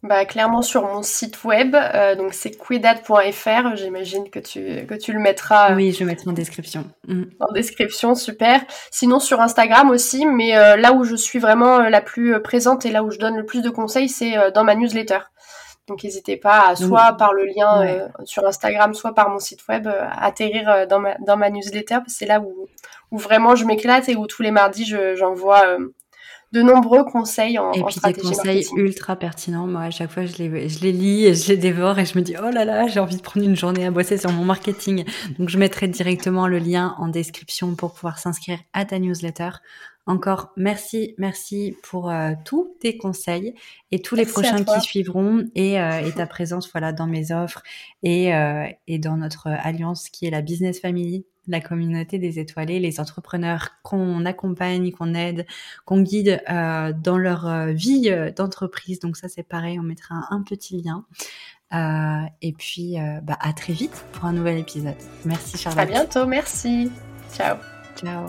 Bah, 0.05 0.25
clairement 0.25 0.63
sur 0.63 0.83
mon 0.85 1.03
site 1.03 1.43
web, 1.43 1.75
euh, 1.75 2.15
donc 2.15 2.33
c'est 2.33 2.53
quidad.fr, 2.53 3.75
j'imagine 3.75 4.31
que 4.31 4.39
tu, 4.39 4.87
que 4.87 4.95
tu 4.95 5.13
le 5.13 5.19
mettras. 5.19 5.73
Euh, 5.73 5.75
oui, 5.75 5.91
je 5.91 6.05
mettrai 6.05 6.31
en 6.31 6.33
description. 6.33 6.85
Mm. 7.09 7.25
En 7.41 7.53
description, 7.53 8.15
super. 8.15 8.61
Sinon 8.93 9.19
sur 9.19 9.41
Instagram 9.41 9.91
aussi, 9.91 10.25
mais 10.25 10.57
euh, 10.57 10.77
là 10.77 10.93
où 10.93 11.03
je 11.03 11.17
suis 11.17 11.41
vraiment 11.41 11.81
la 11.81 12.01
plus 12.01 12.41
présente 12.41 12.87
et 12.87 12.93
là 12.93 13.03
où 13.03 13.11
je 13.11 13.19
donne 13.19 13.37
le 13.37 13.45
plus 13.45 13.61
de 13.61 13.71
conseils, 13.71 14.09
c'est 14.09 14.37
dans 14.53 14.63
ma 14.63 14.77
newsletter. 14.77 15.19
Donc 15.89 16.05
n'hésitez 16.05 16.37
pas 16.37 16.69
à 16.69 16.77
soit 16.77 17.15
par 17.15 17.33
le 17.33 17.47
lien 17.47 18.09
sur 18.25 18.47
Instagram, 18.47 18.95
soit 18.95 19.15
par 19.15 19.31
mon 19.31 19.39
site 19.39 19.67
web, 19.69 19.89
à 19.89 20.25
atterrir 20.25 20.87
dans 20.87 21.01
ma, 21.01 21.17
dans 21.27 21.37
ma 21.37 21.51
newsletter, 21.51 21.99
c'est 22.07 22.27
là 22.27 22.41
où, 22.41 22.69
où 23.11 23.19
vraiment 23.19 23.57
je 23.57 23.65
m'éclate 23.65 24.09
et 24.09 24.17
où 24.17 24.27
tous 24.27 24.43
les 24.43 24.51
mardis 24.51 24.85
j'envoie 25.17 25.79
de 26.53 26.63
nombreux 26.63 27.05
conseils 27.05 27.59
en, 27.59 27.73
et 27.73 27.83
puis 27.83 28.01
des 28.03 28.15
conseils 28.15 28.67
ultra 28.75 29.17
pertinents. 29.17 29.67
Moi, 29.67 29.83
à 29.83 29.91
chaque 29.91 30.11
fois, 30.11 30.25
je 30.25 30.37
les, 30.39 30.69
je 30.69 30.81
les 30.81 30.93
lis 30.93 31.27
et 31.27 31.35
je 31.35 31.49
les 31.49 31.59
dévore 31.59 31.99
et 31.99 32.07
je 32.07 32.17
me 32.17 32.23
dis, 32.23 32.37
oh 32.43 32.51
là 32.51 32.65
là, 32.65 32.87
j'ai 32.87 33.01
envie 33.01 33.17
de 33.17 33.23
prendre 33.23 33.45
une 33.45 33.57
journée 33.57 33.85
à 33.85 33.91
bosser 33.91 34.17
sur 34.17 34.33
mon 34.33 34.45
marketing. 34.45 35.05
Donc, 35.39 35.51
je 35.51 35.59
mettrai 35.59 35.89
directement 35.89 36.47
le 36.47 36.59
lien 36.59 36.95
en 36.99 37.09
description 37.09 37.75
pour 37.75 37.93
pouvoir 37.93 38.19
s'inscrire 38.19 38.59
à 38.73 38.87
ta 38.87 38.99
newsletter. 38.99 39.51
Encore 40.09 40.53
merci, 40.57 41.15
merci 41.19 41.77
pour 41.83 42.11
euh, 42.11 42.33
tous 42.45 42.75
tes 42.81 42.97
conseils 42.97 43.55
et 43.93 44.01
tous 44.01 44.17
les 44.17 44.27
prochains 44.27 44.65
qui 44.65 44.81
suivront 44.81 45.45
et, 45.55 45.81
euh, 45.81 46.01
et, 46.01 46.13
ta 46.13 46.27
présence 46.35 46.71
voilà 46.73 46.93
dans 46.93 47.07
mes 47.07 47.31
offres 47.31 47.63
et, 48.03 48.35
euh, 48.35 48.67
et 48.87 48.99
dans 48.99 49.17
notre 49.17 49.49
alliance 49.49 50.09
qui 50.09 50.27
est 50.27 50.31
la 50.31 50.43
Business 50.43 50.81
Family 50.81 51.25
la 51.49 51.61
communauté 51.61 52.19
des 52.19 52.39
étoilés, 52.39 52.79
les 52.79 53.01
entrepreneurs 53.01 53.71
qu'on 53.83 54.25
accompagne, 54.25 54.93
qu'on 54.93 55.15
aide, 55.15 55.47
qu'on 55.85 56.03
guide 56.03 56.43
euh, 56.49 56.93
dans 56.93 57.19
leur 57.19 57.47
euh, 57.47 57.73
vie 57.73 58.11
euh, 58.11 58.31
d'entreprise. 58.31 59.01
Donc 59.01 59.17
ça 59.17 59.29
c'est 59.29 59.43
pareil, 59.43 59.81
on 59.81 59.83
mettra 59.83 60.15
un, 60.31 60.43
petit 60.43 60.81
lien. 60.81 61.05
et 62.41 62.53
puis 62.53 62.97
bah, 63.23 63.37
à 63.41 63.53
très 63.53 63.73
vite 63.73 64.05
pour 64.13 64.27
un 64.27 64.33
nouvel 64.33 64.59
épisode. 64.59 64.95
Merci 65.25 65.59
Charlotte. 65.59 65.83
À 65.83 65.87
bientôt, 65.87 66.27
merci. 66.27 66.91
Ciao. 67.35 67.57
Ciao. 67.97 68.29